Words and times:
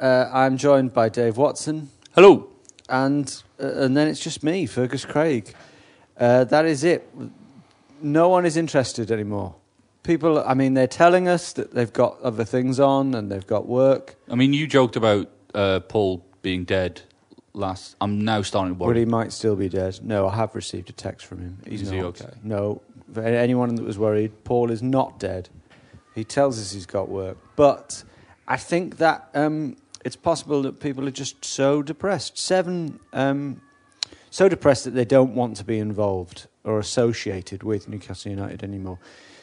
uh, 0.00 0.30
I'm 0.32 0.56
joined 0.56 0.92
by 0.92 1.08
Dave 1.08 1.36
Watson. 1.36 1.90
Hello. 2.14 2.48
And 2.88 3.42
uh, 3.60 3.66
and 3.84 3.96
then 3.96 4.08
it's 4.08 4.20
just 4.20 4.42
me, 4.42 4.66
Fergus 4.66 5.04
Craig. 5.04 5.54
Uh, 6.18 6.44
that 6.44 6.64
is 6.64 6.84
it. 6.84 7.08
No 8.02 8.28
one 8.28 8.46
is 8.46 8.56
interested 8.56 9.10
anymore. 9.10 9.54
People, 10.02 10.42
I 10.46 10.54
mean, 10.54 10.74
they're 10.74 10.86
telling 10.86 11.28
us 11.28 11.52
that 11.52 11.72
they've 11.74 11.92
got 11.92 12.20
other 12.22 12.44
things 12.44 12.80
on 12.80 13.14
and 13.14 13.30
they've 13.30 13.46
got 13.46 13.66
work. 13.66 14.16
I 14.30 14.34
mean, 14.34 14.52
you 14.54 14.66
joked 14.66 14.96
about 14.96 15.28
uh, 15.54 15.80
Paul 15.80 16.24
being 16.42 16.64
dead 16.64 17.02
last. 17.52 17.96
I'm 18.00 18.24
now 18.24 18.40
starting 18.42 18.74
to 18.74 18.78
But 18.78 18.86
worry. 18.88 19.00
he 19.00 19.04
might 19.04 19.32
still 19.32 19.56
be 19.56 19.68
dead. 19.68 20.00
No, 20.02 20.26
I 20.28 20.36
have 20.36 20.54
received 20.54 20.88
a 20.88 20.94
text 20.94 21.26
from 21.26 21.38
him. 21.42 21.58
He's 21.66 21.82
Is 21.82 21.90
not. 21.90 21.96
he 21.96 22.02
okay? 22.04 22.30
No. 22.42 22.80
For 23.12 23.22
anyone 23.22 23.74
that 23.74 23.84
was 23.84 23.98
worried, 23.98 24.32
Paul 24.44 24.70
is 24.70 24.82
not 24.82 25.18
dead. 25.18 25.48
He 26.14 26.24
tells 26.24 26.58
us 26.58 26.72
he's 26.72 26.86
got 26.86 27.08
work. 27.08 27.36
But 27.56 28.02
I 28.48 28.56
think 28.56 28.96
that 28.98 29.28
um, 29.34 29.76
it's 30.04 30.16
possible 30.16 30.62
that 30.62 30.80
people 30.80 31.06
are 31.06 31.10
just 31.12 31.44
so 31.44 31.82
depressed. 31.82 32.38
Seven, 32.38 32.98
um, 33.12 33.60
so 34.30 34.48
depressed 34.48 34.84
that 34.84 34.92
they 34.92 35.04
don't 35.04 35.34
want 35.34 35.56
to 35.56 35.64
be 35.64 35.78
involved 35.78 36.46
or 36.64 36.78
associated 36.78 37.62
with 37.62 37.88
Newcastle 37.88 38.30
United 38.30 38.62
anymore. 38.62 38.98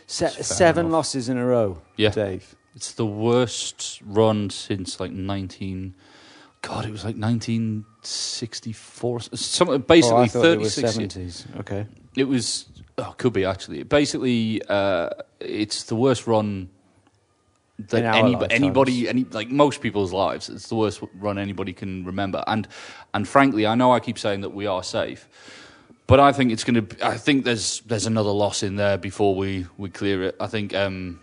Se- 0.07 0.29
seven 0.41 0.85
enough. 0.87 0.93
losses 0.93 1.29
in 1.29 1.37
a 1.37 1.45
row, 1.45 1.81
Yeah. 1.97 2.09
Dave. 2.09 2.55
It's 2.75 2.93
the 2.93 3.05
worst 3.05 4.01
run 4.05 4.49
since 4.49 4.99
like 4.99 5.11
19. 5.11 5.93
God, 6.61 6.85
it 6.85 6.91
was 6.91 7.03
like 7.03 7.17
1964. 7.17 9.19
Some, 9.21 9.69
Oh, 9.69 9.77
basically, 9.77 10.23
I 10.23 10.27
thought 10.27 10.45
it 10.45 10.59
was 10.59 10.75
36 10.75 11.15
70s. 11.15 11.59
Okay. 11.59 11.85
It 12.15 12.25
was. 12.25 12.65
Oh, 12.97 13.13
could 13.17 13.33
be 13.33 13.45
actually. 13.45 13.83
Basically, 13.83 14.61
uh, 14.69 15.09
it's 15.39 15.83
the 15.83 15.95
worst 15.95 16.27
run 16.27 16.69
that 17.79 17.99
In 17.99 18.05
any, 18.05 18.37
anybody, 18.49 19.07
any 19.07 19.23
like 19.25 19.49
most 19.49 19.81
people's 19.81 20.11
lives. 20.11 20.49
It's 20.49 20.67
the 20.67 20.75
worst 20.75 21.01
run 21.15 21.37
anybody 21.37 21.73
can 21.73 22.05
remember. 22.05 22.43
And 22.47 22.67
and 23.13 23.27
frankly, 23.27 23.67
I 23.67 23.75
know 23.75 23.91
I 23.91 23.99
keep 23.99 24.17
saying 24.17 24.41
that 24.41 24.49
we 24.49 24.65
are 24.65 24.83
safe, 24.83 25.29
but 26.07 26.19
I 26.19 26.31
think 26.31 26.51
it's 26.51 26.63
going 26.63 26.87
to. 26.87 27.05
I 27.05 27.17
think 27.17 27.45
there's 27.45 27.81
there's 27.81 28.07
another 28.07 28.31
loss 28.31 28.63
in 28.63 28.77
there 28.77 28.97
before 28.97 29.35
we 29.35 29.67
we 29.77 29.89
clear 29.89 30.23
it. 30.23 30.35
I 30.39 30.47
think. 30.47 30.73
Um, 30.73 31.19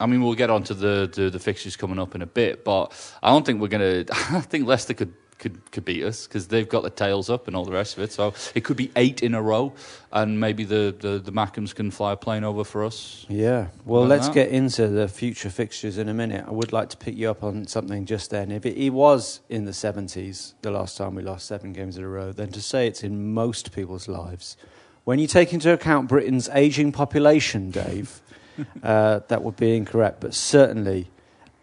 I 0.00 0.06
mean, 0.06 0.22
we'll 0.24 0.34
get 0.34 0.50
on 0.50 0.64
to 0.64 0.74
the, 0.74 1.08
the, 1.14 1.30
the 1.30 1.38
fixtures 1.38 1.76
coming 1.76 2.00
up 2.00 2.16
in 2.16 2.22
a 2.22 2.26
bit, 2.26 2.64
but 2.64 2.92
I 3.22 3.30
don't 3.30 3.46
think 3.46 3.60
we're 3.60 3.68
going 3.68 4.04
to. 4.06 4.12
I 4.12 4.40
think 4.40 4.66
Leicester 4.66 4.92
could, 4.92 5.14
could, 5.38 5.70
could 5.72 5.84
beat 5.84 6.02
us 6.04 6.26
because 6.26 6.48
they've 6.48 6.68
got 6.68 6.82
the 6.82 6.90
tails 6.90 7.28
up 7.30 7.46
and 7.46 7.56
all 7.56 7.64
the 7.64 7.72
rest 7.72 7.96
of 7.96 8.02
it. 8.02 8.12
So 8.12 8.34
it 8.54 8.64
could 8.64 8.76
be 8.76 8.90
eight 8.96 9.22
in 9.22 9.34
a 9.34 9.42
row, 9.42 9.72
and 10.12 10.38
maybe 10.40 10.64
the, 10.64 10.94
the, 10.98 11.18
the 11.18 11.32
Mackems 11.32 11.74
can 11.74 11.90
fly 11.90 12.12
a 12.12 12.16
plane 12.16 12.44
over 12.44 12.64
for 12.64 12.84
us. 12.84 13.26
Yeah. 13.28 13.68
Well, 13.84 14.02
Like 14.02 14.10
let's 14.10 14.26
that. 14.28 14.34
get 14.34 14.48
into 14.48 14.88
the 14.88 15.08
future 15.08 15.50
fixtures 15.50 15.98
in 15.98 16.08
a 16.08 16.14
minute. 16.14 16.44
I 16.46 16.50
would 16.50 16.72
like 16.72 16.88
to 16.90 16.96
pick 16.96 17.16
you 17.16 17.30
up 17.30 17.42
on 17.42 17.66
something 17.66 18.06
just 18.06 18.30
then. 18.30 18.50
If 18.50 18.64
it, 18.66 18.76
it 18.76 18.90
was 18.90 19.40
in 19.48 19.64
the 19.64 19.72
70s, 19.72 20.54
the 20.62 20.70
last 20.70 20.96
time 20.96 21.14
we 21.14 21.22
lost 21.22 21.46
seven 21.46 21.72
games 21.72 21.96
in 21.98 22.04
a 22.04 22.08
row, 22.08 22.32
then 22.32 22.50
to 22.52 22.62
say 22.62 22.86
it's 22.86 23.02
in 23.02 23.32
most 23.34 23.72
people's 23.72 24.08
lives, 24.08 24.56
when 25.04 25.18
you 25.18 25.26
take 25.26 25.52
into 25.52 25.72
account 25.72 26.08
Britain's 26.08 26.48
ageing 26.50 26.90
population, 26.92 27.70
Dave, 27.70 28.20
uh, 28.82 29.20
that 29.28 29.42
would 29.42 29.56
be 29.56 29.76
incorrect. 29.76 30.20
But 30.20 30.34
certainly. 30.34 31.10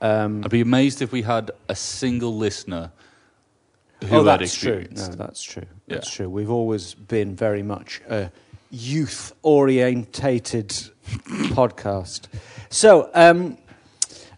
Um, 0.01 0.41
I'd 0.43 0.49
be 0.51 0.61
amazed 0.61 1.01
if 1.03 1.11
we 1.11 1.21
had 1.21 1.51
a 1.69 1.75
single 1.75 2.35
listener 2.35 2.91
who 4.07 4.17
oh, 4.17 4.23
that's 4.23 4.55
true. 4.55 4.85
No, 4.91 5.07
that's 5.09 5.43
true. 5.43 5.63
Yeah. 5.87 5.95
That's 5.95 6.09
true. 6.11 6.29
We've 6.29 6.49
always 6.51 6.93
been 6.93 7.35
very 7.35 7.63
much 7.63 8.01
a 8.09 8.31
youth 8.69 9.33
orientated 9.43 10.69
podcast. 11.55 12.27
So, 12.69 13.09
um, 13.13 13.57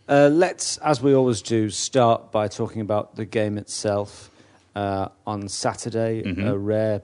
uh, 0.09 0.29
let's, 0.31 0.77
as 0.79 1.01
we 1.01 1.13
always 1.15 1.41
do, 1.41 1.69
start 1.69 2.31
by 2.31 2.47
talking 2.47 2.81
about 2.81 3.15
the 3.15 3.25
game 3.25 3.57
itself. 3.57 4.29
Uh, 4.75 5.07
on 5.27 5.47
Saturday, 5.47 6.23
Mhm. 6.23 6.47
a 6.49 6.57
rare 6.57 7.03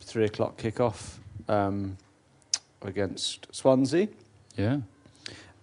three 0.00 0.24
o'clock 0.24 0.56
kickoff 0.56 1.18
um, 1.48 1.98
against 2.80 3.46
Swansea. 3.54 4.08
Yeah. 4.56 4.78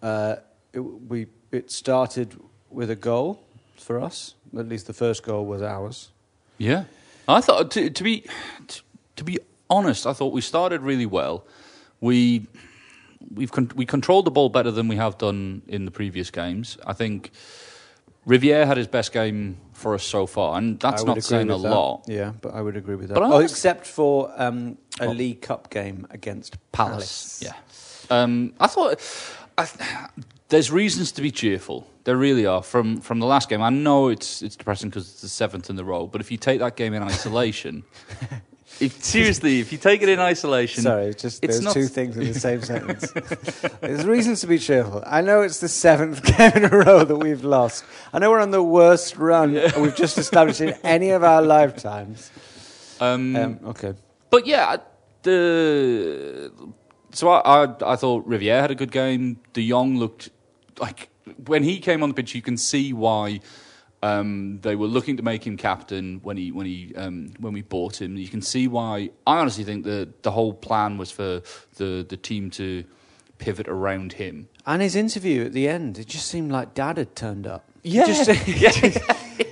Uh, 0.04 0.36
it, 0.72 0.80
we 0.80 1.26
it 1.52 1.72
started 1.72 2.40
with 2.70 2.92
a 2.92 2.96
goal 2.96 3.40
for 3.76 4.00
us. 4.00 4.36
At 4.56 4.68
least 4.70 4.86
the 4.86 4.94
first 4.94 5.24
goal 5.24 5.48
was 5.48 5.64
ours. 5.64 6.12
Yeah, 6.58 6.86
I 7.28 7.42
thought 7.42 7.72
to, 7.72 7.90
to 7.90 8.04
be 8.04 8.26
to, 8.68 8.82
to 9.18 9.24
be 9.24 9.40
honest, 9.70 10.06
I 10.08 10.14
thought 10.14 10.34
we 10.34 10.42
started 10.42 10.82
really 10.82 11.06
well. 11.06 11.46
We 12.02 12.48
we've 13.34 13.52
con- 13.52 13.72
we 13.76 13.86
controlled 13.86 14.26
the 14.26 14.32
ball 14.32 14.50
better 14.50 14.72
than 14.72 14.88
we 14.88 14.96
have 14.96 15.18
done 15.18 15.62
in 15.68 15.86
the 15.86 15.92
previous 15.92 16.32
games. 16.32 16.78
I 16.86 16.94
think 16.94 17.32
Riviere 18.26 18.66
had 18.66 18.78
his 18.78 18.88
best 18.88 19.12
game 19.14 19.58
for 19.74 19.94
us 19.94 20.04
so 20.04 20.26
far, 20.26 20.58
and 20.58 20.80
that's 20.80 21.04
not 21.04 21.22
saying 21.24 21.50
a 21.50 21.58
that. 21.58 21.70
lot. 21.70 22.04
Yeah, 22.08 22.34
but 22.42 22.54
I 22.54 22.62
would 22.62 22.76
agree 22.78 22.96
with 22.96 23.10
that. 23.10 23.16
But 23.16 23.24
oh, 23.24 23.40
except 23.40 23.86
for 23.86 24.32
um, 24.36 24.78
a 25.00 25.06
Oh. 25.06 25.12
League 25.12 25.42
Cup 25.42 25.70
game 25.70 26.08
against 26.10 26.58
Palace. 26.72 27.42
Yeah, 27.44 27.54
um, 28.10 28.54
I 28.60 28.68
thought 28.68 29.00
I, 29.58 29.66
th- 29.66 29.90
there's 30.50 30.72
reasons 30.72 31.12
to 31.14 31.22
be 31.22 31.32
cheerful. 31.32 31.88
There 32.06 32.16
really 32.16 32.46
are. 32.46 32.64
From 32.64 33.02
from 33.02 33.20
the 33.20 33.26
last 33.26 33.50
game, 33.50 33.62
I 33.62 33.70
know 33.70 34.08
it's 34.08 34.42
it's 34.42 34.56
depressing 34.56 34.90
because 34.90 35.10
it's 35.10 35.22
the 35.22 35.30
seventh 35.30 35.70
in 35.70 35.76
the 35.76 35.84
row. 35.84 36.08
But 36.08 36.22
if 36.22 36.32
you 36.32 36.38
take 36.38 36.60
that 36.60 36.76
game 36.78 36.94
in 36.94 37.04
isolation, 37.04 37.84
if, 38.80 39.04
seriously, 39.04 39.60
if 39.60 39.74
you 39.74 39.78
take 39.78 40.02
it 40.02 40.08
in 40.08 40.20
isolation, 40.20 40.84
Sorry, 40.84 41.08
it's 41.08 41.22
just 41.22 41.44
it's 41.44 41.56
there's 41.56 41.66
not 41.66 41.74
two 41.74 41.88
things 41.88 42.16
in 42.16 42.24
the 42.32 42.40
same 42.40 42.62
sentence. 42.62 43.12
There's 43.82 44.06
reasons 44.06 44.40
to 44.42 44.48
be 44.48 44.58
cheerful. 44.58 45.04
I 45.06 45.20
know 45.22 45.42
it's 45.42 45.60
the 45.60 45.68
seventh 45.68 46.24
game 46.38 46.52
in 46.56 46.64
a 46.66 46.70
row 46.70 47.04
that 47.04 47.18
we've 47.18 47.44
lost. 47.44 47.84
I 48.14 48.20
know 48.20 48.32
we're 48.32 48.40
on 48.40 48.52
the 48.52 48.64
worst 48.64 49.18
run 49.18 49.54
we've 49.78 49.96
just 49.96 50.18
established 50.18 50.62
in 50.62 50.74
any 50.84 51.10
of 51.10 51.24
our 51.24 51.42
lifetimes. 51.42 52.32
Um, 53.02 53.36
Um, 53.36 53.60
okay. 53.66 53.94
But 54.30 54.48
yeah, 54.48 54.78
the 55.24 56.52
so 57.12 57.30
I, 57.30 57.66
I 57.66 57.94
I 57.94 57.96
thought 57.98 58.26
Riviere 58.26 58.62
had 58.62 58.72
a 58.72 58.76
good 58.76 58.92
game. 58.92 59.40
De 59.54 59.68
Jong 59.70 59.98
looked 59.98 60.30
like 60.80 61.10
when 61.46 61.64
he 61.64 61.80
came 61.80 62.04
on 62.04 62.10
the 62.10 62.16
pitch, 62.16 62.36
you 62.36 62.42
can 62.42 62.58
see 62.58 62.94
why 62.94 63.40
Um, 64.04 64.60
they 64.62 64.76
were 64.76 64.86
looking 64.88 65.18
to 65.18 65.24
make 65.24 65.46
him 65.48 65.58
captain 65.58 66.20
when 66.24 66.38
he 66.38 66.52
when 66.52 66.68
he 66.68 66.94
um, 66.96 67.32
when 67.40 67.52
we 67.54 67.64
bought 67.64 68.00
him. 68.00 68.16
You 68.16 68.28
can 68.30 68.42
see 68.44 68.68
why. 68.68 69.10
I 69.26 69.40
honestly 69.40 69.64
think 69.64 69.86
that 69.86 70.22
the 70.22 70.30
whole 70.32 70.54
plan 70.54 70.98
was 71.00 71.10
for 71.12 71.42
the 71.78 72.06
the 72.08 72.16
team 72.18 72.52
to 72.52 72.84
pivot 73.40 73.68
around 73.68 74.14
him. 74.14 74.48
And 74.66 74.82
his 74.84 74.96
interview 74.96 75.46
at 75.46 75.54
the 75.54 75.68
end, 75.68 75.98
it 75.98 76.08
just 76.08 76.28
seemed 76.28 76.52
like 76.52 76.74
Dad 76.76 76.98
had 76.98 77.16
turned 77.16 77.48
up. 77.48 77.64
Yeah. 77.84 78.04
It 78.04 78.08
just, 78.08 78.30
it 78.48 78.72
just, 78.82 79.00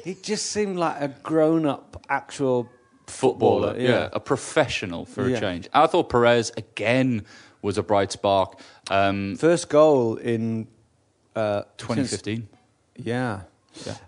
it 0.07 0.24
just 0.24 0.45
seemed 0.51 0.77
like 0.77 0.98
a 1.01 1.07
grown-up 1.24 2.04
actual 2.10 2.68
footballer, 3.07 3.74
footballer. 3.74 3.89
yeah. 3.89 4.10
a 4.13 4.19
professional 4.19 5.06
for 5.06 5.27
Yeah. 5.30 5.38
a 5.38 5.39
change. 5.39 5.69
I 5.74 5.88
thought 5.88 6.10
Perez 6.10 6.51
again 6.57 7.25
was 7.62 7.77
a 7.77 7.83
bright 7.83 8.12
spark. 8.12 8.60
Um, 8.89 9.36
First 9.38 9.69
goal 9.69 10.18
in 10.18 10.68
uh, 11.36 11.64
2015. 11.78 12.36
since- 12.36 12.48
yeah. 12.98 13.42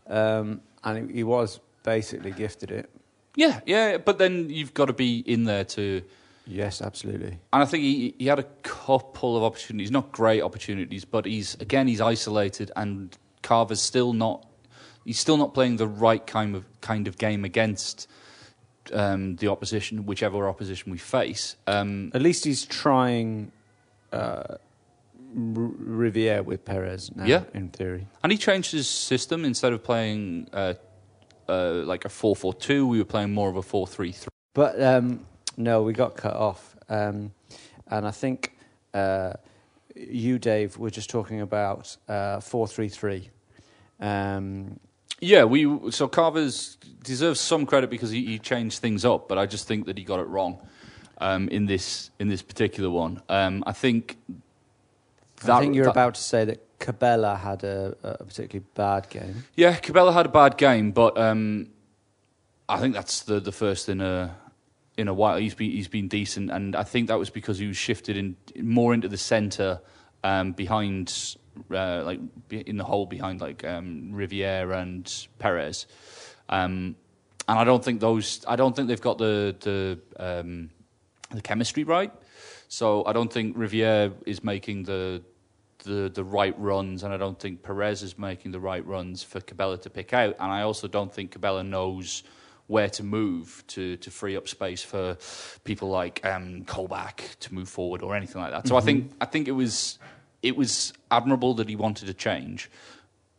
Um, 0.07 0.61
and 0.83 1.11
he, 1.11 1.23
was 1.23 1.59
basically 1.83 2.31
gifted 2.31 2.71
it. 2.71 2.89
Yeah, 3.35 3.59
yeah, 3.65 3.97
but 3.97 4.17
then 4.17 4.49
you've 4.49 4.73
got 4.73 4.85
to 4.85 4.93
be 4.93 5.19
in 5.19 5.43
there 5.43 5.63
to. 5.65 6.01
Yes, 6.45 6.81
absolutely. 6.81 7.37
And 7.51 7.61
I 7.61 7.65
think 7.65 7.83
he, 7.83 8.15
he 8.17 8.27
had 8.27 8.39
a 8.39 8.47
couple 8.63 9.35
of 9.35 9.43
opportunities, 9.43 9.91
not 9.91 10.11
great 10.13 10.41
opportunities, 10.41 11.03
but 11.03 11.25
he's 11.25 11.55
again 11.55 11.87
he's 11.87 11.99
isolated, 12.01 12.71
and 12.75 13.15
Carver's 13.43 13.81
still 13.81 14.13
not. 14.13 14.45
He's 15.03 15.19
still 15.19 15.37
not 15.37 15.53
playing 15.53 15.77
the 15.77 15.87
right 15.87 16.25
kind 16.25 16.55
of 16.55 16.65
kind 16.81 17.07
of 17.07 17.17
game 17.17 17.43
against 17.43 18.07
um, 18.93 19.35
the 19.35 19.49
opposition, 19.49 20.05
whichever 20.05 20.47
opposition 20.47 20.91
we 20.91 20.97
face. 20.97 21.57
Um, 21.67 22.11
At 22.13 22.21
least 22.21 22.45
he's 22.45 22.65
trying 22.65 23.51
uh, 24.11 24.55
Riviere 25.33 26.41
with 26.43 26.63
Perez 26.65 27.11
now, 27.15 27.25
Yeah. 27.25 27.43
in 27.53 27.69
theory. 27.69 28.07
And 28.23 28.31
he 28.31 28.37
changed 28.37 28.71
his 28.71 28.87
system 28.87 29.45
instead 29.45 29.73
of 29.73 29.83
playing 29.83 30.47
uh, 30.53 30.73
uh, 31.47 31.83
like 31.85 32.05
a 32.05 32.09
4 32.09 32.35
4 32.35 32.53
2, 32.53 32.87
we 32.87 32.97
were 32.99 33.05
playing 33.05 33.33
more 33.33 33.49
of 33.49 33.55
a 33.55 33.61
4 33.61 33.87
3 33.87 34.11
3. 34.11 34.27
But 34.53 34.81
um, 34.81 35.25
no, 35.57 35.83
we 35.83 35.93
got 35.93 36.15
cut 36.15 36.35
off. 36.35 36.75
Um, 36.89 37.31
and 37.87 38.07
I 38.07 38.11
think 38.11 38.57
uh, 38.93 39.33
you, 39.95 40.39
Dave, 40.39 40.77
were 40.77 40.89
just 40.89 41.09
talking 41.09 41.41
about 41.41 41.95
uh, 42.07 42.39
433. 42.39 43.29
Um, 43.99 44.79
Yeah, 45.19 45.45
we 45.45 45.91
so 45.91 46.07
Carver's 46.07 46.77
deserves 47.03 47.39
some 47.39 47.65
credit 47.65 47.89
because 47.89 48.11
he, 48.11 48.25
he 48.25 48.39
changed 48.39 48.79
things 48.79 49.03
up, 49.05 49.27
but 49.27 49.37
I 49.37 49.45
just 49.45 49.67
think 49.67 49.85
that 49.85 49.97
he 49.97 50.03
got 50.03 50.19
it 50.19 50.27
wrong 50.27 50.59
um, 51.19 51.47
in 51.49 51.65
this 51.65 52.11
in 52.19 52.27
this 52.27 52.41
particular 52.43 52.89
one. 52.89 53.21
Um, 53.29 53.63
I 53.65 53.71
think 53.73 54.17
I 55.45 55.59
think 55.59 55.75
you're 55.75 55.85
that- 55.85 55.91
about 55.91 56.15
to 56.15 56.21
say 56.21 56.45
that 56.45 56.63
Cabella 56.79 57.35
had 57.35 57.63
a, 57.63 57.95
a 58.03 58.23
particularly 58.23 58.65
bad 58.75 59.09
game. 59.09 59.45
Yeah, 59.55 59.75
Cabella 59.75 60.13
had 60.13 60.27
a 60.27 60.29
bad 60.29 60.57
game, 60.57 60.91
but 60.91 61.17
um, 61.17 61.69
I 62.69 62.79
think 62.79 62.93
that's 62.93 63.21
the 63.21 63.39
the 63.39 63.51
first 63.51 63.89
in 63.89 64.01
a 64.01 64.35
in 64.97 65.07
a 65.07 65.13
while. 65.13 65.37
He's 65.37 65.55
been 65.55 65.71
he's 65.71 65.87
been 65.87 66.07
decent, 66.07 66.51
and 66.51 66.75
I 66.75 66.83
think 66.83 67.07
that 67.07 67.17
was 67.17 67.29
because 67.29 67.57
he 67.57 67.67
was 67.67 67.77
shifted 67.77 68.15
in 68.17 68.35
more 68.61 68.93
into 68.93 69.07
the 69.07 69.17
centre 69.17 69.81
um, 70.23 70.51
behind 70.51 71.35
uh, 71.71 72.03
like 72.03 72.19
in 72.51 72.77
the 72.77 72.83
hole 72.83 73.05
behind 73.05 73.41
like 73.41 73.63
um, 73.63 74.11
Riviere 74.11 74.71
and 74.73 75.27
Perez. 75.39 75.87
Um, 76.49 76.95
and 77.47 77.57
I 77.59 77.63
don't 77.63 77.83
think 77.83 78.01
those. 78.01 78.45
I 78.47 78.55
don't 78.55 78.75
think 78.75 78.87
they've 78.87 79.01
got 79.01 79.17
the 79.17 79.55
the 79.59 79.99
um, 80.23 80.69
the 81.31 81.41
chemistry 81.41 81.83
right. 81.83 82.11
So 82.67 83.05
I 83.05 83.13
don't 83.13 83.31
think 83.31 83.57
Riviere 83.57 84.11
is 84.25 84.43
making 84.43 84.83
the 84.83 85.21
the 85.83 86.09
the 86.13 86.23
right 86.23 86.57
runs, 86.59 87.03
and 87.03 87.13
I 87.13 87.17
don't 87.17 87.39
think 87.39 87.63
Perez 87.63 88.03
is 88.03 88.17
making 88.17 88.51
the 88.51 88.59
right 88.59 88.85
runs 88.85 89.23
for 89.23 89.39
Cabella 89.39 89.77
to 89.79 89.89
pick 89.89 90.13
out. 90.13 90.35
And 90.39 90.51
I 90.51 90.61
also 90.61 90.87
don't 90.87 91.13
think 91.13 91.31
Cabella 91.31 91.63
knows 91.63 92.23
where 92.67 92.89
to 92.89 93.03
move 93.03 93.63
to 93.67 93.97
to 93.97 94.11
free 94.11 94.35
up 94.35 94.47
space 94.47 94.83
for 94.83 95.17
people 95.63 95.89
like 95.89 96.25
um, 96.25 96.63
Colback 96.65 97.37
to 97.39 97.53
move 97.53 97.69
forward 97.69 98.01
or 98.01 98.15
anything 98.15 98.41
like 98.41 98.51
that. 98.51 98.67
So 98.67 98.75
I 98.75 98.81
think 98.81 99.11
I 99.21 99.25
think 99.25 99.47
it 99.47 99.53
was 99.53 99.97
it 100.41 100.55
was 100.55 100.93
admirable 101.09 101.53
that 101.55 101.69
he 101.69 101.75
wanted 101.75 102.07
to 102.07 102.13
change, 102.13 102.69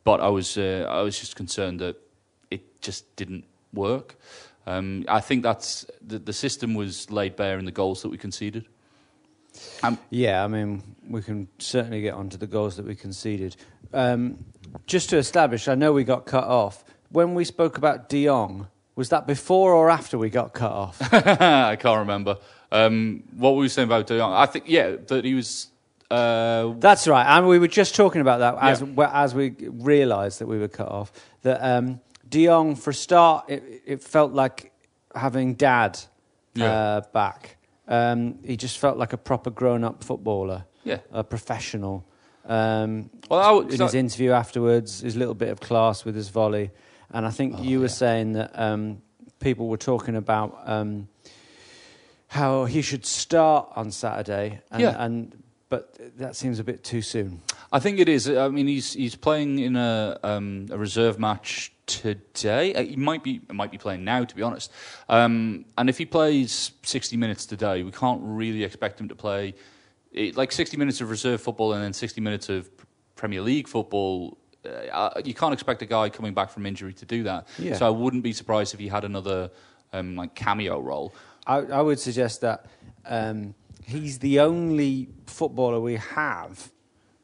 but 0.04 0.20
I 0.20 0.28
was 0.28 0.56
uh, 0.56 0.86
I 0.88 1.02
was 1.02 1.19
just 1.19 1.36
concerned 1.36 1.80
that 1.80 1.96
it 2.50 2.80
just 2.80 3.14
didn't 3.16 3.44
work. 3.72 4.16
Um, 4.66 5.04
I 5.08 5.20
think 5.20 5.42
that's 5.42 5.86
the, 6.06 6.19
the 6.19 6.32
system 6.32 6.75
was 6.75 7.10
laid 7.10 7.36
bare 7.36 7.58
in 7.58 7.64
the 7.64 7.72
goals 7.72 8.02
that 8.02 8.10
we 8.10 8.19
conceded. 8.19 8.66
Um, 9.82 9.99
Yeah, 10.10 10.44
I 10.44 10.49
mean, 10.49 10.82
we 11.08 11.22
can 11.22 11.49
certainly 11.58 12.00
get 12.02 12.14
onto 12.14 12.37
the 12.37 12.46
goals 12.46 12.76
that 12.76 12.87
we 12.87 12.94
conceded. 12.94 13.56
Um, 13.93 14.44
just 14.87 15.10
to 15.10 15.16
establish, 15.16 15.69
I 15.69 15.75
know 15.75 15.93
we 15.93 16.05
got 16.05 16.26
cut 16.26 16.44
off. 16.44 16.84
When 17.10 17.34
we 17.34 17.44
spoke 17.44 17.78
about 17.78 18.08
De 18.08 18.25
Jong, 18.26 18.66
was 18.96 19.08
that 19.10 19.26
before 19.26 19.72
or 19.72 19.88
after 19.90 20.19
we 20.19 20.28
got 20.31 20.52
cut 20.52 20.72
off? 20.72 20.99
I 21.12 21.76
can't 21.76 21.99
remember. 22.00 22.37
Um, 22.70 23.22
what 23.37 23.52
were 23.55 23.60
we 23.60 23.69
saying 23.69 23.88
about 23.88 24.06
De 24.06 24.19
Jong? 24.19 24.32
I 24.32 24.44
think 24.46 24.64
yeah 24.69 24.96
that 25.06 25.25
he 25.25 25.34
was. 25.34 25.69
Uh, 26.11 26.72
That's 26.78 27.06
right, 27.06 27.25
and 27.37 27.46
we 27.49 27.58
were 27.58 27.69
just 27.69 27.94
talking 27.94 28.20
about 28.22 28.38
that 28.40 28.56
as 28.62 28.82
Yeah. 28.82 29.11
as 29.25 29.34
we 29.34 29.54
realised 29.70 30.40
that 30.40 30.46
we 30.49 30.58
were 30.58 30.69
cut 30.69 30.88
off. 30.88 31.12
That 31.43 31.61
um, 31.62 32.00
De 32.28 32.46
Jong, 32.46 32.76
for 32.76 32.90
a 32.90 32.94
start, 32.94 33.44
it, 33.49 33.82
it 33.87 34.02
felt 34.02 34.32
like 34.32 34.72
having 35.14 35.54
Dad 35.54 35.99
Yeah. 36.54 36.64
uh, 36.72 37.00
back. 37.12 37.56
Um, 37.88 38.38
he 38.44 38.56
just 38.56 38.79
felt 38.79 38.99
like 38.99 39.12
a 39.12 39.17
proper 39.17 39.50
grown-up 39.50 40.05
footballer, 40.05 40.64
Yeah. 40.85 40.99
a 41.11 41.25
professional. 41.25 42.05
Um, 42.46 43.11
Well, 43.31 43.40
I 43.40 43.50
would- 43.50 43.73
in 43.73 43.81
his 43.81 43.94
interview 43.94 44.31
afterwards, 44.32 45.00
his 45.00 45.17
little 45.17 45.35
bit 45.35 45.49
of 45.49 45.61
class 45.61 46.05
with 46.05 46.14
his 46.14 46.29
volley, 46.29 46.70
and 47.11 47.26
I 47.26 47.31
think 47.31 47.62
you 47.62 47.81
were 47.81 47.88
saying 47.88 48.32
that 48.35 48.50
um, 48.58 49.02
people 49.40 49.69
were 49.69 49.79
talking 49.79 50.17
about 50.17 50.58
um, 50.67 51.08
how 52.29 52.67
he 52.67 52.82
should 52.82 53.06
start 53.06 53.70
on 53.75 53.90
Saturday, 53.90 54.61
and, 54.70 54.82
Yeah. 54.82 55.02
and 55.05 55.43
but 55.70 55.99
that 56.19 56.37
seems 56.37 56.58
a 56.58 56.64
bit 56.64 56.82
too 56.85 57.02
soon. 57.02 57.40
I 57.73 57.79
think 57.81 57.99
it 57.99 58.09
is. 58.09 58.29
I 58.29 58.49
mean, 58.49 58.67
he's 58.67 58.94
he's 58.94 59.15
playing 59.15 59.59
in 59.59 59.76
a 59.76 60.19
um, 60.23 60.67
a 60.70 60.79
reserve 60.79 61.19
match 61.19 61.73
today. 61.87 62.75
Uh, 62.75 62.82
He 62.82 62.97
might 62.97 63.23
be 63.23 63.41
might 63.53 63.70
be 63.70 63.79
playing 63.79 64.05
now, 64.05 64.25
to 64.25 64.35
be 64.35 64.43
honest. 64.43 64.73
Um, 65.09 65.65
and 65.76 65.88
if 65.88 65.99
he 65.99 66.06
plays 66.06 66.73
sixty 66.82 67.17
minutes 67.17 67.47
today, 67.47 67.82
we 67.82 67.91
can't 67.91 68.20
really 68.23 68.65
expect 68.65 69.00
him 69.00 69.09
to 69.09 69.15
play 69.15 69.55
it, 70.12 70.37
like 70.37 70.53
sixty 70.53 70.76
minutes 70.76 71.00
of 71.00 71.11
reserve 71.11 71.43
football 71.43 71.73
and 71.75 71.82
then 71.82 71.93
sixty 71.93 72.20
minutes 72.20 72.49
of 72.49 72.70
Premier 73.17 73.43
League 73.43 73.69
football. 73.69 74.38
Uh, 74.64 75.21
you 75.25 75.35
can't 75.35 75.53
expect 75.55 75.82
a 75.82 75.87
guy 75.87 76.09
coming 76.09 76.35
back 76.35 76.50
from 76.50 76.67
injury 76.67 76.93
to 76.93 77.06
do 77.06 77.23
that. 77.23 77.49
Yeah. 77.59 77.76
So 77.76 77.87
I 77.87 77.91
wouldn't 77.91 78.23
be 78.23 78.32
surprised 78.32 78.75
if 78.75 78.81
he 78.81 78.88
had 78.88 79.05
another 79.05 79.50
um, 79.93 80.17
like 80.17 80.35
cameo 80.35 80.81
role. 80.81 81.14
I, 81.47 81.59
I 81.59 81.81
would 81.81 81.99
suggest 81.99 82.41
that 82.43 82.67
um, 83.06 83.55
he's 83.85 84.19
the 84.19 84.40
only 84.40 85.09
footballer 85.26 85.81
we 85.81 85.97
have 85.97 86.71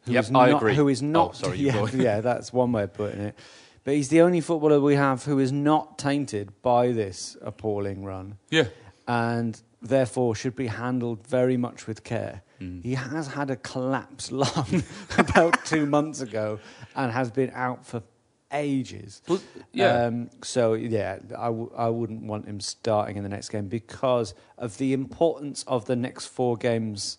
who 0.07 0.13
Yep, 0.13 0.25
is 0.25 0.31
I 0.35 0.49
agree. 0.51 0.75
who 0.75 0.89
is 0.89 1.03
Oh, 1.03 1.07
not. 1.07 1.37
sorry, 1.37 1.59
yeah, 1.69 1.87
yeah, 1.95 2.21
that's 2.21 2.53
one 2.53 2.73
way 2.73 2.85
of 2.85 2.93
putting 2.95 3.21
it. 3.21 3.39
But 3.85 3.95
he's 3.95 4.09
the 4.09 4.23
only 4.23 4.41
footballer 4.41 4.81
we 4.81 4.95
have 4.97 5.25
who 5.25 5.39
is 5.39 5.53
not 5.53 5.99
tainted 5.99 6.51
by 6.63 6.93
this 6.93 7.37
appalling 7.43 8.05
run. 8.05 8.39
Yeah. 8.51 8.65
and 9.07 9.61
therefore 9.83 10.35
should 10.35 10.57
be 10.57 10.67
handled 10.69 11.27
very 11.27 11.59
much 11.59 11.87
with 11.87 12.03
care. 12.05 12.41
Mm. 12.59 12.83
He 12.83 12.95
has 12.95 13.27
had 13.27 13.51
a 13.51 13.57
collapsed 13.57 14.33
lung 14.43 14.83
about 15.19 15.63
two 15.67 15.85
months 15.97 16.23
ago 16.23 16.59
and 16.97 17.13
has 17.13 17.31
been 17.31 17.51
out 17.55 17.85
for 17.85 18.03
ages. 18.51 19.21
Well, 19.29 19.41
yeah. 19.75 20.07
Um, 20.07 20.31
so 20.43 20.73
yeah, 20.73 21.19
I, 21.37 21.47
w- 21.47 21.71
I 21.77 21.89
wouldn't 21.91 22.23
want 22.23 22.47
him 22.47 22.61
starting 22.61 23.19
in 23.19 23.23
the 23.25 23.29
next 23.29 23.51
game 23.51 23.69
because 23.69 24.33
of 24.57 24.79
the 24.79 24.95
importance 24.95 25.65
of 25.67 25.85
the 25.85 25.97
next 25.97 26.27
four 26.29 26.57
games 26.57 27.19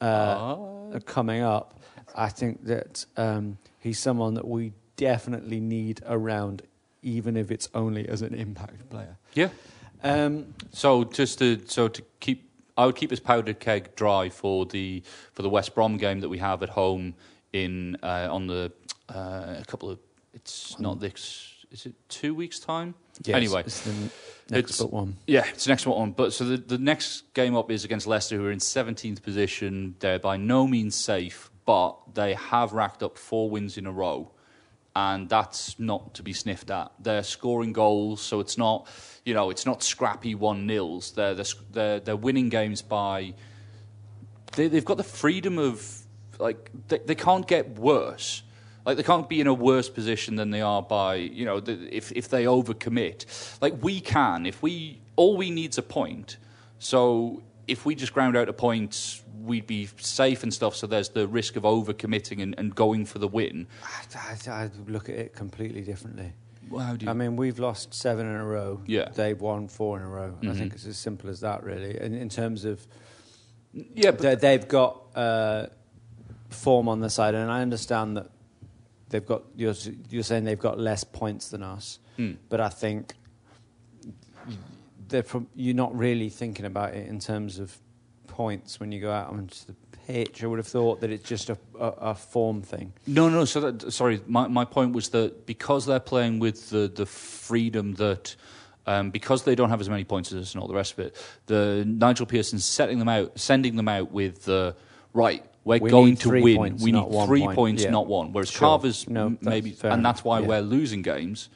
uh, 0.00 0.04
Ah. 0.04 0.98
coming 1.06 1.42
up. 1.42 1.75
I 2.16 2.28
think 2.30 2.64
that 2.64 3.04
um, 3.16 3.58
he's 3.78 3.98
someone 3.98 4.34
that 4.34 4.46
we 4.48 4.72
definitely 4.96 5.60
need 5.60 6.00
around, 6.06 6.62
even 7.02 7.36
if 7.36 7.50
it's 7.50 7.68
only 7.74 8.08
as 8.08 8.22
an 8.22 8.34
impact 8.34 8.88
player. 8.90 9.18
Yeah. 9.34 9.50
Um, 10.02 10.54
So 10.72 11.04
just 11.04 11.38
to 11.38 11.60
so 11.66 11.88
to 11.88 12.02
keep, 12.20 12.48
I 12.76 12.86
would 12.86 12.96
keep 12.96 13.10
his 13.10 13.20
powder 13.20 13.54
keg 13.54 13.94
dry 13.96 14.28
for 14.30 14.66
the 14.66 15.02
for 15.32 15.42
the 15.42 15.50
West 15.50 15.74
Brom 15.74 15.96
game 15.98 16.20
that 16.20 16.28
we 16.28 16.38
have 16.38 16.62
at 16.62 16.70
home 16.70 17.14
in 17.52 17.96
uh, 18.02 18.28
on 18.30 18.46
the 18.46 18.72
uh, 19.08 19.56
a 19.60 19.64
couple 19.66 19.90
of. 19.90 19.98
It's 20.34 20.78
not 20.78 21.00
this. 21.00 21.52
Is 21.70 21.86
it 21.86 21.94
two 22.08 22.34
weeks 22.34 22.58
time? 22.60 22.94
Yes, 23.24 23.36
anyway, 23.36 23.60
it's 23.66 23.80
the 23.80 23.92
next 24.50 24.70
it's- 24.70 24.78
but 24.78 24.92
one. 24.92 25.16
Yeah, 25.26 25.44
it's 25.48 25.64
the 25.64 25.70
next 25.70 25.86
one. 25.86 26.12
But 26.12 26.32
so 26.32 26.44
the 26.44 26.56
the 26.58 26.78
next 26.78 27.32
game 27.34 27.56
up 27.56 27.70
is 27.70 27.84
against 27.84 28.06
Leicester, 28.06 28.36
who 28.36 28.46
are 28.46 28.52
in 28.52 28.60
seventeenth 28.60 29.22
position. 29.22 29.96
They're 29.98 30.18
by 30.18 30.36
no 30.36 30.66
means 30.66 30.94
safe, 30.94 31.50
but 31.66 31.98
they 32.14 32.34
have 32.34 32.72
racked 32.72 33.02
up 33.02 33.18
four 33.18 33.50
wins 33.50 33.76
in 33.76 33.86
a 33.86 33.92
row 33.92 34.30
and 34.96 35.28
that's 35.28 35.78
not 35.78 36.14
to 36.14 36.22
be 36.22 36.32
sniffed 36.32 36.70
at. 36.70 36.90
They're 36.98 37.22
scoring 37.22 37.74
goals, 37.74 38.22
so 38.22 38.40
it's 38.40 38.56
not, 38.56 38.88
you 39.26 39.34
know, 39.34 39.50
it's 39.50 39.66
not 39.66 39.82
scrappy 39.82 40.34
one 40.34 40.66
nils. 40.66 41.12
They're, 41.12 41.34
they're 41.70 42.00
they're 42.00 42.16
winning 42.16 42.48
games 42.48 42.80
by. 42.80 43.34
They, 44.52 44.68
they've 44.68 44.84
got 44.84 44.96
the 44.96 45.04
freedom 45.04 45.58
of 45.58 45.86
like 46.38 46.70
they, 46.88 46.98
they 46.98 47.14
can't 47.14 47.46
get 47.46 47.78
worse. 47.78 48.42
Like 48.86 48.96
they 48.96 49.02
can't 49.02 49.28
be 49.28 49.38
in 49.38 49.46
a 49.46 49.52
worse 49.52 49.90
position 49.90 50.36
than 50.36 50.50
they 50.50 50.62
are 50.62 50.80
by 50.80 51.16
you 51.16 51.44
know 51.44 51.62
if 51.66 52.10
if 52.12 52.30
they 52.30 52.44
overcommit. 52.44 53.60
Like 53.60 53.74
we 53.82 54.00
can 54.00 54.46
if 54.46 54.62
we 54.62 55.02
all 55.16 55.36
we 55.36 55.50
need's 55.50 55.76
a 55.76 55.82
point. 55.82 56.38
So 56.78 57.42
if 57.68 57.84
we 57.84 57.94
just 57.94 58.12
ground 58.12 58.36
out 58.36 58.48
a 58.48 58.52
point, 58.52 59.22
we'd 59.42 59.66
be 59.66 59.88
safe 59.98 60.42
and 60.42 60.52
stuff. 60.52 60.74
So 60.76 60.86
there's 60.86 61.08
the 61.10 61.26
risk 61.26 61.56
of 61.56 61.62
overcommitting 61.64 62.42
and, 62.42 62.54
and 62.58 62.74
going 62.74 63.06
for 63.06 63.18
the 63.18 63.28
win. 63.28 63.66
I, 64.14 64.36
I 64.50 64.70
look 64.86 65.08
at 65.08 65.14
it 65.16 65.34
completely 65.34 65.82
differently. 65.82 66.32
Well, 66.68 66.84
how 66.84 66.96
do 66.96 67.04
you- 67.06 67.10
I 67.10 67.14
mean, 67.14 67.36
we've 67.36 67.58
lost 67.58 67.94
seven 67.94 68.26
in 68.26 68.34
a 68.34 68.44
row. 68.44 68.80
Yeah. 68.86 69.08
They've 69.14 69.40
won 69.40 69.68
four 69.68 69.98
in 69.98 70.02
a 70.04 70.08
row. 70.08 70.36
I 70.42 70.46
Mhm. 70.46 70.56
think 70.58 70.72
it's 70.74 70.86
as 70.86 70.96
simple 70.98 71.30
as 71.30 71.40
that, 71.40 71.62
really. 71.62 71.96
And 71.98 72.14
in 72.14 72.28
terms 72.28 72.64
of, 72.64 72.84
yeah, 73.72 74.10
but 74.10 74.20
they, 74.22 74.34
they've 74.34 74.66
got 74.68 75.02
uh, 75.14 75.66
form 76.50 76.88
on 76.88 77.00
the 77.00 77.10
side, 77.10 77.34
and 77.34 77.50
I 77.50 77.62
understand 77.62 78.16
that 78.16 78.30
they've 79.10 79.24
got. 79.24 79.42
You're, 79.54 79.74
you're 80.10 80.22
saying 80.24 80.42
they've 80.44 80.58
got 80.58 80.78
less 80.78 81.04
points 81.04 81.50
than 81.50 81.62
us, 81.62 81.98
Hmm. 82.16 82.32
but 82.48 82.60
I 82.60 82.68
think 82.68 83.14
you're 85.54 85.74
not 85.74 85.96
really 85.96 86.28
thinking 86.28 86.64
about 86.64 86.94
it 86.94 87.06
in 87.08 87.18
terms 87.18 87.58
of 87.58 87.76
points 88.26 88.78
when 88.80 88.92
you 88.92 89.00
go 89.00 89.10
out 89.10 89.28
onto 89.28 89.56
the 89.66 89.74
pitch. 90.06 90.42
I 90.42 90.46
would 90.46 90.58
have 90.58 90.66
thought 90.66 91.00
that 91.00 91.10
it's 91.10 91.28
just 91.28 91.50
a, 91.50 91.58
a, 91.78 91.86
a 91.86 92.14
form 92.14 92.62
thing. 92.62 92.92
No, 93.06 93.28
no. 93.28 93.44
So 93.44 93.60
that, 93.70 93.92
sorry, 93.92 94.20
my 94.26 94.46
my 94.48 94.64
point 94.64 94.92
was 94.94 95.08
that 95.10 95.46
because 95.46 95.86
they're 95.86 96.00
playing 96.00 96.38
with 96.38 96.70
the 96.70 96.88
the 96.88 97.06
freedom 97.06 97.94
that. 97.94 98.36
Um, 98.88 99.10
because 99.10 99.42
they 99.42 99.56
don't 99.56 99.70
have 99.70 99.80
as 99.80 99.90
many 99.90 100.04
points 100.04 100.30
as 100.30 100.40
us 100.42 100.54
and 100.54 100.62
all 100.62 100.68
the 100.68 100.74
rest 100.74 100.92
of 100.92 101.00
it, 101.00 101.16
the 101.46 101.82
Nigel 101.84 102.24
Pearson 102.24 102.60
setting 102.60 103.00
them 103.00 103.08
out, 103.08 103.32
sending 103.36 103.74
them 103.74 103.88
out 103.88 104.12
with 104.12 104.44
the 104.44 104.76
right. 105.12 105.44
We're 105.64 105.80
We 105.80 105.90
going 105.90 106.16
to 106.18 106.30
win. 106.30 106.56
points, 106.56 106.84
we 106.84 106.92
need 106.92 107.02
three 107.26 107.40
point. 107.40 107.56
points, 107.56 107.82
Yeah. 107.82 107.90
not 107.90 108.06
one. 108.06 108.32
Whereas 108.32 108.48
Sure. 108.48 108.60
Carver's 108.60 109.08
No, 109.08 109.26
m- 109.26 109.38
maybe, 109.40 109.72
fair 109.72 109.90
and 109.90 110.04
that's 110.06 110.22
why 110.22 110.38
Yeah. 110.38 110.46
we're 110.46 110.60
losing 110.60 111.02
games 111.02 111.48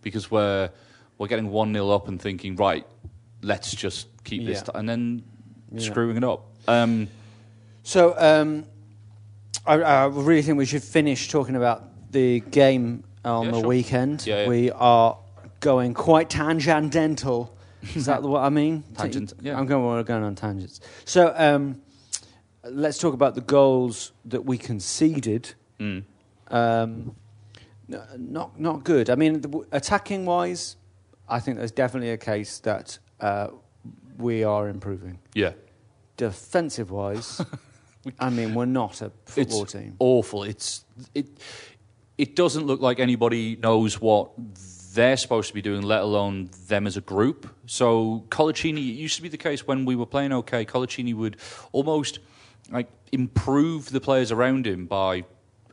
because 0.00 0.30
we're 0.30 0.70
we're 1.20 1.26
getting 1.28 1.50
one 1.50 1.70
0 1.74 1.90
up 1.90 2.08
and 2.08 2.20
thinking 2.20 2.56
right, 2.56 2.86
let's 3.42 3.74
just 3.74 4.08
keep 4.24 4.46
this, 4.46 4.62
t-, 4.62 4.72
and 4.74 4.88
then 4.88 5.22
screwing 5.76 6.16
it 6.16 6.24
up. 6.24 6.46
Um, 6.66 7.08
So 7.82 8.14
um, 8.16 8.64
I, 9.66 9.74
I 9.74 10.06
really 10.06 10.40
think 10.40 10.56
we 10.56 10.64
should 10.64 10.82
finish 10.82 11.28
talking 11.28 11.56
about 11.56 12.10
the 12.10 12.40
game 12.40 13.04
on 13.22 13.44
Yeah, 13.44 13.50
the 13.50 13.58
sure. 13.58 13.68
weekend. 13.68 14.26
Yeah, 14.26 14.42
yeah. 14.42 14.48
We 14.48 14.70
are 14.70 15.18
going 15.60 15.92
quite 15.92 16.30
tangential. 16.30 17.54
Is 17.94 18.06
that 18.06 18.22
what 18.22 18.42
I 18.42 18.48
mean? 18.48 18.82
Tangent, 18.96 19.34
yeah. 19.42 19.58
I'm 19.58 19.66
going, 19.66 19.84
we're 19.84 20.02
going 20.02 20.22
on 20.22 20.34
tangents. 20.34 20.80
So 21.04 21.34
um, 21.36 21.82
let's 22.64 22.96
talk 22.96 23.12
about 23.12 23.34
the 23.34 23.40
goals 23.42 24.12
that 24.24 24.46
we 24.46 24.56
conceded. 24.56 25.54
mm. 25.78 26.02
Um, 26.48 27.14
not 27.88 28.58
not 28.58 28.84
good. 28.84 29.10
I 29.10 29.14
mean, 29.16 29.42
attacking 29.72 30.24
wise, 30.24 30.76
I 31.30 31.40
think 31.40 31.58
there's 31.58 31.72
definitely 31.72 32.10
a 32.10 32.18
case 32.18 32.58
that 32.60 32.98
uh, 33.20 33.48
we 34.18 34.44
are 34.44 34.68
improving. 34.68 35.18
Yeah. 35.34 35.52
Defensive 36.16 36.90
wise, 36.90 37.40
I 38.18 38.30
mean, 38.30 38.54
we're 38.54 38.66
not 38.66 39.00
a 39.00 39.12
football 39.24 39.62
it's 39.62 39.72
team. 39.72 39.96
awful. 39.98 40.42
It's 40.42 40.84
it. 41.14 41.26
It 42.18 42.36
doesn't 42.36 42.66
look 42.66 42.82
like 42.82 43.00
anybody 43.00 43.56
knows 43.56 43.98
what 43.98 44.32
they're 44.92 45.16
supposed 45.16 45.48
to 45.48 45.54
be 45.54 45.62
doing, 45.62 45.80
let 45.80 46.02
alone 46.02 46.50
them 46.68 46.86
as 46.86 46.98
a 46.98 47.00
group. 47.00 47.48
So 47.64 48.26
Colaccini, 48.28 48.90
it 48.90 48.98
used 48.98 49.16
to 49.16 49.22
be 49.22 49.28
the 49.28 49.38
case 49.38 49.66
when 49.66 49.86
we 49.86 49.96
were 49.96 50.04
playing 50.04 50.32
okay. 50.32 50.66
Colaccini 50.66 51.14
would 51.14 51.38
almost 51.72 52.18
like 52.70 52.88
improve 53.12 53.90
the 53.90 54.00
players 54.00 54.30
around 54.32 54.66
him 54.66 54.84
by 54.86 55.24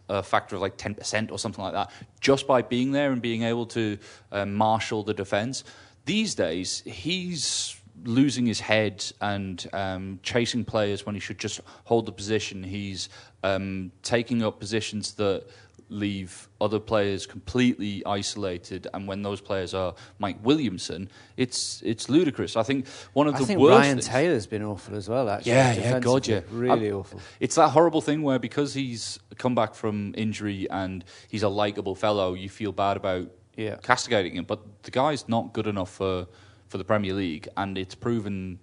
a 0.10 0.24
factor 0.24 0.56
of 0.56 0.62
like 0.62 0.78
ten 0.78 0.96
percent 0.96 1.32
or 1.32 1.40
something 1.40 1.64
like 1.64 1.74
that, 1.74 1.92
just 2.20 2.48
by 2.48 2.62
being 2.62 2.92
there 2.92 3.12
and 3.12 3.22
being 3.22 3.44
able 3.44 3.66
to 3.68 3.98
uh, 4.32 4.46
marshal 4.46 5.04
the 5.04 5.14
defence. 5.14 5.64
These 6.06 6.36
days, 6.36 6.84
he's 6.86 7.76
losing 8.04 8.46
his 8.46 8.60
head 8.60 9.04
and 9.22 9.68
um, 9.74 10.20
chasing 10.24 10.64
players 10.64 11.06
when 11.06 11.16
he 11.16 11.22
should 11.22 11.40
just 11.40 11.60
hold 11.86 12.06
the 12.06 12.12
position. 12.12 12.64
He's 12.64 13.10
um, 13.44 13.92
taking 14.04 14.44
up 14.44 14.60
positions 14.60 15.14
that 15.16 15.46
leave 15.90 16.50
other 16.60 16.80
players 16.80 17.26
completely 17.26 18.04
isolated, 18.06 18.88
and 18.94 19.08
when 19.08 19.22
those 19.22 19.40
players 19.42 19.74
are 19.74 19.96
Mike 20.20 20.38
Williamson, 20.44 21.10
it's 21.38 21.82
it's 21.86 22.10
ludicrous. 22.10 22.56
I 22.56 22.64
think 22.64 22.88
one 23.14 23.28
of 23.28 23.36
I 23.36 23.40
the 23.40 23.46
think 23.46 23.60
worst. 23.60 23.78
Ryan 23.80 23.96
things- 23.98 24.08
Taylor's 24.08 24.48
been 24.48 24.64
awful 24.64 24.96
as 24.96 25.08
well. 25.08 25.30
Actually, 25.30 25.54
yeah, 25.54 25.74
yeah, 25.74 26.00
God, 26.00 26.28
yeah, 26.28 26.42
really 26.52 26.90
Um, 26.92 27.00
awful. 27.00 27.22
It's 27.40 27.56
that 27.56 27.70
horrible 27.70 28.02
thing 28.02 28.22
where 28.22 28.40
because 28.40 28.74
he's 28.74 29.20
come 29.38 29.56
back 29.56 29.76
from 29.76 30.14
injury 30.18 30.68
and 30.70 31.04
he's 31.30 31.44
a 31.44 31.50
likable 31.50 31.96
fellow, 31.96 32.34
you 32.34 32.50
feel 32.50 32.72
bad 32.72 32.98
about 32.98 33.30
Yeah. 33.56 33.76
castigating 33.82 34.36
him. 34.36 34.44
But 34.46 34.84
the 34.84 34.92
guy's 34.92 35.28
not 35.30 35.54
good 35.54 35.68
enough 35.68 35.92
for 35.92 36.28
for 36.68 36.78
the 36.78 36.84
Premier 36.84 37.14
League, 37.14 37.48
and 37.56 37.78
it's 37.78 37.96
proven 37.96 38.60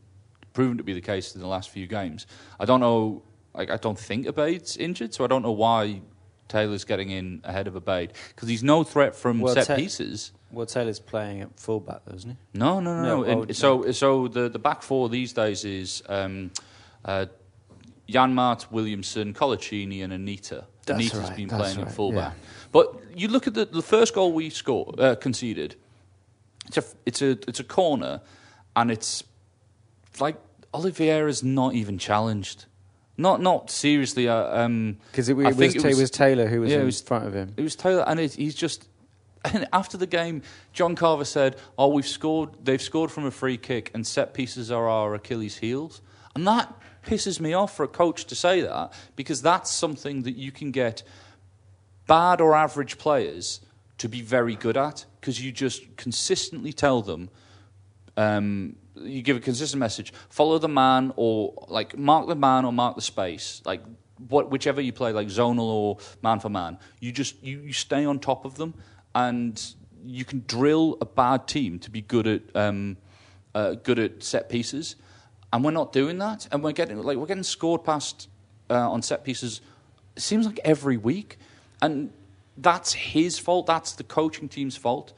proven 0.52 0.76
to 0.76 0.84
be 0.84 0.92
the 0.92 1.00
case 1.00 1.34
in 1.34 1.40
the 1.40 1.48
last 1.48 1.70
few 1.70 1.86
games. 1.86 2.26
I 2.60 2.64
don't 2.64 2.80
know. 2.80 3.22
Like, 3.56 3.70
I 3.70 3.76
don't 3.76 3.98
think 3.98 4.26
Abeid's 4.26 4.76
injured, 4.76 5.14
so 5.14 5.22
I 5.24 5.28
don't 5.28 5.42
know 5.42 5.52
why 5.52 6.02
Taylor's 6.48 6.84
getting 6.84 7.10
in 7.10 7.40
ahead 7.44 7.66
of 7.66 7.74
Abeid 7.74 8.10
because 8.34 8.48
he's 8.48 8.62
no 8.62 8.84
threat 8.84 9.16
from 9.16 9.40
Well, 9.40 9.54
set 9.54 9.66
Ta- 9.66 9.76
pieces. 9.76 10.32
Well, 10.50 10.66
Taylor's 10.66 11.00
playing 11.00 11.40
at 11.40 11.58
fullback, 11.58 12.02
though, 12.04 12.14
isn't 12.14 12.30
he? 12.30 12.36
No, 12.54 12.80
no, 12.80 13.02
no, 13.02 13.22
No, 13.22 13.42
no. 13.44 13.52
So, 13.52 13.90
so 13.92 14.28
the 14.28 14.48
the 14.48 14.58
back 14.58 14.82
four 14.82 15.08
these 15.08 15.32
days 15.32 15.64
is 15.64 16.02
um, 16.08 16.50
uh, 17.04 17.26
Janmaat, 18.08 18.70
Williamson, 18.70 19.34
Colaccini, 19.34 20.04
and 20.04 20.12
Anita. 20.12 20.64
That's 20.86 21.00
Anita's 21.00 21.20
right, 21.20 21.36
been 21.36 21.48
playing 21.48 21.78
right, 21.78 21.86
at 21.86 21.92
fullback. 21.92 22.34
yeah. 22.34 22.48
But 22.70 23.00
you 23.16 23.28
look 23.28 23.46
at 23.46 23.54
the, 23.54 23.64
the 23.64 23.82
first 23.82 24.14
goal 24.14 24.32
we 24.32 24.50
scored, 24.50 25.00
uh, 25.00 25.16
conceded. 25.16 25.76
It's 26.66 26.76
a 26.78 26.84
it's 27.06 27.22
a 27.22 27.30
it's 27.48 27.60
a 27.60 27.64
corner, 27.64 28.20
and 28.76 28.90
it's 28.90 29.24
like 30.20 30.36
Oliveira's 30.72 31.42
not 31.42 31.74
even 31.74 31.98
challenged. 31.98 32.66
Not 33.16 33.40
not 33.40 33.70
seriously. 33.70 34.28
uh, 34.28 34.62
um, 34.64 34.96
Because 35.10 35.28
it, 35.28 35.32
it, 35.38 35.56
was, 35.56 35.74
it 35.76 35.96
was 35.96 36.10
Taylor 36.10 36.46
who 36.46 36.60
was 36.62 36.70
yeah, 36.72 36.78
in 36.80 36.86
was- 36.86 37.00
front 37.00 37.26
of 37.26 37.34
him. 37.34 37.54
it 37.56 37.62
was 37.62 37.76
Taylor, 37.76 38.04
and 38.06 38.20
it, 38.20 38.34
he's 38.34 38.54
just. 38.54 38.88
And 39.52 39.68
after 39.74 39.98
the 39.98 40.06
game, 40.06 40.40
John 40.72 40.94
Carver 40.96 41.26
said, 41.26 41.56
"Oh, 41.76 41.88
we've 41.88 42.06
scored. 42.06 42.50
They've 42.64 42.80
scored 42.80 43.10
from 43.10 43.26
a 43.26 43.30
free 43.30 43.58
kick, 43.58 43.90
and 43.92 44.06
set 44.06 44.32
pieces 44.32 44.70
are 44.70 44.88
our 44.88 45.14
Achilles' 45.14 45.58
heels." 45.58 46.00
And 46.34 46.46
that 46.46 46.72
pisses 47.04 47.40
me 47.40 47.52
off 47.52 47.76
for 47.76 47.84
a 47.84 47.88
coach 47.88 48.24
to 48.24 48.34
say 48.34 48.62
that 48.62 48.94
because 49.16 49.42
that's 49.42 49.70
something 49.70 50.22
that 50.22 50.36
you 50.36 50.50
can 50.50 50.70
get 50.70 51.02
bad 52.06 52.40
or 52.40 52.54
average 52.54 52.96
players 52.96 53.60
to 53.98 54.08
be 54.08 54.22
very 54.22 54.56
good 54.56 54.78
at 54.78 55.04
because 55.20 55.44
you 55.44 55.52
just 55.52 55.94
consistently 55.98 56.72
tell 56.72 57.02
them 57.02 57.28
um, 58.16 58.76
you 58.96 59.22
give 59.22 59.36
a 59.36 59.40
consistent 59.40 59.80
message 59.80 60.12
follow 60.28 60.58
the 60.58 60.68
man 60.68 61.12
or 61.16 61.66
like 61.68 61.98
mark 61.98 62.28
the 62.28 62.34
man 62.34 62.64
or 62.64 62.72
mark 62.72 62.94
the 62.94 63.02
space 63.02 63.60
like 63.64 63.80
what 64.28 64.50
whichever 64.50 64.80
you 64.80 64.92
play 64.92 65.12
like 65.12 65.28
zonal 65.28 65.60
or 65.60 65.98
man 66.22 66.40
for 66.40 66.48
man. 66.48 66.78
You 67.00 67.12
just 67.12 67.42
you, 67.42 67.60
you 67.60 67.72
stay 67.72 68.04
on 68.04 68.18
top 68.18 68.44
of 68.44 68.56
them 68.56 68.74
and 69.14 69.60
you 70.04 70.24
can 70.24 70.44
drill 70.46 70.98
a 71.00 71.06
bad 71.06 71.46
team 71.46 71.78
to 71.80 71.90
be 71.90 72.02
good 72.02 72.26
at 72.26 72.42
um, 72.54 72.96
uh, 73.54 73.72
good 73.74 73.98
at 73.98 74.22
set 74.22 74.48
pieces. 74.48 74.96
And 75.52 75.64
we're 75.64 75.70
not 75.70 75.92
doing 75.92 76.18
that 76.18 76.48
and 76.50 76.62
we're 76.62 76.72
getting 76.72 77.00
like 77.02 77.16
we're 77.16 77.26
getting 77.26 77.42
scored 77.42 77.84
past 77.84 78.28
uh, 78.70 78.90
on 78.90 79.02
set 79.02 79.24
pieces 79.24 79.60
it 80.16 80.22
seems 80.22 80.46
like 80.46 80.60
every 80.64 80.96
week. 80.96 81.38
And 81.82 82.12
that's 82.56 82.92
his 82.92 83.38
fault 83.38 83.66
that's 83.66 83.92
the 83.92 84.04
coaching 84.04 84.48
team's 84.48 84.76
fault. 84.76 85.12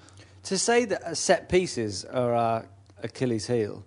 To 0.44 0.56
say 0.56 0.84
that 0.86 1.02
uh, 1.02 1.14
set 1.14 1.48
pieces 1.48 2.04
are 2.04 2.34
our 2.34 2.66
Achilles' 3.02 3.46
heel 3.46 3.84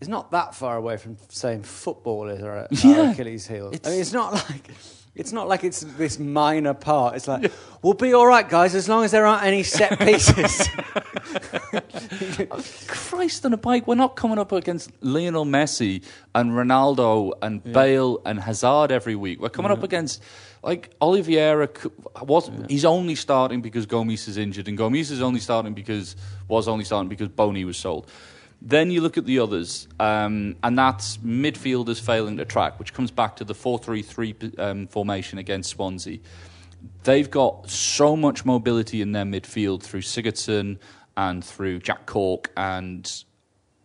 is 0.00 0.08
not 0.08 0.30
that 0.30 0.54
far 0.54 0.76
away 0.76 0.96
from 0.98 1.16
saying 1.28 1.62
football 1.62 2.28
is 2.28 2.42
our, 2.42 2.58
uh, 2.58 2.60
our 2.62 2.68
Yeah. 2.84 3.12
Achilles' 3.12 3.46
heel. 3.46 3.72
I 3.84 3.90
mean, 3.90 4.00
it's 4.00 4.12
not 4.12 4.32
like 4.32 4.70
it's 5.14 5.32
not 5.32 5.48
like 5.48 5.64
it's 5.64 5.80
this 5.80 6.18
minor 6.18 6.74
part. 6.74 7.16
It's 7.16 7.26
like 7.26 7.50
we'll 7.82 7.94
be 7.94 8.12
all 8.12 8.26
right, 8.26 8.46
guys, 8.48 8.74
as 8.74 8.88
long 8.88 9.04
as 9.04 9.10
there 9.12 9.26
aren't 9.26 9.44
any 9.44 9.62
set 9.62 9.98
pieces. 10.06 10.68
Christ 12.86 13.44
on 13.46 13.52
a 13.52 13.56
bike, 13.56 13.86
we're 13.86 13.94
not 13.94 14.16
coming 14.16 14.38
up 14.38 14.52
against 14.52 14.90
Lionel 15.00 15.46
Messi 15.46 16.04
and 16.34 16.52
Ronaldo 16.52 17.32
and 17.42 17.62
Bale 17.64 18.20
and 18.26 18.40
Hazard 18.40 18.92
every 18.92 19.16
week. 19.16 19.40
We're 19.40 19.48
coming 19.48 19.70
up 19.70 19.82
against 19.82 20.22
like 20.66 20.90
Oliveira 21.00 21.68
was 22.22 22.50
he's 22.68 22.84
only 22.84 23.14
starting 23.14 23.62
because 23.62 23.86
Gomis 23.86 24.26
is 24.26 24.36
injured 24.36 24.66
and 24.66 24.76
Gomis 24.76 25.12
is 25.12 25.22
only 25.22 25.38
starting 25.38 25.74
because 25.74 26.16
was 26.48 26.66
only 26.66 26.84
starting 26.84 27.08
because 27.08 27.28
Bony 27.28 27.64
was 27.64 27.76
sold. 27.76 28.10
Then 28.60 28.90
you 28.90 29.00
look 29.00 29.16
at 29.16 29.26
the 29.26 29.38
others, 29.38 29.86
um, 30.00 30.56
and 30.62 30.76
that's 30.76 31.18
midfielders 31.18 32.00
failing 32.00 32.38
to 32.38 32.44
track, 32.44 32.78
which 32.78 32.92
comes 32.92 33.10
back 33.10 33.36
to 33.36 33.44
the 33.44 33.54
4 33.54 33.78
3 33.78 34.02
3 34.02 34.34
um, 34.58 34.86
formation 34.88 35.38
against 35.38 35.70
Swansea. 35.70 36.18
They've 37.04 37.30
got 37.30 37.70
so 37.70 38.16
much 38.16 38.44
mobility 38.44 39.00
in 39.02 39.12
their 39.12 39.24
midfield 39.24 39.82
through 39.82 40.02
Sigurdsson 40.02 40.78
and 41.16 41.44
through 41.44 41.78
Jack 41.78 42.06
Cork 42.06 42.50
and 42.56 43.24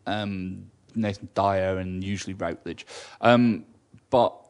um, 0.07 0.71
Nathan 0.95 1.29
Dyer 1.35 1.77
and 1.77 2.03
usually 2.03 2.33
Routledge. 2.33 2.87
Um, 3.21 3.65
but 4.09 4.40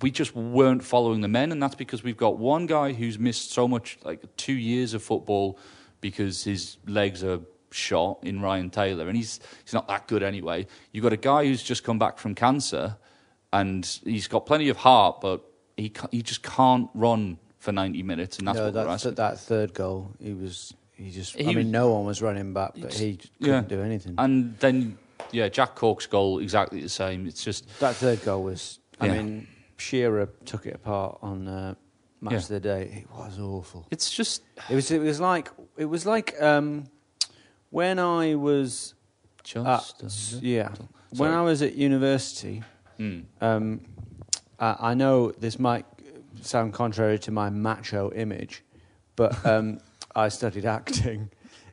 we 0.00 0.10
just 0.10 0.34
weren't 0.34 0.82
following 0.82 1.20
the 1.20 1.28
men, 1.28 1.52
and 1.52 1.62
that's 1.62 1.74
because 1.74 2.02
we've 2.02 2.16
got 2.16 2.38
one 2.38 2.66
guy 2.66 2.92
who's 2.92 3.18
missed 3.18 3.52
so 3.52 3.68
much, 3.68 3.98
like 4.04 4.24
two 4.36 4.54
years 4.54 4.94
of 4.94 5.02
football, 5.02 5.58
because 6.00 6.44
his 6.44 6.78
legs 6.86 7.22
are 7.22 7.40
shot 7.70 8.18
in 8.22 8.40
Ryan 8.40 8.70
Taylor, 8.70 9.08
and 9.08 9.16
he's 9.16 9.40
he's 9.64 9.72
not 9.74 9.88
that 9.88 10.08
good 10.08 10.22
anyway. 10.22 10.66
You've 10.92 11.02
got 11.02 11.12
a 11.12 11.18
guy 11.18 11.44
who's 11.44 11.62
just 11.62 11.84
come 11.84 11.98
back 11.98 12.18
from 12.18 12.34
cancer, 12.34 12.96
and 13.52 13.84
he's 14.04 14.28
got 14.28 14.46
plenty 14.46 14.68
of 14.68 14.78
heart, 14.78 15.20
but 15.20 15.42
he 15.76 15.92
he 16.10 16.22
just 16.22 16.42
can't 16.42 16.88
run 16.94 17.38
for 17.58 17.72
ninety 17.72 18.02
minutes, 18.02 18.38
and 18.38 18.48
that's 18.48 18.58
no, 18.58 18.70
what 18.70 19.16
that, 19.16 19.38
third 19.38 19.74
goal, 19.74 20.10
he 20.20 20.32
was 20.32 20.74
he 20.92 21.10
just. 21.10 21.36
He 21.36 21.44
I 21.44 21.46
mean, 21.48 21.56
was- 21.56 21.66
no 21.66 21.92
one 21.92 22.04
was 22.06 22.22
running 22.22 22.52
back, 22.52 22.72
but 22.76 22.94
he 22.94 23.18
couldn't 23.40 23.68
do 23.68 23.82
anything. 23.82 24.14
And 24.18 24.58
then, 24.58 24.98
yeah, 25.32 25.48
Jack 25.48 25.74
Cork's 25.74 26.06
goal 26.06 26.38
exactly 26.38 26.80
the 26.80 26.88
same. 26.88 27.26
It's 27.26 27.44
just 27.44 27.66
That 27.80 27.96
third 27.96 28.22
goal 28.24 28.44
was. 28.44 28.78
I 29.00 29.06
Yeah. 29.06 29.22
mean, 29.22 29.48
Shearer 29.86 30.28
took 30.44 30.66
it 30.66 30.74
apart 30.74 31.18
on 31.22 31.48
uh, 31.48 31.74
match 32.20 32.32
Yeah. 32.32 32.38
of 32.38 32.48
the 32.48 32.60
day. 32.60 33.04
It 33.04 33.10
was 33.16 33.38
awful. 33.38 33.86
It's 33.90 34.10
just. 34.10 34.42
It 34.70 34.74
was. 34.74 34.90
It 34.90 35.00
was 35.00 35.20
like. 35.20 35.50
It 35.76 35.86
was 35.86 36.06
like 36.06 36.40
um, 36.40 36.84
when 37.70 37.98
I 37.98 38.34
was. 38.36 38.94
Just 39.44 40.02
at- 40.02 40.42
yeah. 40.42 40.68
little. 40.70 40.88
When 41.16 41.32
I 41.32 41.42
was 41.42 41.62
at 41.62 41.74
university, 41.74 42.62
Mm. 42.98 43.24
um, 43.40 43.80
I, 44.60 44.76
I 44.90 44.94
know 44.94 45.32
this 45.32 45.58
might 45.58 45.84
sound 46.42 46.72
contrary 46.74 47.18
to 47.20 47.30
my 47.32 47.50
macho 47.50 48.12
image, 48.12 48.62
but 49.16 49.44
um, 49.44 49.80
I 50.14 50.28
studied 50.28 50.64
acting 50.64 51.30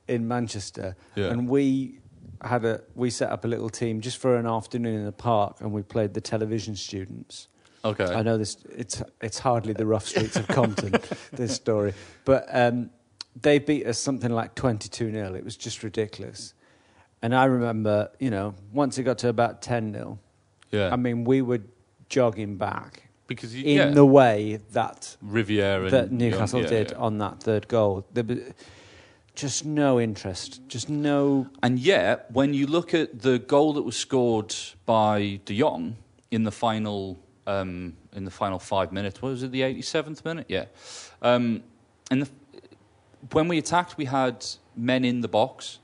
in 0.08 0.28
Manchester, 0.28 0.96
Yeah. 1.16 1.28
and 1.32 1.48
we 1.48 2.00
had 2.42 2.66
a 2.66 2.82
we 2.96 3.10
set 3.12 3.30
up 3.32 3.46
a 3.46 3.48
little 3.48 3.70
team 3.70 4.02
just 4.02 4.18
for 4.18 4.36
an 4.38 4.48
afternoon 4.48 4.96
in 4.96 5.06
the 5.06 5.12
park, 5.12 5.58
and 5.62 5.72
we 5.72 5.84
played 5.84 6.14
the 6.16 6.22
television 6.22 6.76
students. 6.76 7.48
Okay. 7.84 8.04
I 8.06 8.22
know 8.22 8.38
this. 8.38 8.58
It's 8.76 9.02
it's 9.22 9.40
hardly 9.40 9.74
the 9.74 9.86
rough 9.86 10.06
streets 10.06 10.36
of 10.36 10.48
Compton. 10.48 10.94
this 11.32 11.56
story, 11.56 11.94
but 12.26 12.46
um, 12.52 12.90
they 13.42 13.60
beat 13.60 13.86
us 13.88 13.98
something 13.98 14.32
like 14.32 14.56
twenty-two 14.56 15.12
0 15.12 15.36
It 15.36 15.44
was 15.44 15.56
just 15.56 15.84
ridiculous. 15.84 16.54
And 17.22 17.36
I 17.36 17.46
remember, 17.46 18.10
you 18.20 18.30
know, 18.30 18.56
once 18.72 18.98
it 18.98 19.04
got 19.04 19.18
to 19.20 19.30
about 19.30 19.62
ten 19.62 19.94
0 19.94 20.20
Yeah. 20.72 20.92
I 20.92 20.96
mean, 20.96 21.24
we 21.24 21.42
were 21.42 21.62
jogging 22.10 22.56
back 22.58 23.10
Because 23.28 23.56
you- 23.56 23.64
in 23.66 23.78
yeah. 23.78 23.90
the 23.92 24.06
way 24.06 24.60
that 24.72 25.16
Riviere 25.22 25.84
and 25.84 25.92
that 25.92 26.12
Newcastle 26.12 26.62
yeah, 26.62 26.68
did 26.70 26.92
yeah. 26.92 26.98
on 26.98 27.18
that 27.20 27.42
third 27.44 27.68
goal. 27.68 28.06
There 28.14 28.24
was 28.24 28.40
just 29.36 29.66
no 29.66 30.00
interest, 30.00 30.62
just 30.68 30.90
no. 30.90 31.48
And 31.64 31.80
yet, 31.80 32.30
when 32.32 32.54
you 32.54 32.68
look 32.68 32.94
at 32.94 33.22
the 33.22 33.40
goal 33.40 33.74
that 33.74 33.84
was 33.84 33.96
scored 33.96 34.54
by 34.86 35.40
De 35.46 35.58
Jong 35.58 35.96
in 36.32 36.44
the 36.44 36.52
final 36.52 37.18
um, 37.50 37.98
in 38.14 38.26
the 38.26 38.32
final 38.32 38.60
five 38.60 38.92
minutes, 38.92 39.22
what 39.22 39.30
was 39.30 39.44
it, 39.44 39.52
the 39.52 39.64
eighty 39.64 39.82
seventh 39.82 40.24
minute? 40.24 40.46
Yeah. 40.48 40.66
Um, 41.22 41.64
and 42.12 42.24
the, 42.24 42.30
when 43.32 43.48
we 43.48 43.58
attacked, 43.58 43.98
we 43.98 44.06
had 44.06 44.46
men 44.76 45.04
in 45.04 45.22
the 45.22 45.28
box, 45.28 45.80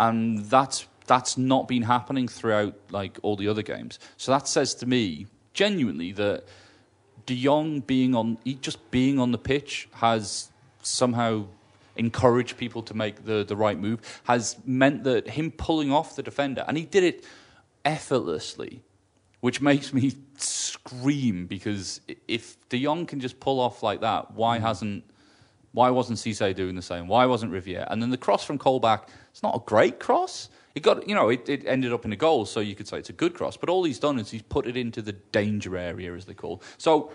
and 0.00 0.40
that's 0.46 0.86
that's 1.06 1.38
not 1.38 1.68
been 1.68 1.82
happening 1.82 2.28
throughout 2.28 2.74
like 2.90 3.18
all 3.22 3.36
the 3.36 3.48
other 3.48 3.62
games. 3.62 3.98
So 4.16 4.32
that 4.32 4.48
says 4.48 4.74
to 4.76 4.86
me 4.86 5.26
genuinely 5.54 6.12
that 6.12 6.44
De 7.26 7.40
Jong 7.44 7.80
being 7.80 8.14
on 8.14 8.38
just 8.60 8.90
being 8.90 9.18
on 9.18 9.30
the 9.32 9.38
pitch 9.38 9.88
has 9.92 10.50
somehow 10.82 11.46
encouraged 11.96 12.56
people 12.56 12.82
to 12.82 12.94
make 12.94 13.24
the, 13.24 13.44
the 13.44 13.54
right 13.54 13.78
move 13.78 14.00
has 14.24 14.56
meant 14.64 15.04
that 15.04 15.28
him 15.28 15.50
pulling 15.50 15.92
off 15.92 16.16
the 16.16 16.22
defender 16.22 16.64
and 16.66 16.78
he 16.78 16.86
did 16.86 17.04
it 17.04 17.24
effortlessly 17.84 18.82
which 19.42 19.60
makes 19.60 19.92
me 19.92 20.12
scream 20.36 21.46
because 21.46 22.00
if 22.28 22.56
De 22.68 22.80
Jong 22.82 23.06
can 23.06 23.18
just 23.18 23.40
pull 23.40 23.58
off 23.58 23.82
like 23.82 24.00
that 24.00 24.30
why 24.34 24.58
hasn't 24.58 25.04
why 25.72 25.90
wasn't 25.90 26.18
Cisse 26.18 26.54
doing 26.54 26.74
the 26.74 26.82
same? 26.82 27.08
Why 27.08 27.24
wasn't 27.26 27.50
Riviere 27.50 27.86
and 27.90 28.00
then 28.00 28.10
the 28.10 28.16
cross 28.16 28.44
from 28.44 28.58
Colback 28.58 29.08
it's 29.30 29.42
not 29.42 29.54
a 29.56 29.58
great 29.60 29.98
cross. 29.98 30.48
It 30.74 30.82
got 30.82 31.08
you 31.08 31.14
know 31.14 31.28
it, 31.28 31.48
it 31.48 31.66
ended 31.66 31.92
up 31.92 32.04
in 32.04 32.12
a 32.12 32.16
goal 32.16 32.46
so 32.46 32.60
you 32.60 32.74
could 32.74 32.86
say 32.86 32.98
it's 32.98 33.10
a 33.10 33.14
good 33.14 33.34
cross. 33.34 33.56
But 33.56 33.68
all 33.68 33.82
he's 33.84 33.98
done 33.98 34.18
is 34.18 34.30
he's 34.30 34.42
put 34.42 34.66
it 34.66 34.76
into 34.76 35.02
the 35.02 35.12
danger 35.12 35.76
area 35.76 36.14
as 36.14 36.24
they 36.24 36.34
call. 36.34 36.62
So 36.78 37.10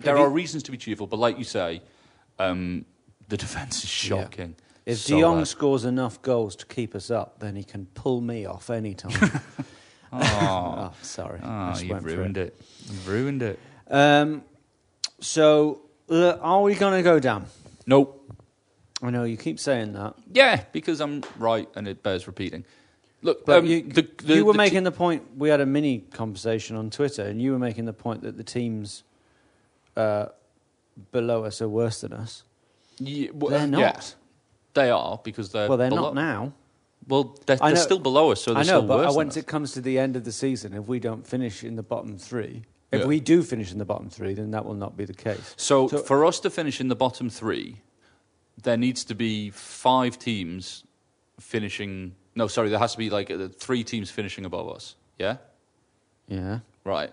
there 0.00 0.16
are 0.18 0.28
reasons 0.28 0.62
to 0.64 0.70
be 0.72 0.76
cheerful 0.76 1.06
but 1.06 1.18
like 1.18 1.38
you 1.38 1.44
say 1.44 1.82
um, 2.40 2.84
the 3.28 3.36
defence 3.36 3.84
is 3.84 3.90
shocking. 3.90 4.56
If 4.86 4.98
So 4.98 5.14
De 5.14 5.20
Jong 5.20 5.38
bad. 5.38 5.48
scores 5.48 5.84
enough 5.84 6.20
goals 6.20 6.56
to 6.56 6.66
keep 6.66 6.96
us 6.96 7.10
up, 7.10 7.38
then 7.38 7.54
he 7.54 7.62
can 7.62 7.86
pull 7.94 8.20
me 8.20 8.44
off 8.44 8.70
any 8.70 8.94
time. 8.94 9.40
oh, 10.12 10.92
sorry. 11.02 11.40
Oh 11.42 11.78
you've 11.78 12.04
ruined 12.04 12.36
it. 12.36 12.60
You've 12.86 13.08
ruined 13.08 13.42
it 13.42 13.58
Um, 13.88 14.42
so, 15.20 15.82
uh, 16.08 16.36
are 16.40 16.62
we 16.62 16.74
going 16.74 16.94
to 16.94 17.02
go 17.02 17.18
down? 17.20 17.46
nope 17.86 18.16
I 19.02 19.08
know 19.10 19.24
you 19.24 19.36
keep 19.38 19.58
saying 19.58 19.94
that. 19.94 20.14
Yeah, 20.30 20.64
because 20.72 21.00
I'm 21.00 21.22
right 21.38 21.66
and 21.74 21.88
it 21.88 22.02
bears 22.02 22.26
repeating. 22.26 22.64
Look, 23.22 23.48
um, 23.48 23.64
you, 23.66 23.82
the, 23.82 24.06
the, 24.22 24.34
you 24.34 24.44
were 24.44 24.52
the 24.52 24.58
making 24.58 24.84
the 24.84 24.92
point. 24.92 25.22
We 25.36 25.48
had 25.48 25.60
a 25.60 25.66
mini 25.66 25.98
conversation 26.00 26.76
on 26.76 26.90
Twitter, 26.90 27.22
and 27.22 27.40
you 27.40 27.52
were 27.52 27.58
making 27.58 27.86
the 27.86 27.92
point 27.94 28.22
that 28.22 28.36
the 28.36 28.44
teams 28.44 29.02
uh, 29.96 30.26
below 31.12 31.44
us 31.44 31.62
are 31.62 31.68
worse 31.68 32.00
than 32.02 32.12
us. 32.12 32.44
Ye- 32.98 33.30
well, 33.32 33.50
They're 33.50 33.60
uh, 33.60 33.66
not. 33.66 33.80
yeah, 33.80 34.00
they 34.74 34.90
are 34.90 35.18
because 35.24 35.50
they're 35.50 35.68
well, 35.68 35.78
they're 35.78 35.88
below- 35.90 36.12
not 36.12 36.14
now. 36.14 36.52
Well, 37.08 37.36
they're, 37.46 37.56
they're 37.56 37.76
still 37.76 37.98
below 37.98 38.30
us, 38.30 38.42
so 38.42 38.52
they're 38.52 38.60
I 38.60 38.62
know, 38.62 38.78
still 38.80 38.82
but 38.82 38.98
worse. 39.06 39.14
once 39.14 39.36
it 39.36 39.46
comes 39.46 39.72
to 39.72 39.80
the 39.80 39.98
end 39.98 40.16
of 40.16 40.24
the 40.24 40.32
season, 40.32 40.74
if 40.74 40.86
we 40.86 41.00
don't 41.00 41.26
finish 41.26 41.64
in 41.64 41.76
the 41.76 41.82
bottom 41.82 42.18
three, 42.18 42.62
if 42.92 43.00
Yeah. 43.00 43.06
we 43.06 43.20
do 43.20 43.42
finish 43.42 43.72
in 43.72 43.78
the 43.78 43.84
bottom 43.84 44.10
three, 44.10 44.34
then 44.34 44.50
that 44.52 44.64
will 44.64 44.74
not 44.74 44.96
be 44.96 45.04
the 45.04 45.14
case. 45.14 45.54
So, 45.56 45.88
for 45.88 46.24
us 46.24 46.40
to 46.40 46.50
finish 46.50 46.80
in 46.80 46.88
the 46.88 46.94
bottom 46.96 47.30
three, 47.30 47.80
there 48.62 48.76
needs 48.76 49.04
to 49.04 49.14
be 49.14 49.50
five 49.50 50.18
teams 50.18 50.84
finishing. 51.38 52.14
No, 52.36 52.46
sorry, 52.46 52.68
there 52.68 52.78
has 52.78 52.92
to 52.92 52.98
be 52.98 53.10
like 53.10 53.30
uh, 53.30 53.48
three 53.58 53.82
teams 53.82 54.10
finishing 54.10 54.44
above 54.44 54.68
us. 54.68 54.94
Yeah, 55.18 55.38
yeah, 56.28 56.60
right. 56.84 57.12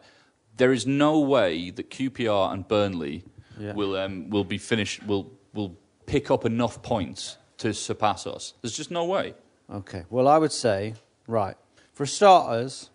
There 0.57 0.73
is 0.73 0.85
no 0.85 1.19
way 1.19 1.69
that 1.71 1.89
QPR 1.89 2.51
and 2.53 2.67
Burnley 2.67 3.23
Yeah. 3.59 3.73
will 3.73 3.95
um, 3.95 4.29
will 4.29 4.43
be 4.43 4.57
finished. 4.57 5.03
Will 5.07 5.31
will 5.53 5.77
pick 6.05 6.29
up 6.29 6.45
enough 6.45 6.81
points 6.83 7.37
to 7.59 7.73
surpass 7.73 8.27
us. 8.27 8.53
There's 8.61 8.75
just 8.77 8.91
no 8.91 9.05
way. 9.05 9.33
Okay. 9.71 10.03
Well, 10.09 10.27
I 10.27 10.37
would 10.37 10.51
say, 10.51 10.93
right, 11.27 11.55
for 11.93 12.05
starters, 12.05 12.89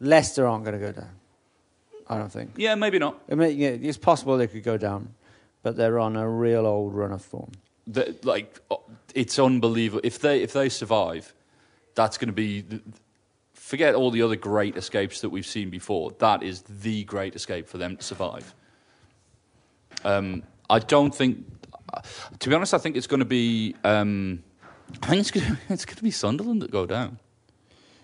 Leicester 0.00 0.46
aren't 0.46 0.64
going 0.64 0.78
to 0.78 0.84
go 0.84 0.92
down. 0.92 1.10
I 2.08 2.18
don't 2.18 2.32
think. 2.32 2.52
Yeah, 2.56 2.74
maybe 2.74 2.98
not. 2.98 3.20
I 3.30 3.34
mean, 3.34 3.58
yeah, 3.58 3.68
it's 3.68 3.98
possible 3.98 4.36
they 4.38 4.46
could 4.46 4.64
go 4.64 4.76
down, 4.78 5.14
but 5.62 5.76
they're 5.76 5.98
on 5.98 6.16
a 6.16 6.28
real 6.28 6.66
old 6.66 6.94
run 6.94 7.12
of 7.12 7.22
form. 7.22 7.52
the, 7.86 8.16
like 8.22 8.60
uh, 8.70 8.76
it's 9.14 9.38
unbelievable. 9.38 10.00
If 10.04 10.18
they 10.20 10.42
if 10.42 10.52
they 10.52 10.68
survive, 10.68 11.34
that's 11.94 12.18
going 12.18 12.28
to 12.28 12.32
be. 12.32 12.64
Forget 13.52 13.94
all 13.94 14.10
the 14.10 14.22
other 14.22 14.36
great 14.36 14.76
escapes 14.76 15.20
that 15.20 15.28
we've 15.28 15.44
seen 15.46 15.68
before. 15.68 16.12
That 16.18 16.42
is 16.42 16.62
the 16.62 17.04
great 17.04 17.34
escape 17.36 17.68
for 17.68 17.76
them 17.76 17.98
to 17.98 18.02
survive. 18.02 18.54
Um, 20.04 20.42
I 20.70 20.78
don't 20.78 21.14
think. 21.14 21.44
To 22.38 22.48
be 22.48 22.54
honest, 22.54 22.72
I 22.72 22.78
think 22.78 22.96
it's 22.96 23.06
going 23.06 23.20
to 23.20 23.26
be. 23.26 23.74
Um, 23.84 24.42
I 25.02 25.06
think 25.08 25.20
it's 25.20 25.30
going 25.30 25.46
to, 25.56 25.58
it's 25.68 25.84
going 25.84 25.96
to 25.96 26.02
be 26.02 26.10
Sunderland 26.10 26.62
that 26.62 26.70
go 26.70 26.86
down. 26.86 27.18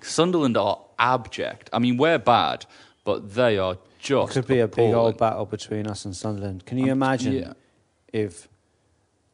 Sunderland 0.02 0.56
are 0.56 0.78
abject. 0.98 1.70
I 1.72 1.78
mean, 1.78 1.96
we're 1.96 2.18
bad, 2.18 2.66
but 3.04 3.34
they 3.34 3.58
are 3.58 3.78
just. 3.98 4.30
It 4.30 4.34
could 4.40 4.46
be 4.48 4.60
a 4.60 4.68
big 4.68 4.92
old 4.94 5.16
battle 5.16 5.46
between 5.46 5.86
us 5.86 6.04
and 6.04 6.14
Sunderland. 6.14 6.66
Can 6.66 6.78
you 6.78 6.84
Um, 6.84 6.90
imagine 6.90 7.32
yeah. 7.32 7.52
if 8.12 8.48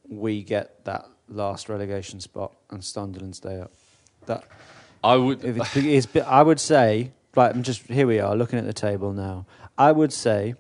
we 0.09 0.43
get 0.43 0.85
that 0.85 1.07
last 1.29 1.69
relegation 1.69 2.21
spot 2.21 2.53
and 2.71 2.85
Sunderland 2.85 3.35
stay 3.37 3.61
up? 3.61 3.73
That 4.27 4.45
I 5.03 5.17
would. 5.17 5.41
it's, 5.43 6.07
I 6.25 6.43
would 6.43 6.61
say, 6.61 7.11
right, 7.35 7.53
I'm 7.53 7.63
just 7.65 7.83
here 7.89 8.07
we 8.07 8.21
are 8.21 8.37
looking 8.37 8.59
at 8.59 8.67
the 8.67 8.73
table 8.73 9.13
now. 9.13 9.47
I 9.77 9.91
would 9.93 10.13
say, 10.13 10.55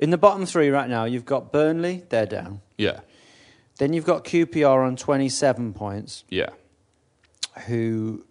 in 0.00 0.08
the 0.10 0.16
bottom 0.18 0.46
three 0.46 0.70
right 0.70 0.88
now, 0.88 1.04
you've 1.04 1.26
got 1.26 1.52
Burnley, 1.52 2.04
they're 2.08 2.24
down. 2.26 2.60
Yeah, 2.78 3.00
Then 3.80 3.94
you've 3.94 4.04
got 4.04 4.24
QPR 4.24 4.86
on 4.86 4.94
27 4.94 5.72
points, 5.72 6.24
yeah. 6.28 6.50
who 7.66 8.26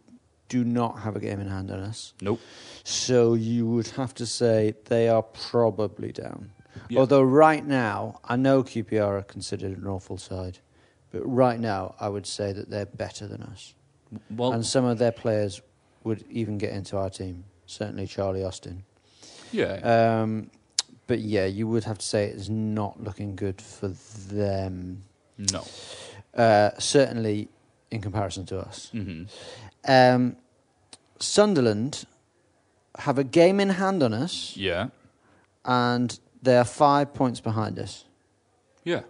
do 0.48 0.64
not 0.64 1.00
have 1.00 1.16
a 1.16 1.20
game 1.20 1.40
in 1.40 1.48
hand 1.48 1.72
on 1.72 1.80
us. 1.80 2.14
Nope. 2.22 2.40
So 2.84 3.34
you 3.34 3.66
would 3.66 3.88
have 3.88 4.14
to 4.16 4.28
say 4.28 4.76
they 4.86 5.10
are 5.10 5.24
probably 5.24 6.12
down. 6.12 6.52
Yeah. 6.88 7.00
Although 7.00 7.24
right 7.24 7.66
now, 7.66 8.20
I 8.24 8.36
know 8.36 8.62
QPR 8.62 9.20
are 9.20 9.24
considered 9.24 9.76
an 9.76 9.88
awful 9.88 10.20
side, 10.20 10.60
but 11.12 11.22
right 11.22 11.60
now 11.60 11.96
I 12.00 12.10
would 12.10 12.28
say 12.28 12.54
that 12.54 12.70
they're 12.70 12.86
better 12.86 13.26
than 13.26 13.42
us. 13.42 13.74
Well, 14.30 14.54
and 14.54 14.64
some 14.64 14.86
of 14.86 15.00
their 15.00 15.12
players 15.12 15.64
would 16.04 16.26
even 16.30 16.60
get 16.60 16.74
into 16.74 16.96
our 16.96 17.10
team. 17.10 17.44
Certainly 17.66 18.06
Charlie 18.06 18.44
Austin. 18.44 18.84
yeah. 19.52 20.22
Um, 20.22 20.52
but 21.08 21.22
yeah, 21.22 21.48
you 21.48 21.68
would 21.68 21.86
have 21.86 21.98
to 21.98 22.06
say 22.06 22.28
it's 22.28 22.50
not 22.50 23.04
looking 23.04 23.36
good 23.36 23.60
for 23.60 23.88
them. 23.88 25.06
No. 25.40 25.64
Uh, 26.38 26.70
certainly 26.78 27.48
in 27.90 28.02
comparison 28.02 28.46
to 28.46 28.60
us. 28.60 28.90
hmm 28.92 29.24
Um, 29.88 30.36
Sunderland 31.20 32.06
have 33.00 33.18
a 33.18 33.24
game 33.24 33.60
in 33.60 33.70
hand 33.70 34.04
on 34.04 34.14
us, 34.14 34.56
Yeah. 34.58 34.90
and 35.66 36.20
They 36.42 36.56
are 36.58 36.64
five 36.66 37.14
points 37.14 37.42
behind 37.42 37.78
us. 37.80 38.06
Yeah. 38.86 39.02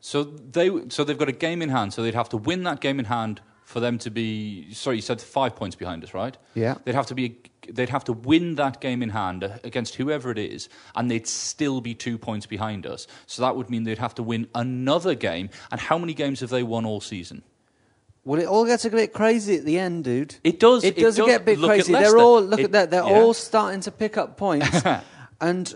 So 0.00 0.22
they 0.24 0.70
so 0.90 1.02
they've 1.04 1.18
got 1.18 1.28
a 1.28 1.32
game 1.46 1.60
in 1.62 1.70
hand. 1.70 1.92
So 1.92 2.02
they'd 2.02 2.14
have 2.14 2.28
to 2.28 2.36
win 2.36 2.62
that 2.64 2.80
game 2.80 2.98
in 3.00 3.06
hand 3.06 3.40
for 3.64 3.80
them 3.80 3.98
to 3.98 4.10
be. 4.10 4.72
Sorry, 4.72 4.96
you 4.96 5.02
said 5.02 5.20
five 5.20 5.56
points 5.56 5.74
behind 5.76 6.04
us, 6.04 6.14
right? 6.14 6.36
Yeah. 6.54 6.74
They'd 6.84 6.94
have 6.94 7.06
to 7.06 7.14
be. 7.14 7.38
They'd 7.68 7.88
have 7.88 8.04
to 8.04 8.12
win 8.12 8.56
that 8.56 8.80
game 8.82 9.02
in 9.02 9.08
hand 9.08 9.42
against 9.64 9.94
whoever 9.94 10.30
it 10.30 10.38
is, 10.38 10.68
and 10.94 11.10
they'd 11.10 11.26
still 11.26 11.80
be 11.80 11.94
two 11.94 12.18
points 12.18 12.44
behind 12.46 12.86
us. 12.86 13.06
So 13.26 13.42
that 13.42 13.56
would 13.56 13.70
mean 13.70 13.84
they'd 13.84 13.98
have 13.98 14.14
to 14.16 14.22
win 14.22 14.48
another 14.54 15.14
game. 15.14 15.48
And 15.72 15.80
how 15.80 15.96
many 15.96 16.12
games 16.12 16.40
have 16.40 16.50
they 16.50 16.62
won 16.62 16.84
all 16.84 17.00
season? 17.00 17.42
Well, 18.26 18.40
it 18.40 18.46
all 18.46 18.64
gets 18.66 18.84
a 18.84 18.90
bit 18.90 19.12
crazy 19.12 19.56
at 19.56 19.64
the 19.64 19.78
end, 19.78 20.04
dude. 20.04 20.36
It 20.44 20.60
does. 20.60 20.84
It 20.84 20.96
it 20.98 21.00
does, 21.00 21.16
does. 21.16 21.26
get 21.26 21.40
a 21.40 21.44
bit 21.44 21.58
crazy. 21.58 21.92
They're 21.92 22.18
all 22.18 22.42
look 22.42 22.60
It- 22.60 22.64
at 22.64 22.72
that. 22.72 22.90
They're 22.90 23.02
yeah. 23.04 23.20
all 23.20 23.34
starting 23.34 23.80
to 23.82 23.90
pick 23.90 24.16
up 24.18 24.36
points, 24.36 24.82
and 25.40 25.74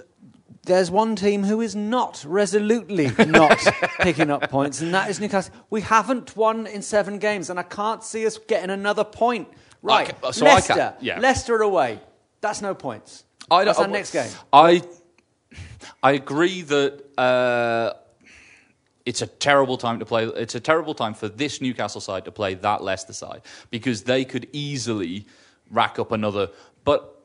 there's 0.69 0.91
one 0.91 1.17
team 1.17 1.43
who 1.43 1.61
is 1.61 1.75
not 1.75 2.25
resolutely 2.27 3.11
not 3.27 3.59
picking 4.01 4.31
up 4.31 4.49
points, 4.49 4.81
and 4.81 4.95
that 4.95 5.11
is 5.11 5.19
Newcastle. 5.19 5.53
We 5.71 5.81
haven't 5.81 6.37
won 6.37 6.67
in 6.67 6.83
seven 6.83 7.19
games, 7.19 7.51
and 7.51 7.59
I 7.59 7.65
can't 7.65 8.05
see 8.05 8.25
us 8.27 8.39
getting 8.39 8.71
another 8.71 9.03
point. 9.03 9.49
Right, 9.83 10.15
so 10.33 10.45
Leicester, 10.45 10.95
yeah. 11.01 11.19
Leicester 11.19 11.57
away. 11.63 12.01
That's 12.41 12.63
no 12.63 12.75
points. 12.75 13.25
I 13.51 13.65
That's 13.65 13.79
our 13.79 13.89
next 13.89 14.13
game. 14.13 14.31
I 14.53 14.83
I 16.03 16.13
agree 16.13 16.63
that 16.63 17.19
uh, 17.19 17.95
it's 19.07 19.23
a 19.23 19.27
terrible 19.27 19.79
time 19.79 19.99
to 19.99 20.05
play. 20.05 20.25
It's 20.25 20.55
a 20.55 20.61
terrible 20.61 20.95
time 20.95 21.15
for 21.15 21.29
this 21.29 21.61
Newcastle 21.61 22.01
side 22.01 22.25
to 22.27 22.33
play 22.33 22.55
that 22.55 22.83
Leicester 22.83 23.13
side 23.13 23.43
because 23.71 24.03
they 24.03 24.25
could 24.25 24.49
easily 24.53 25.27
rack 25.71 25.99
up 25.99 26.13
another. 26.13 26.51
But 26.85 27.18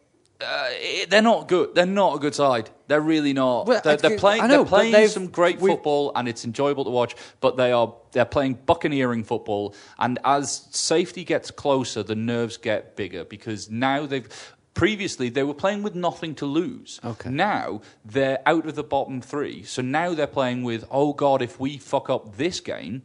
uh, 0.43 0.69
they're 1.09 1.21
not 1.21 1.47
good. 1.47 1.73
They're 1.75 1.85
not 1.85 2.15
a 2.15 2.19
good 2.19 2.35
side. 2.35 2.69
They're 2.87 3.01
really 3.01 3.33
not. 3.33 3.65
Well, 3.65 3.81
they're, 3.83 3.97
they're 3.97 4.17
playing. 4.17 4.43
Know, 4.47 4.63
they're 4.63 4.65
playing 4.65 5.07
some 5.07 5.27
great 5.27 5.59
we- 5.59 5.69
football, 5.71 6.11
and 6.15 6.27
it's 6.27 6.45
enjoyable 6.45 6.83
to 6.85 6.89
watch. 6.91 7.15
But 7.39 7.57
they 7.57 7.71
are 7.71 7.93
they're 8.11 8.25
playing 8.25 8.59
buccaneering 8.65 9.23
football, 9.23 9.73
and 9.99 10.19
as 10.23 10.67
safety 10.71 11.23
gets 11.23 11.51
closer, 11.51 12.03
the 12.03 12.15
nerves 12.15 12.57
get 12.57 12.95
bigger 12.95 13.23
because 13.25 13.69
now 13.69 14.05
they've. 14.05 14.27
Previously, 14.75 15.29
they 15.29 15.43
were 15.43 15.53
playing 15.53 15.83
with 15.83 15.93
nothing 15.93 16.33
to 16.33 16.47
lose. 16.47 16.99
Okay. 17.05 17.29
Now 17.29 17.81
they're 18.03 18.39
out 18.47 18.65
of 18.65 18.73
the 18.73 18.83
bottom 18.83 19.21
three, 19.21 19.61
so 19.61 19.83
now 19.83 20.15
they're 20.15 20.25
playing 20.25 20.63
with, 20.63 20.83
oh 20.89 21.13
God, 21.13 21.43
if 21.43 21.59
we 21.59 21.77
fuck 21.77 22.09
up 22.09 22.37
this 22.37 22.59
game, 22.59 23.03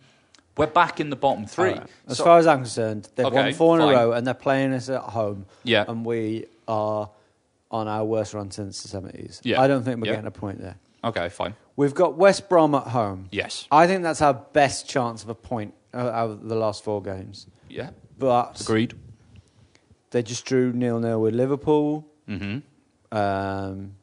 we're 0.56 0.66
back 0.66 0.98
in 0.98 1.10
the 1.10 1.14
bottom 1.16 1.44
three. 1.44 1.72
Right. 1.72 1.86
As 2.06 2.16
So- 2.16 2.24
far 2.24 2.38
as 2.38 2.46
I'm 2.46 2.60
concerned, 2.60 3.10
they've 3.16 3.30
won 3.30 3.52
four 3.52 3.76
in 3.76 3.82
fine. 3.82 3.94
a 3.94 3.98
row, 3.98 4.12
and 4.12 4.26
they're 4.26 4.32
playing 4.32 4.72
us 4.72 4.88
at 4.88 5.02
home. 5.02 5.44
Yeah. 5.62 5.84
and 5.86 6.06
we 6.06 6.46
are 6.66 7.10
on 7.70 7.86
our 7.88 8.04
worst 8.04 8.34
run 8.34 8.50
since 8.50 8.82
the 8.82 8.88
seventies. 8.88 9.40
Yeah. 9.44 9.60
I 9.60 9.66
don't 9.66 9.82
think 9.82 10.00
we're 10.00 10.06
Yeah. 10.08 10.12
getting 10.14 10.26
a 10.28 10.30
point 10.30 10.60
there. 10.60 10.76
okay, 11.04 11.28
fine. 11.28 11.54
We've 11.76 11.94
got 11.94 12.16
West 12.16 12.48
Brom 12.48 12.74
at 12.74 12.88
home. 12.88 13.28
Yes. 13.30 13.66
I 13.70 13.86
think 13.86 14.02
that's 14.02 14.20
our 14.22 14.34
best 14.34 14.88
chance 14.88 15.22
of 15.22 15.28
a 15.28 15.34
point 15.34 15.74
uh, 15.94 15.98
out 15.98 16.30
of 16.30 16.48
the 16.48 16.56
last 16.56 16.82
four 16.82 17.00
games. 17.02 17.46
Yeah. 17.68 17.90
But 18.18 18.60
Agreed. 18.60 18.94
they 20.10 20.22
just 20.22 20.44
drew 20.44 20.72
nil 20.72 20.98
nil 20.98 21.20
with 21.20 21.34
Liverpool. 21.34 22.04
Mm-hmm. 22.28 23.16
Um, 23.16 23.94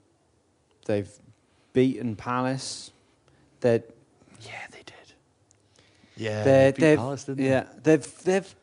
they've 0.86 1.10
beaten 1.74 2.16
Palace. 2.16 2.92
They're 3.60 3.84
Yeah, 4.42 4.52
they 4.72 4.84
did. 4.86 4.96
Yeah, 6.16 6.44
they're, 6.44 6.72
beat 6.72 6.82
they've 6.82 6.98
Palace, 6.98 7.24
didn't 7.26 7.40
they? 7.40 7.50
yeah 7.50 7.66
they've 7.84 8.24
they've 8.24 8.56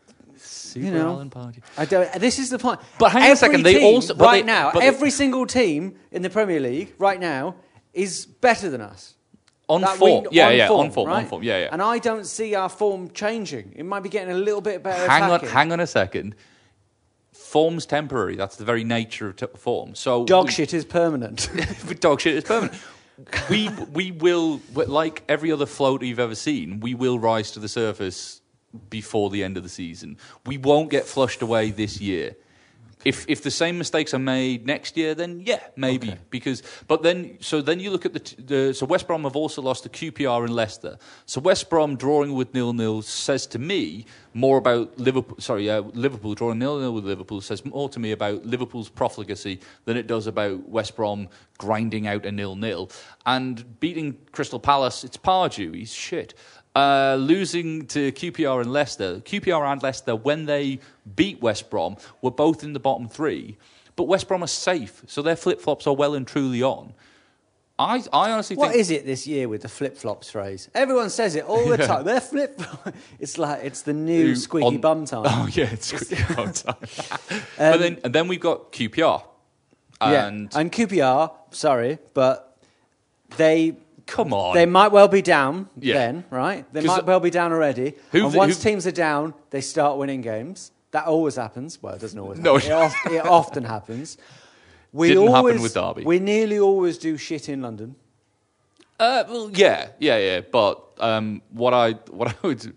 Super 0.44 0.86
you 0.86 0.92
know, 0.92 1.08
Alan 1.10 1.30
Pardew. 1.30 1.58
I 1.76 1.84
don't. 1.84 2.10
This 2.14 2.38
is 2.38 2.50
the 2.50 2.58
point. 2.58 2.80
But 2.98 3.12
hang 3.12 3.24
on 3.24 3.30
a 3.32 3.36
second, 3.36 3.62
they 3.62 3.82
also- 3.84 4.14
but 4.14 4.24
right 4.24 4.44
they- 4.44 4.52
now, 4.52 4.70
but 4.72 4.80
they- 4.80 4.86
every 4.86 5.10
single 5.10 5.46
team 5.46 5.96
in 6.10 6.22
the 6.22 6.30
Premier 6.30 6.60
League 6.60 6.94
right 6.98 7.20
now 7.20 7.54
is 7.92 8.26
better 8.26 8.68
than 8.70 8.80
us. 8.80 9.14
On 9.68 9.80
That 9.80 9.96
form. 9.96 10.24
we- 10.30 10.36
yeah, 10.36 10.48
on 10.48 10.56
yeah, 10.56 10.68
form, 10.68 10.80
on 10.86 10.90
form, 10.90 11.08
right? 11.08 11.22
on 11.22 11.26
form. 11.26 11.42
Yeah, 11.42 11.60
yeah. 11.60 11.68
And 11.72 11.80
I 11.80 11.98
don't 11.98 12.26
see 12.26 12.54
our 12.54 12.68
form 12.68 13.10
changing. 13.12 13.72
It 13.76 13.84
might 13.84 14.02
be 14.02 14.08
getting 14.10 14.34
a 14.34 14.38
little 14.38 14.60
bit 14.60 14.82
better. 14.82 15.08
hang 15.08 15.22
on, 15.30 15.40
hang 15.40 15.72
on 15.72 15.80
a 15.80 15.86
second. 15.86 16.34
Form's 17.32 17.86
temporary. 17.86 18.36
That's 18.36 18.56
the 18.56 18.64
very 18.64 18.84
nature 18.84 19.28
of 19.28 19.36
t- 19.36 19.46
form. 19.56 19.94
So 19.94 20.24
Dog 20.24 20.46
we- 20.46 20.52
shit 20.52 20.74
is 20.74 20.84
permanent. 20.84 21.48
Dog 22.00 22.20
shit 22.20 22.34
is 22.34 22.44
permanent. 22.44 22.74
we 23.48 23.68
we 23.92 24.10
will 24.10 24.60
like 24.74 25.22
every 25.28 25.52
other 25.52 25.66
float 25.66 26.02
you've 26.02 26.18
ever 26.18 26.34
seen. 26.34 26.80
We 26.80 26.94
will 26.94 27.18
rise 27.18 27.50
to 27.52 27.60
the 27.60 27.68
surface 27.68 28.40
before 28.90 29.30
the 29.30 29.42
end 29.44 29.56
of 29.56 29.62
the 29.62 29.68
season. 29.68 30.16
We 30.46 30.58
won't 30.58 30.90
get 30.90 31.04
flushed 31.04 31.42
away 31.42 31.70
this 31.70 32.00
year. 32.00 32.36
If 33.04 33.24
if 33.28 33.42
the 33.42 33.50
same 33.50 33.78
mistakes 33.78 34.14
are 34.14 34.18
made 34.18 34.66
next 34.66 34.96
year, 34.96 35.14
then 35.14 35.42
yeah, 35.44 35.60
maybe 35.76 36.14
because. 36.30 36.62
But 36.86 37.02
then 37.02 37.38
so 37.40 37.60
then 37.60 37.80
you 37.80 37.90
look 37.90 38.06
at 38.06 38.12
the, 38.12 38.42
the 38.42 38.74
so 38.74 38.86
West 38.86 39.06
Brom 39.06 39.24
have 39.24 39.34
also 39.34 39.60
lost 39.60 39.82
to 39.84 39.88
QPR 39.88 40.44
and 40.44 40.54
Leicester. 40.54 40.98
So 41.26 41.40
West 41.40 41.68
Brom 41.68 41.96
drawing 41.96 42.34
with 42.34 42.54
nil 42.54 42.72
nil 42.72 43.02
says 43.02 43.46
to 43.48 43.58
me 43.58 44.06
more 44.34 44.56
about 44.56 44.96
Liverpool. 44.98 45.36
Sorry, 45.40 45.68
uh, 45.68 45.80
Liverpool 45.80 46.34
drawing 46.34 46.60
nil 46.60 46.78
nil 46.78 46.94
with 46.94 47.04
Liverpool 47.04 47.40
says 47.40 47.64
more 47.64 47.88
to 47.88 47.98
me 47.98 48.12
about 48.12 48.46
Liverpool's 48.46 48.88
profligacy 48.88 49.60
than 49.84 49.96
it 49.96 50.06
does 50.06 50.28
about 50.28 50.68
West 50.68 50.94
Brom 50.94 51.28
grinding 51.58 52.06
out 52.06 52.24
a 52.24 52.30
nil 52.30 52.54
nil 52.54 52.88
and 53.26 53.80
beating 53.80 54.16
Crystal 54.30 54.60
Palace. 54.60 55.02
It's 55.02 55.16
Pardew. 55.16 55.74
He's 55.74 55.92
shit. 55.92 56.34
Uh, 56.74 57.16
losing 57.20 57.86
to 57.86 58.10
QPR 58.12 58.62
and 58.62 58.72
Leicester. 58.72 59.16
QPR 59.20 59.70
and 59.72 59.82
Leicester, 59.82 60.16
when 60.16 60.46
they 60.46 60.80
beat 61.16 61.42
West 61.42 61.68
Brom, 61.68 61.96
were 62.22 62.30
both 62.30 62.64
in 62.64 62.72
the 62.72 62.80
bottom 62.80 63.08
three. 63.08 63.58
But 63.94 64.04
West 64.04 64.26
Brom 64.26 64.42
are 64.42 64.46
safe, 64.46 65.02
so 65.06 65.20
their 65.20 65.36
flip 65.36 65.60
flops 65.60 65.86
are 65.86 65.94
well 65.94 66.14
and 66.14 66.26
truly 66.26 66.62
on. 66.62 66.94
I, 67.78 68.02
I 68.12 68.30
honestly 68.30 68.56
What 68.56 68.70
think. 68.70 68.80
is 68.80 68.90
it 68.90 69.04
this 69.04 69.26
year 69.26 69.48
with 69.50 69.62
the 69.62 69.68
flip 69.68 69.96
flops 69.98 70.30
phrase? 70.30 70.70
Everyone 70.74 71.10
says 71.10 71.34
it 71.36 71.44
all 71.44 71.66
the 71.68 71.76
Yeah. 71.78 71.86
time. 71.86 72.04
They're 72.04 72.20
flip. 72.20 72.58
It's 73.20 73.36
like 73.38 73.64
it's 73.64 73.82
the 73.82 73.92
new 73.92 74.34
squeaky 74.36 74.66
on- 74.66 74.78
bum 74.78 75.04
time. 75.04 75.24
Oh 75.26 75.48
yeah, 75.52 75.68
it's 75.72 75.88
squeaky 75.88 76.22
bum 76.34 76.52
time. 76.52 76.76
but 77.58 77.76
then 77.78 77.98
and 78.04 78.14
then 78.14 78.28
we've 78.28 78.40
got 78.40 78.72
QPR. 78.72 79.22
yeah, 80.00 80.26
And 80.28 80.50
and 80.54 80.70
QPR. 80.72 81.32
Sorry, 81.50 81.98
but 82.14 82.56
they 83.36 83.76
come 84.16 84.32
on, 84.34 84.54
They 84.54 84.66
might 84.66 84.92
well 84.92 85.08
be 85.08 85.22
down 85.22 85.68
Yeah. 85.80 85.94
then, 85.94 86.24
right? 86.30 86.64
They 86.72 86.82
might 86.82 87.04
well 87.06 87.20
be 87.20 87.30
down 87.30 87.52
already. 87.52 87.94
Who 88.12 88.26
and 88.26 88.34
once 88.34 88.56
who- 88.62 88.70
teams 88.70 88.86
are 88.86 88.90
down, 89.08 89.34
they 89.50 89.60
start 89.60 89.98
winning 89.98 90.20
games. 90.20 90.70
That 90.90 91.06
always 91.06 91.36
happens. 91.36 91.78
Well, 91.82 91.94
it 91.94 92.00
doesn't 92.00 92.18
always 92.18 92.38
No. 92.38 92.58
happen. 92.58 92.70
It, 93.12 93.18
of- 93.20 93.26
it 93.26 93.26
often 93.26 93.64
happens. 93.64 94.18
We 94.92 95.08
Didn't 95.08 95.28
happen 95.32 95.62
with 95.62 95.72
Derby. 95.74 96.04
We 96.04 96.18
nearly 96.18 96.58
always 96.58 96.98
do 96.98 97.16
shit 97.16 97.48
in 97.48 97.62
London. 97.62 97.96
Uh, 99.00 99.24
well, 99.28 99.50
yeah, 99.54 99.88
yeah, 99.98 100.18
yeah. 100.18 100.40
But 100.42 100.76
um, 100.98 101.40
what 101.50 101.72
I 101.74 101.92
what 102.10 102.28
I 102.28 102.34
would 102.42 102.76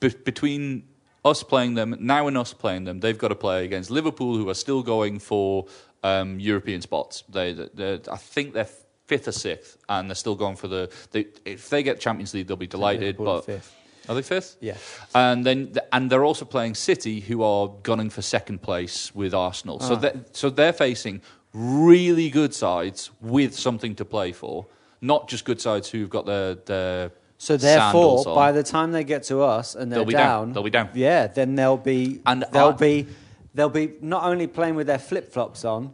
be, 0.00 0.08
between 0.24 0.82
us 1.24 1.42
playing 1.44 1.74
them 1.74 1.96
now 2.00 2.26
and 2.26 2.36
us 2.36 2.52
playing 2.52 2.84
them, 2.84 2.98
they've 3.00 3.16
got 3.16 3.28
to 3.28 3.36
play 3.36 3.64
against 3.64 3.90
Liverpool, 3.90 4.36
who 4.36 4.48
are 4.50 4.54
still 4.54 4.82
going 4.82 5.20
for 5.20 5.66
um, 6.02 6.40
European 6.40 6.80
spots. 6.82 7.22
They, 7.28 7.52
they, 7.52 8.00
I 8.10 8.16
think 8.16 8.54
they're 8.54 8.68
fifth 9.06 9.28
or 9.28 9.32
sixth, 9.32 9.76
and 9.88 10.08
they're 10.08 10.14
still 10.14 10.34
going 10.36 10.56
for 10.56 10.68
the. 10.68 10.90
They, 11.10 11.26
if 11.44 11.68
they 11.68 11.82
get 11.82 12.00
Champions 12.00 12.34
League, 12.34 12.46
they'll 12.46 12.56
be 12.56 12.66
delighted. 12.66 13.16
But 13.16 13.42
fifth. 13.44 13.74
are 14.08 14.14
they 14.14 14.22
fifth? 14.22 14.56
Yeah. 14.60 14.76
And 15.14 15.44
then 15.44 15.74
and 15.92 16.10
they're 16.10 16.24
also 16.24 16.44
playing 16.44 16.74
City, 16.74 17.20
who 17.20 17.42
are 17.42 17.68
gunning 17.82 18.10
for 18.10 18.22
second 18.22 18.62
place 18.62 19.14
with 19.14 19.34
Arsenal. 19.34 19.80
So 19.80 19.94
Ah. 19.94 19.96
they 19.96 20.12
so 20.32 20.50
they're 20.50 20.72
facing 20.72 21.20
really 21.52 22.30
good 22.30 22.54
sides 22.54 23.10
with 23.20 23.54
something 23.58 23.94
to 23.96 24.04
play 24.04 24.32
for, 24.32 24.66
not 25.00 25.28
just 25.28 25.44
good 25.44 25.60
sides 25.60 25.90
who've 25.90 26.08
got 26.10 26.24
their 26.26 26.54
their 26.54 27.10
So 27.38 27.56
therefore, 27.56 28.24
by 28.24 28.52
the 28.52 28.62
time 28.62 28.92
they 28.92 29.04
get 29.04 29.24
to 29.24 29.42
us 29.42 29.74
and 29.74 29.90
they're 29.90 29.98
They'll 29.98 30.06
be 30.06 30.12
down. 30.14 30.46
down, 30.46 30.52
They'll 30.54 30.62
be 30.62 30.70
down. 30.70 30.88
Yeah, 30.94 31.26
then 31.26 31.54
they'll 31.56 31.76
be 31.76 32.20
And 32.24 32.44
they'll 32.52 32.68
I- 32.68 32.72
be 32.72 33.06
they'll 33.54 33.68
be 33.68 33.92
not 34.00 34.22
only 34.24 34.46
playing 34.46 34.76
with 34.76 34.86
their 34.86 34.98
flip 35.00 35.30
flops 35.32 35.64
on, 35.64 35.92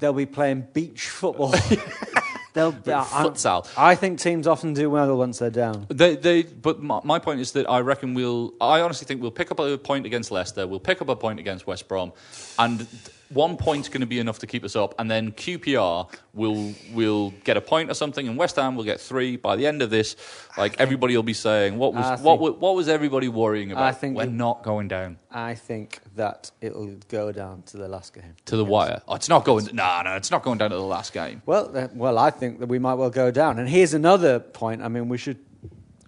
they'll 0.00 0.12
be 0.12 0.26
playing 0.26 0.66
beach 0.72 1.08
football. 1.08 1.54
they'll 2.52 2.72
be, 2.72 2.92
I- 2.92 3.04
Futsal. 3.04 3.68
I 3.76 3.94
think 3.94 4.18
teams 4.18 4.46
often 4.46 4.74
do 4.74 4.90
well 4.90 5.16
once 5.16 5.38
they're 5.38 5.50
down. 5.50 5.86
They, 5.88 6.16
they, 6.16 6.42
but 6.42 6.82
my, 6.82 7.00
my 7.04 7.18
point 7.18 7.40
is 7.40 7.52
that 7.52 7.68
I 7.68 7.80
reckon 7.80 8.14
we'll. 8.14 8.54
I 8.60 8.80
honestly 8.80 9.06
think 9.06 9.22
we'll 9.22 9.30
pick 9.30 9.50
up 9.50 9.58
a 9.60 9.78
point 9.78 10.06
against 10.06 10.30
Leicester. 10.30 10.66
We'll 10.66 10.80
pick 10.80 11.00
up 11.00 11.08
a 11.08 11.16
point 11.16 11.38
against 11.38 11.66
West 11.66 11.88
Brom, 11.88 12.12
and 12.58 12.86
one 13.32 13.56
point's 13.56 13.88
going 13.88 14.00
to 14.00 14.06
be 14.06 14.18
enough 14.18 14.40
to 14.40 14.46
keep 14.46 14.64
us 14.64 14.74
up. 14.74 14.94
And 14.98 15.10
then 15.10 15.30
QPR 15.32 16.12
will 16.34 16.74
will 16.92 17.30
get 17.44 17.56
a 17.56 17.60
point 17.60 17.90
or 17.90 17.94
something, 17.94 18.26
and 18.28 18.36
West 18.36 18.56
Ham 18.56 18.74
will 18.76 18.84
get 18.84 19.00
three. 19.00 19.36
By 19.36 19.56
the 19.56 19.66
end 19.66 19.82
of 19.82 19.90
this, 19.90 20.16
like 20.58 20.80
everybody 20.80 21.14
will 21.16 21.22
be 21.22 21.32
saying, 21.32 21.78
"What 21.78 21.94
was 21.94 22.04
I 22.04 22.16
what? 22.16 22.40
think- 22.40 22.60
What 22.60 22.74
was 22.74 22.88
everybody 22.88 23.28
worrying 23.28 23.70
about? 23.72 23.84
I 23.84 23.92
think 23.92 24.16
we're 24.16 24.24
it- 24.24 24.32
not 24.32 24.62
going 24.62 24.88
down 24.88 25.18
I 25.30 25.54
think 25.54 26.00
that 26.16 26.50
it'll 26.60 26.96
go 27.08 27.30
down 27.30 27.62
to 27.66 27.76
the 27.76 27.86
last 27.86 28.12
game. 28.14 28.34
to 28.46 28.56
the 28.56 28.64
wire. 28.64 29.00
Oh, 29.06 29.14
it's 29.14 29.28
not 29.28 29.44
going. 29.44 29.66
No, 29.72 30.02
no, 30.02 30.16
it's 30.16 30.30
not 30.32 30.42
going 30.42 30.58
down 30.58 30.70
to 30.70 30.76
the 30.76 30.82
last 30.82 31.12
game. 31.12 31.42
Well, 31.46 31.70
uh, 31.76 31.88
well, 31.94 32.18
I 32.18 32.30
think 32.30 32.58
that 32.58 32.68
we 32.68 32.78
might 32.80 32.94
well 32.94 33.10
go 33.10 33.30
down. 33.30 33.58
And 33.60 33.68
here's 33.68 33.94
another 33.94 34.40
point. 34.40 34.82
I 34.82 34.88
mean, 34.88 35.08
we 35.08 35.18
should. 35.18 35.38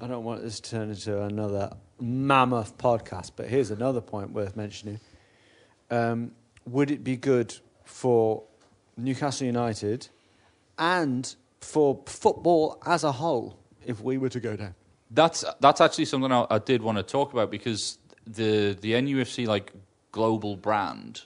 I 0.00 0.08
don't 0.08 0.24
want 0.24 0.42
this 0.42 0.58
to 0.58 0.70
turn 0.70 0.90
into 0.90 1.22
another 1.22 1.70
mammoth 2.00 2.76
podcast, 2.78 3.30
but 3.36 3.46
here's 3.46 3.70
another 3.70 4.00
point 4.00 4.32
worth 4.32 4.56
mentioning. 4.56 4.98
Um, 5.88 6.32
would 6.66 6.90
it 6.90 7.02
be 7.02 7.16
good 7.16 7.56
for 7.84 8.44
Newcastle 8.96 9.46
United 9.46 10.08
and 10.78 11.34
for 11.60 12.00
football 12.06 12.82
as 12.84 13.04
a 13.04 13.12
whole 13.12 13.58
if 13.86 14.00
we 14.00 14.18
were 14.18 14.28
to 14.28 14.40
go 14.40 14.56
down. 14.56 14.74
That's 15.10 15.44
that's 15.60 15.80
actually 15.80 16.06
something 16.06 16.32
I, 16.32 16.46
I 16.50 16.58
did 16.58 16.82
want 16.82 16.98
to 16.98 17.02
talk 17.04 17.32
about 17.32 17.50
because 17.50 17.98
the 18.26 18.76
the 18.80 18.92
NUFC 18.92 19.46
like 19.46 19.72
global 20.10 20.56
brand 20.56 21.22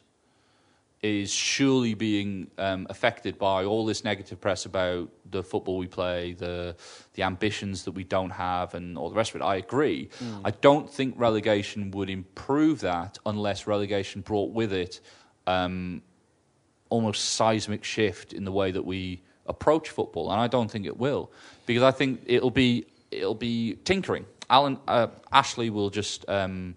is 1.02 1.30
surely 1.30 1.94
being 1.94 2.50
um, 2.58 2.86
affected 2.90 3.38
by 3.38 3.64
all 3.64 3.84
this 3.84 4.02
negative 4.02 4.40
press 4.40 4.64
about 4.64 5.08
the 5.30 5.42
football 5.42 5.78
we 5.78 5.86
play, 5.86 6.32
the 6.32 6.74
the 7.14 7.22
ambitions 7.22 7.84
that 7.84 7.92
we 7.92 8.02
don't 8.02 8.30
have, 8.30 8.74
and 8.74 8.98
all 8.98 9.08
the 9.08 9.14
rest 9.14 9.34
of 9.34 9.40
it. 9.40 9.44
I 9.44 9.56
agree. 9.56 10.08
Mm. 10.18 10.40
I 10.44 10.50
don't 10.50 10.90
think 10.90 11.14
relegation 11.16 11.90
would 11.92 12.10
improve 12.10 12.80
that 12.80 13.18
unless 13.24 13.66
relegation 13.66 14.22
brought 14.22 14.52
with 14.52 14.72
it 14.72 15.00
um, 15.46 16.02
almost 16.88 17.34
seismic 17.34 17.84
shift 17.84 18.32
in 18.32 18.44
the 18.44 18.52
way 18.52 18.70
that 18.70 18.84
we 18.84 19.22
approach 19.46 19.90
football, 19.90 20.30
and 20.30 20.40
I 20.40 20.46
don't 20.46 20.70
think 20.70 20.86
it 20.86 20.96
will 20.96 21.30
because 21.66 21.82
I 21.82 21.90
think 21.90 22.22
it'll 22.26 22.50
be 22.50 22.86
it'll 23.10 23.34
be 23.34 23.78
tinkering. 23.84 24.26
Alan 24.48 24.78
uh, 24.86 25.08
Ashley 25.32 25.70
will 25.70 25.90
just 25.90 26.28
um, 26.28 26.76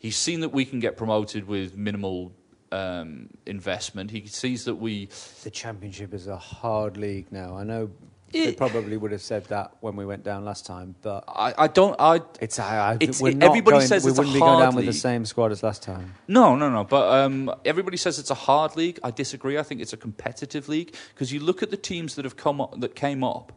he's 0.00 0.16
seen 0.16 0.40
that 0.40 0.50
we 0.50 0.64
can 0.64 0.80
get 0.80 0.96
promoted 0.96 1.46
with 1.46 1.76
minimal 1.76 2.32
um, 2.70 3.28
investment. 3.46 4.10
He 4.10 4.26
sees 4.26 4.64
that 4.64 4.76
we 4.76 5.08
The 5.42 5.50
championship 5.50 6.14
is 6.14 6.26
a 6.26 6.36
hard 6.36 6.96
league 6.96 7.30
now. 7.30 7.56
I 7.56 7.64
know 7.64 7.90
they 8.32 8.54
probably 8.54 8.96
would 8.96 9.12
have 9.12 9.22
said 9.22 9.44
that 9.46 9.76
when 9.80 9.94
we 9.96 10.04
went 10.04 10.24
down 10.24 10.44
last 10.44 10.66
time, 10.66 10.94
but 11.02 11.24
I, 11.28 11.54
I 11.58 11.66
don't. 11.68 11.94
I 11.98 12.20
it's, 12.40 12.58
I, 12.58 12.92
I, 12.92 12.94
It's- 12.94 13.20
we're 13.20 13.28
it- 13.30 13.36
not 13.36 13.48
everybody 13.50 13.76
going, 13.78 13.86
says 13.86 14.04
we 14.04 14.10
it's 14.10 14.18
wouldn't 14.18 14.34
be 14.34 14.40
going 14.40 14.60
down 14.60 14.74
with 14.74 14.86
the 14.86 14.92
same 14.92 15.24
squad 15.24 15.52
as 15.52 15.62
last 15.62 15.82
time. 15.82 16.14
No, 16.28 16.56
no, 16.56 16.70
no. 16.70 16.84
But 16.84 17.08
um, 17.24 17.52
everybody 17.64 17.96
says 17.96 18.18
it's 18.18 18.30
a 18.30 18.34
hard 18.34 18.76
league. 18.76 18.98
I 19.04 19.10
disagree. 19.10 19.58
I 19.58 19.62
think 19.62 19.80
it's 19.80 19.92
a 19.92 19.96
competitive 19.96 20.68
league 20.68 20.94
because 21.14 21.32
you 21.32 21.40
look 21.40 21.62
at 21.62 21.70
the 21.70 21.76
teams 21.76 22.14
that 22.16 22.24
have 22.24 22.36
come 22.36 22.60
up, 22.60 22.80
that 22.80 22.94
came 22.94 23.22
up, 23.22 23.52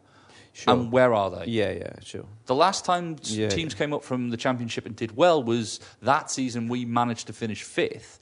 Sure. 0.52 0.72
and 0.74 0.90
where 0.92 1.12
are 1.12 1.30
they? 1.30 1.46
Yeah, 1.46 1.70
yeah, 1.72 1.92
sure. 2.02 2.24
The 2.46 2.54
last 2.54 2.84
time 2.84 3.16
Yeah, 3.24 3.48
teams 3.48 3.74
came 3.74 3.92
up 3.92 4.02
from 4.02 4.30
the 4.30 4.36
championship 4.36 4.86
and 4.86 4.96
did 4.96 5.16
well 5.16 5.42
was 5.42 5.80
that 6.02 6.30
season. 6.30 6.68
We 6.68 6.84
managed 6.84 7.26
to 7.26 7.32
finish 7.32 7.62
fifth, 7.62 8.18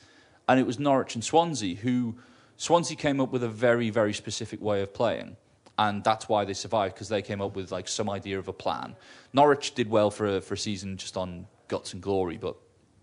and 0.49 0.59
it 0.59 0.67
was 0.67 0.79
Norwich 0.79 1.15
and 1.15 1.23
Swansea 1.25 1.77
who 1.77 2.17
Swansea 2.57 2.97
came 2.97 3.21
up 3.21 3.33
with 3.33 3.43
a 3.43 3.49
very, 3.49 3.91
very 3.91 4.13
specific 4.13 4.61
way 4.61 4.81
of 4.83 4.93
playing. 4.95 5.37
And 5.77 6.05
that's 6.05 6.29
why 6.29 6.45
they 6.45 6.55
survived 6.55 6.95
because 6.95 7.09
they 7.09 7.23
came 7.23 7.41
up 7.41 7.57
with 7.57 7.73
like 7.73 7.89
some 7.89 8.09
idea 8.09 8.39
of 8.39 8.49
a 8.49 8.53
plan. 8.53 8.95
Norwich 9.33 9.75
did 9.75 9.91
well 9.91 10.11
for 10.11 10.37
a, 10.37 10.41
for 10.41 10.55
a 10.55 10.59
season 10.59 10.97
just 10.97 11.17
on 11.17 11.47
guts 11.69 11.93
and 11.93 12.03
glory, 12.03 12.37
but 12.37 12.57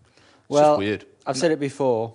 it's 0.08 0.14
well, 0.48 0.72
just 0.72 0.78
weird. 0.78 1.06
I've 1.26 1.36
said 1.36 1.50
it 1.50 1.60
before. 1.60 2.14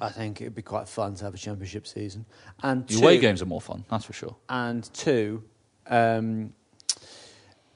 I 0.00 0.08
think 0.08 0.40
it'd 0.40 0.54
be 0.54 0.62
quite 0.62 0.88
fun 0.88 1.14
to 1.16 1.24
have 1.24 1.34
a 1.34 1.38
championship 1.38 1.86
season, 1.86 2.26
and 2.62 2.86
The 2.88 2.98
away 3.00 3.18
games 3.18 3.42
are 3.42 3.46
more 3.46 3.60
fun, 3.60 3.84
that's 3.88 4.04
for 4.04 4.12
sure. 4.12 4.34
and 4.48 4.82
two, 4.92 5.42
um, 5.86 6.52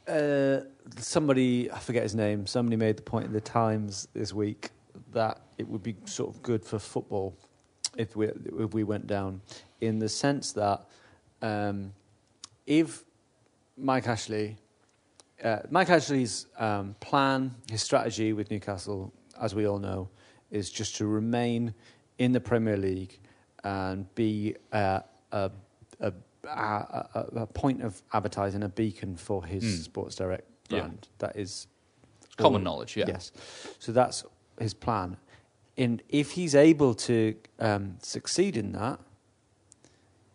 uh, 0.08 0.60
somebody 0.96 1.70
I 1.70 1.78
forget 1.78 2.02
his 2.02 2.14
name. 2.14 2.46
Somebody 2.46 2.76
made 2.76 2.96
the 2.96 3.02
point 3.02 3.26
in 3.26 3.32
the 3.32 3.40
Times 3.40 4.08
this 4.14 4.32
week 4.32 4.70
that 5.12 5.40
it 5.58 5.68
would 5.68 5.82
be 5.82 5.96
sort 6.06 6.34
of 6.34 6.42
good 6.42 6.64
for 6.64 6.78
football 6.78 7.36
if 7.96 8.16
we 8.16 8.26
if 8.58 8.74
we 8.74 8.84
went 8.84 9.06
down, 9.06 9.40
in 9.80 9.98
the 9.98 10.08
sense 10.08 10.52
that 10.52 10.86
um, 11.42 11.92
if 12.66 13.04
Mike 13.76 14.06
Ashley, 14.08 14.56
uh, 15.42 15.60
Mike 15.70 15.90
Ashley's 15.90 16.46
um, 16.58 16.94
plan, 17.00 17.54
his 17.70 17.82
strategy 17.82 18.32
with 18.32 18.50
Newcastle, 18.50 19.12
as 19.40 19.54
we 19.54 19.66
all 19.66 19.78
know, 19.78 20.08
is 20.50 20.70
just 20.70 20.96
to 20.96 21.06
remain 21.06 21.74
in 22.18 22.32
the 22.32 22.40
Premier 22.40 22.76
League 22.76 23.18
and 23.64 24.12
be 24.14 24.56
uh, 24.72 25.00
a, 25.32 25.50
a, 26.00 26.12
a, 26.44 27.24
a, 27.36 27.46
point 27.46 27.82
of 27.82 28.02
advertising, 28.12 28.62
a 28.62 28.68
beacon 28.68 29.16
for 29.16 29.44
his 29.44 29.62
Mm. 29.64 29.84
Sports 29.84 30.16
Direct 30.16 30.44
Yeah. 30.68 30.80
brand. 30.80 31.08
That 31.18 31.36
is 31.36 31.66
Common 32.36 32.66
all- 32.66 32.74
knowledge, 32.74 32.96
yeah. 32.96 33.04
Yes. 33.08 33.32
So 33.78 33.92
that's 33.92 34.24
his 34.60 34.74
plan. 34.74 35.16
And 35.76 36.02
if 36.08 36.32
he's 36.32 36.54
able 36.56 36.94
to 36.94 37.36
um, 37.60 37.96
succeed 38.02 38.56
in 38.56 38.72
that, 38.72 38.98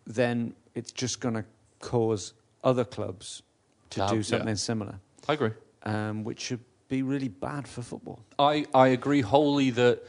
then 0.06 0.54
it's 0.74 0.92
just 0.92 1.20
going 1.20 1.34
to 1.34 1.44
cause 1.80 2.32
other 2.62 2.84
clubs 2.84 3.42
to 3.90 3.96
To 3.96 4.00
have- 4.02 4.10
do 4.10 4.16
yeah. 4.16 4.22
something 4.22 4.56
similar, 4.56 4.98
I 5.28 5.32
agree. 5.34 5.50
um, 5.84 6.24
which 6.24 6.40
should 6.40 6.60
be 6.88 7.02
really 7.02 7.28
bad 7.28 7.66
for 7.68 7.82
football. 7.82 8.20
I, 8.38 8.66
I 8.74 8.88
agree 8.88 9.20
wholly 9.20 9.70
that 9.70 10.02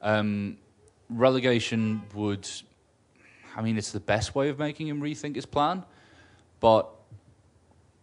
um, 0.00 0.56
relegation 1.10 2.02
would. 2.14 2.48
I 3.56 3.60
mean, 3.62 3.76
it's 3.76 3.92
the 3.92 4.00
best 4.00 4.34
way 4.34 4.48
of 4.48 4.58
making 4.58 4.88
him 4.88 5.00
rethink 5.02 5.34
his 5.36 5.44
plan, 5.46 5.84
but 6.60 6.88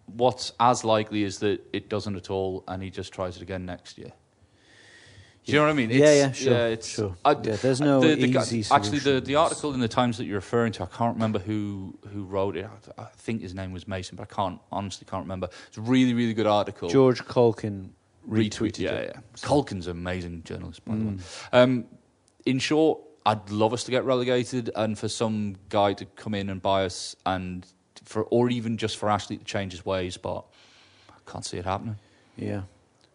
what's 0.06 0.54
as 0.60 0.84
likely 0.84 1.24
is 1.24 1.40
that 1.40 1.62
it 1.74 1.90
doesn't 1.90 2.16
at 2.16 2.30
all, 2.30 2.64
and 2.68 2.82
he 2.84 2.90
just 2.90 3.12
tries 3.14 3.36
it 3.36 3.42
again 3.42 3.66
next 3.66 3.98
year. 3.98 4.12
Do 5.46 5.54
you 5.54 5.58
know 5.60 5.66
what 5.66 5.72
I 5.72 5.74
mean? 5.74 5.90
Yeah, 5.90 6.14
yeah, 6.14 6.32
sure, 6.32 6.68
it's, 6.68 6.88
sure. 6.88 7.16
I- 7.26 7.32
Yeah, 7.32 7.56
there's 7.56 7.82
no 7.82 8.02
the, 8.02 8.16
the, 8.16 8.40
easy 8.40 8.64
Actually, 8.72 9.00
the, 9.00 9.20
the 9.20 9.36
article 9.36 9.74
in 9.74 9.80
the 9.80 9.88
Times 9.88 10.18
that 10.18 10.26
you're 10.26 10.36
referring 10.36 10.72
to, 10.74 10.84
I 10.84 10.86
can't 10.86 11.16
remember 11.16 11.40
who 11.40 11.98
who 12.14 12.24
wrote 12.24 12.56
it. 12.56 12.68
I, 12.98 13.02
I 13.02 13.06
think 13.18 13.42
his 13.42 13.56
name 13.56 13.72
was 13.72 13.88
Mason, 13.88 14.16
but 14.16 14.24
I 14.32 14.34
can't 14.34 14.60
honestly 14.72 15.08
can't 15.10 15.24
remember. 15.24 15.50
It's 15.68 15.78
a 15.78 15.82
really 15.82 16.14
really 16.14 16.34
good 16.34 16.48
article. 16.48 16.90
George 16.90 17.26
Caulkin 17.26 17.94
retweeted 18.30 18.80
yeah, 18.80 18.92
it. 18.92 19.16
yeah. 19.16 19.22
Caulkin's 19.42 19.88
an 19.88 19.92
amazing 19.98 20.44
journalist, 20.44 20.86
by 20.86 20.96
the 20.96 21.06
way. 21.06 21.12
Mm. 21.12 21.24
Um, 21.54 21.86
in 22.46 22.60
short, 22.60 23.02
I'd 23.26 23.50
love 23.50 23.74
us 23.74 23.84
to 23.86 23.92
get 23.92 24.04
relegated, 24.06 24.70
and 24.76 24.98
for 24.98 25.08
some 25.08 25.56
guy 25.70 25.94
to 25.94 26.06
come 26.06 26.36
in 26.36 26.50
and 26.50 26.62
buy 26.62 26.86
us, 26.86 27.16
and 27.26 27.66
for 28.04 28.24
or 28.24 28.50
even 28.50 28.78
just 28.78 28.98
for 28.98 29.10
Ashley 29.10 29.38
to 29.38 29.44
change 29.44 29.72
his 29.72 29.86
ways, 29.86 30.18
but 30.18 30.46
I 31.10 31.32
can't 31.32 31.46
see 31.46 31.58
it 31.58 31.66
happening. 31.66 31.98
Yeah. 32.38 32.62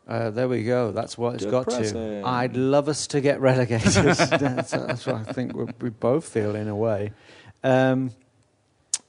Uh, 0.07 0.31
there 0.31 0.49
we 0.49 0.65
go. 0.65 0.93
That's 0.93 1.17
what 1.17 1.35
it's 1.37 1.47
got 1.47 1.71
to. 1.71 2.23
I'd 2.25 2.57
love 2.57 2.89
us 2.89 3.07
to 3.09 3.21
get 3.21 3.41
relegated. 3.51 3.93
that's, 3.93 4.71
that's 4.73 5.07
what 5.07 5.17
I 5.17 5.33
think 5.33 5.57
we, 5.57 5.65
we 5.81 5.89
both 5.91 6.29
feel 6.29 6.55
in 6.55 6.69
a 6.69 6.77
way. 6.77 7.13
Um, 7.63 8.11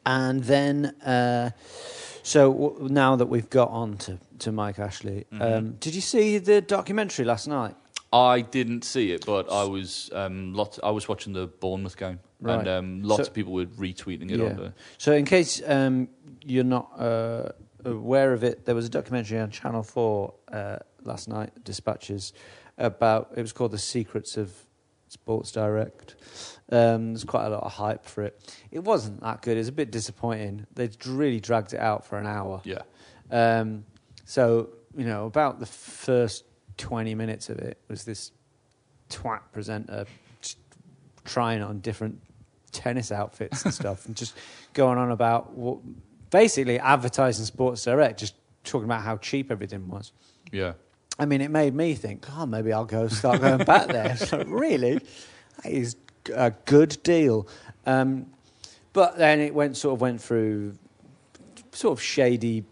and 0.05 0.43
then, 0.43 0.85
uh, 1.05 1.49
so 2.23 2.51
w- 2.53 2.87
now 2.89 3.15
that 3.17 3.25
we've 3.25 3.49
got 3.49 3.69
on 3.71 3.97
to, 3.97 4.19
to 4.39 4.51
Mike 4.51 4.79
Ashley, 4.79 5.25
Mm-hmm. 5.33 5.41
um, 5.41 5.71
did 5.79 5.95
you 5.95 6.01
see 6.01 6.37
the 6.37 6.61
documentary 6.61 7.25
last 7.25 7.47
night? 7.47 7.75
I 8.13 8.41
didn't 8.41 8.85
see 8.85 9.11
it, 9.11 9.25
but 9.25 9.51
I 9.51 9.63
was 9.65 10.09
um, 10.13 10.53
lots. 10.53 10.79
I 10.81 10.91
was 10.91 11.09
watching 11.09 11.33
the 11.33 11.47
Bournemouth 11.47 11.97
game, 11.97 12.19
Right. 12.39 12.59
and 12.59 12.67
um, 12.69 13.03
lots 13.03 13.23
So- 13.23 13.27
of 13.27 13.33
people 13.33 13.51
were 13.51 13.65
retweeting 13.65 14.31
it 14.31 14.39
on 14.39 14.55
the. 14.55 14.73
So, 14.97 15.11
in 15.11 15.25
case 15.25 15.61
um, 15.67 16.07
you're 16.45 16.63
not 16.63 16.91
uh, 16.97 17.49
aware 17.85 18.33
of 18.33 18.43
it, 18.43 18.65
there 18.65 18.75
was 18.75 18.85
a 18.85 18.89
documentary 18.89 19.39
on 19.39 19.51
Channel 19.51 19.83
4 19.83 20.33
uh, 20.51 20.77
last 21.03 21.27
night, 21.27 21.51
Dispatches, 21.63 22.33
about 22.77 23.31
it 23.35 23.41
was 23.41 23.53
called 23.53 23.71
The 23.71 23.77
Secrets 23.77 24.37
of 24.37 24.51
Sports 25.07 25.51
Direct. 25.51 26.15
Um, 26.71 27.13
there's 27.13 27.23
quite 27.23 27.45
a 27.45 27.49
lot 27.49 27.63
of 27.63 27.71
hype 27.71 28.05
for 28.05 28.23
it. 28.23 28.57
It 28.71 28.79
wasn't 28.79 29.21
that 29.21 29.41
good. 29.41 29.55
It 29.55 29.59
was 29.59 29.67
a 29.67 29.73
bit 29.73 29.91
disappointing. 29.91 30.65
They 30.73 30.89
really 31.05 31.39
dragged 31.39 31.73
it 31.73 31.79
out 31.79 32.05
for 32.05 32.17
an 32.17 32.27
hour. 32.27 32.61
Yeah. 32.63 32.81
Um, 33.31 33.85
so, 34.25 34.69
you 34.95 35.05
know, 35.05 35.25
about 35.25 35.59
the 35.59 35.65
first 35.65 36.45
20 36.77 37.15
minutes 37.15 37.49
of 37.49 37.59
it 37.59 37.79
was 37.87 38.03
this 38.03 38.31
twat 39.09 39.41
presenter 39.53 40.05
trying 41.23 41.61
on 41.61 41.79
different 41.79 42.21
tennis 42.71 43.11
outfits 43.11 43.63
and 43.63 43.73
stuff 43.73 44.05
and 44.05 44.15
just 44.15 44.35
going 44.73 44.97
on 44.97 45.11
about 45.11 45.53
what, 45.53 45.79
basically 46.29 46.79
advertising 46.79 47.45
Sports 47.45 47.83
Direct, 47.83 48.19
just 48.19 48.35
talking 48.63 48.85
about 48.85 49.01
how 49.01 49.17
cheap 49.17 49.51
everything 49.51 49.87
was. 49.87 50.11
Yeah. 50.51 50.73
I 51.17 51.25
mean, 51.25 51.41
it 51.41 51.51
made 51.51 51.73
me 51.73 51.93
think, 51.93 52.25
oh, 52.35 52.45
maybe 52.45 52.73
I'll 52.73 52.85
go 52.85 53.07
start 53.07 53.41
going 53.41 53.63
back 53.63 53.87
there. 53.87 54.17
It's 54.19 54.31
like, 54.31 54.47
really? 54.47 54.99
That 55.63 55.71
is 55.71 55.95
a 56.33 56.51
good 56.65 56.97
deal. 57.03 57.47
Um, 57.85 58.27
but 58.93 59.17
then 59.17 59.39
it 59.39 59.53
went 59.53 59.77
sort 59.77 59.93
of 59.93 60.01
went 60.01 60.21
through 60.21 60.77
sort 61.71 61.97
of 61.97 62.01
shady 62.01 62.65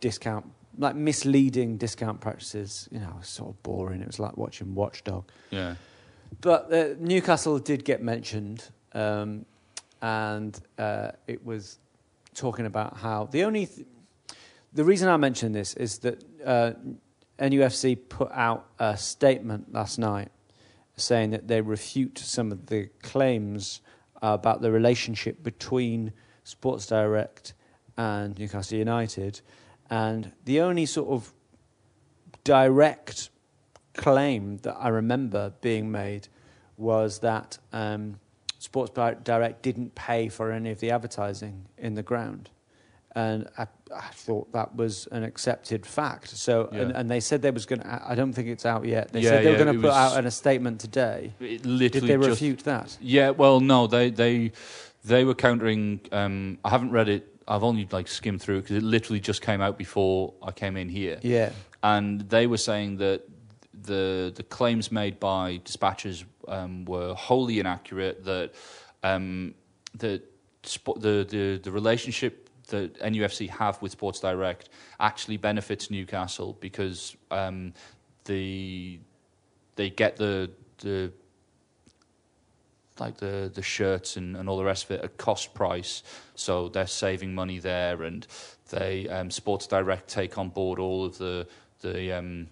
discount, 0.00 0.46
like 0.78 0.94
misleading 0.94 1.76
discount 1.76 2.20
practices. 2.20 2.88
You 2.90 3.00
know, 3.00 3.08
it 3.08 3.18
was 3.18 3.28
sort 3.28 3.50
of 3.50 3.62
boring. 3.62 4.00
It 4.00 4.06
was 4.06 4.18
like 4.18 4.36
watching 4.36 4.74
Watchdog. 4.74 5.24
Yeah. 5.50 5.74
But 6.40 6.72
uh, 6.72 6.94
Newcastle 6.98 7.58
did 7.58 7.84
get 7.84 8.02
mentioned, 8.02 8.68
um, 8.92 9.44
and 10.00 10.58
uh, 10.78 11.10
it 11.26 11.44
was 11.44 11.78
talking 12.34 12.66
about 12.66 12.98
how 12.98 13.26
the 13.26 13.44
only 13.44 13.66
th- 13.66 13.86
the 14.72 14.84
reason 14.84 15.08
I 15.08 15.16
mention 15.16 15.52
this 15.52 15.74
is 15.74 15.98
that 15.98 16.24
uh, 16.44 16.72
NUFC 17.38 18.08
put 18.08 18.30
out 18.32 18.66
a 18.78 18.96
statement 18.96 19.72
last 19.72 19.98
night 19.98 20.30
saying 20.96 21.30
that 21.30 21.48
they 21.48 21.60
refute 21.60 22.18
some 22.18 22.52
of 22.52 22.66
the 22.66 22.88
claims 23.02 23.80
uh, 24.22 24.36
about 24.38 24.60
the 24.60 24.70
relationship 24.70 25.42
between 25.42 26.12
Sports 26.44 26.86
Direct 26.86 27.54
and 27.96 28.38
Newcastle 28.38 28.78
United, 28.78 29.40
and 29.88 30.32
the 30.44 30.60
only 30.60 30.86
sort 30.86 31.08
of 31.08 31.32
direct 32.44 33.30
claim 33.94 34.58
that 34.58 34.76
I 34.78 34.88
remember 34.88 35.52
being 35.60 35.90
made 35.90 36.28
was 36.76 37.18
that 37.20 37.58
um, 37.72 38.20
Sports 38.60 38.92
Direct 39.24 39.62
didn't 39.62 39.94
pay 39.94 40.28
for 40.28 40.52
any 40.52 40.70
of 40.70 40.80
the 40.80 40.90
advertising 40.90 41.64
in 41.78 41.94
the 41.94 42.02
ground. 42.02 42.50
And 43.16 43.48
I, 43.58 43.66
I 43.92 44.08
thought 44.12 44.52
that 44.52 44.76
was 44.76 45.08
an 45.10 45.24
accepted 45.24 45.84
fact. 45.86 46.28
So, 46.28 46.68
and, 46.70 46.90
Yeah. 46.90 46.98
and 47.00 47.10
they 47.10 47.20
said 47.20 47.40
they 47.40 47.50
was 47.50 47.64
going 47.64 47.80
to. 47.80 48.02
I 48.06 48.14
don't 48.14 48.34
think 48.34 48.48
it's 48.48 48.66
out 48.66 48.84
yet. 48.84 49.12
They 49.12 49.20
Yeah, 49.22 49.30
said 49.30 49.44
they 49.46 49.50
were 49.50 49.56
going 49.64 49.74
to 49.74 49.80
put 49.80 49.88
was- 49.88 50.12
out 50.12 50.18
an, 50.18 50.26
a 50.26 50.30
statement 50.30 50.78
today. 50.78 51.32
It 51.40 51.62
Did 51.62 51.66
literally 51.66 52.06
they 52.08 52.16
just- 52.18 52.28
refute 52.28 52.58
that? 52.64 52.98
Yeah, 53.00 53.30
well, 53.30 53.60
no, 53.60 53.86
they 53.86 54.10
they 54.10 54.52
they 55.04 55.24
were 55.24 55.34
countering. 55.34 56.00
Um, 56.12 56.58
I 56.62 56.68
haven't 56.68 56.90
read 56.92 57.08
it. 57.08 57.26
I've 57.48 57.64
only 57.64 57.88
like 57.90 58.06
skimmed 58.08 58.42
through 58.42 58.58
it 58.58 58.62
because 58.64 58.76
it 58.76 58.82
literally 58.84 59.20
just 59.20 59.40
came 59.42 59.60
out 59.62 59.78
before 59.78 60.34
I 60.42 60.52
came 60.52 60.76
in 60.76 60.88
here. 60.90 61.18
Yeah. 61.22 61.50
and 61.82 62.20
they 62.28 62.46
were 62.46 62.58
saying 62.58 62.98
that 62.98 63.22
the 63.82 64.32
the 64.34 64.42
claims 64.42 64.90
made 64.92 65.18
by 65.20 65.60
Dispatches 65.64 66.24
um, 66.48 66.84
were 66.84 67.14
wholly 67.14 67.58
inaccurate. 67.60 68.24
That 68.24 68.52
um, 69.02 69.54
that 69.94 70.22
the 70.62 71.26
the 71.28 71.60
the 71.62 71.70
relationship 71.70 72.48
that 72.68 72.98
NUFC 73.00 73.48
have 73.50 73.80
with 73.82 73.92
Sports 73.92 74.20
Direct 74.20 74.68
actually 74.98 75.36
benefits 75.36 75.90
Newcastle 75.90 76.56
because 76.60 77.16
um, 77.30 77.74
the 78.24 79.00
they 79.76 79.90
get 79.90 80.16
the 80.16 80.50
the 80.78 81.12
like 82.98 83.16
the 83.16 83.50
the 83.52 83.62
shirts 83.62 84.16
and, 84.16 84.36
and 84.36 84.48
all 84.48 84.58
the 84.58 84.64
rest 84.64 84.84
of 84.84 84.90
it 84.92 85.04
at 85.04 85.16
cost 85.16 85.54
price, 85.54 86.02
so 86.34 86.68
they're 86.68 86.86
saving 86.86 87.34
money 87.34 87.58
there, 87.58 88.02
and 88.02 88.26
they 88.70 89.08
um, 89.08 89.30
Sports 89.30 89.66
Direct 89.66 90.08
take 90.08 90.38
on 90.38 90.50
board 90.50 90.78
all 90.78 91.04
of 91.04 91.18
the 91.18 91.46
the 91.80 92.12
um, 92.12 92.48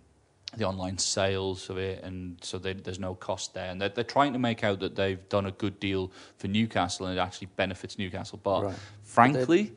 the 0.56 0.64
online 0.64 0.96
sales 0.98 1.68
of 1.68 1.76
it, 1.76 2.02
and 2.02 2.38
so 2.42 2.58
they, 2.58 2.72
there's 2.72 2.98
no 2.98 3.14
cost 3.14 3.52
there, 3.54 3.70
and 3.70 3.80
they're, 3.80 3.90
they're 3.90 4.04
trying 4.04 4.32
to 4.32 4.38
make 4.38 4.64
out 4.64 4.80
that 4.80 4.96
they've 4.96 5.28
done 5.28 5.46
a 5.46 5.52
good 5.52 5.78
deal 5.78 6.10
for 6.38 6.48
Newcastle, 6.48 7.06
and 7.06 7.18
it 7.18 7.20
actually 7.20 7.48
benefits 7.56 7.98
Newcastle. 7.98 8.40
But 8.42 8.64
Right. 8.64 8.76
frankly, 9.02 9.72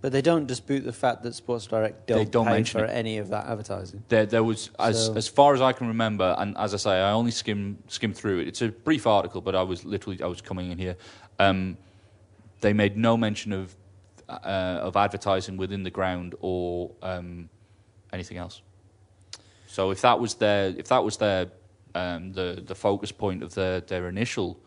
But 0.00 0.10
they 0.10 0.22
don't 0.22 0.46
dispute 0.46 0.80
the 0.80 0.92
fact 0.92 1.22
that 1.22 1.34
Sports 1.34 1.66
Direct 1.66 2.06
don't, 2.08 2.18
They 2.18 2.24
don't 2.24 2.46
pay 2.46 2.52
mention 2.54 2.80
for 2.80 2.86
it. 2.86 2.90
any 2.90 3.18
of 3.18 3.28
that 3.28 3.46
advertising. 3.46 4.02
There, 4.08 4.26
there 4.26 4.42
was 4.42 4.70
as 4.78 5.06
So- 5.06 5.14
as 5.14 5.28
far 5.28 5.54
as 5.54 5.60
I 5.60 5.72
can 5.72 5.86
remember, 5.88 6.34
and 6.38 6.56
as 6.58 6.74
I 6.74 6.78
say, 6.78 6.90
I 7.00 7.12
only 7.12 7.30
skim 7.30 7.78
skim 7.86 8.12
through 8.14 8.40
it. 8.40 8.48
It's 8.48 8.62
a 8.62 8.68
brief 8.70 9.06
article, 9.06 9.40
but 9.42 9.54
I 9.54 9.62
was 9.62 9.84
literally 9.84 10.20
I 10.22 10.26
was 10.26 10.40
coming 10.40 10.72
in 10.72 10.78
here. 10.78 10.96
Um, 11.38 11.76
they 12.62 12.72
made 12.72 12.96
no 12.96 13.16
mention 13.16 13.52
of 13.52 13.76
uh, 14.28 14.80
of 14.82 14.96
advertising 14.96 15.56
within 15.58 15.82
the 15.84 15.90
ground 15.90 16.34
or 16.40 16.90
um, 17.02 17.48
anything 18.12 18.38
else. 18.38 18.62
So 19.72 19.90
if 19.90 20.02
that 20.02 20.20
was 20.20 20.34
their 20.34 20.66
if 20.76 20.88
that 20.88 21.02
was 21.02 21.16
their 21.16 21.46
um, 21.94 22.34
the 22.34 22.62
the 22.62 22.74
focus 22.74 23.10
point 23.10 23.42
of 23.42 23.54
their 23.54 23.80
their 23.80 24.06
initial 24.06 24.60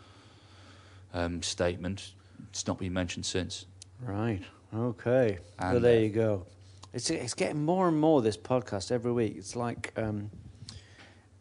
um, 1.14 1.44
statement, 1.44 2.14
it's 2.50 2.66
not 2.66 2.80
been 2.80 2.92
mentioned 2.94 3.28
since. 3.28 3.68
Right. 4.02 4.42
Okay. 4.76 5.38
so 5.60 5.68
And, 5.68 5.84
there 5.84 5.98
uh, 5.98 6.02
you 6.02 6.10
go. 6.10 6.48
It's 6.92 7.12
it's 7.12 7.36
getting 7.36 7.64
more 7.64 7.88
and 7.88 8.00
more 8.00 8.24
this 8.24 8.36
podcast 8.36 8.92
every 8.92 9.12
week. 9.12 9.36
It's 9.38 9.56
like 9.56 9.94
um, 9.96 10.32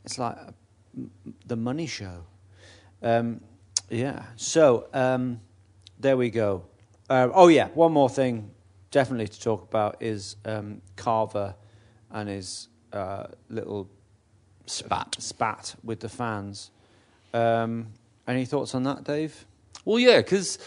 it's 0.05 0.19
like 0.19 0.37
uh, 0.37 0.51
the 1.47 1.57
Money 1.57 1.87
Show. 1.87 2.27
Um, 3.03 3.41
yeah. 3.89 4.25
So 4.37 4.89
um, 4.93 5.41
there 5.99 6.19
we 6.19 6.29
go. 6.29 6.67
Uh, 7.09 7.31
oh 7.33 7.49
yeah. 7.49 7.69
One 7.69 7.93
more 7.93 8.11
thing, 8.11 8.51
definitely 8.91 9.29
to 9.29 9.41
talk 9.41 9.63
about 9.63 10.03
is 10.03 10.37
um, 10.45 10.83
Carver 10.97 11.55
and 12.11 12.29
his 12.29 12.69
uh, 12.95 13.27
little 13.51 13.89
spat 14.67 15.17
spat 15.19 15.75
with 15.83 16.01
the 16.01 16.09
fans. 16.09 16.71
Um, 17.35 17.89
any 18.27 18.45
thoughts 18.45 18.75
on 18.75 18.85
that, 18.85 19.05
Dave? 19.05 19.45
Well, 19.85 19.99
yeah, 19.99 20.19
because 20.19 20.59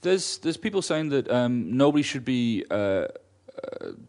there's 0.00 0.38
there's 0.38 0.56
people 0.56 0.82
saying 0.82 1.10
that 1.10 1.30
um, 1.30 1.76
nobody 1.76 2.02
should 2.02 2.24
be 2.24 2.64
uh, 2.70 2.74
uh, 2.74 3.08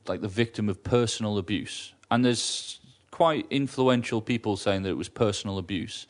like 0.07 0.21
the 0.21 0.27
victim 0.27 0.69
of 0.69 0.83
personal 0.83 1.37
abuse, 1.37 1.93
and 2.09 2.23
there's 2.23 2.79
quite 3.11 3.45
influential 3.49 4.21
people 4.21 4.57
saying 4.57 4.83
that 4.83 4.89
it 4.89 4.97
was 4.97 5.09
personal 5.09 5.57
abuse 5.57 6.07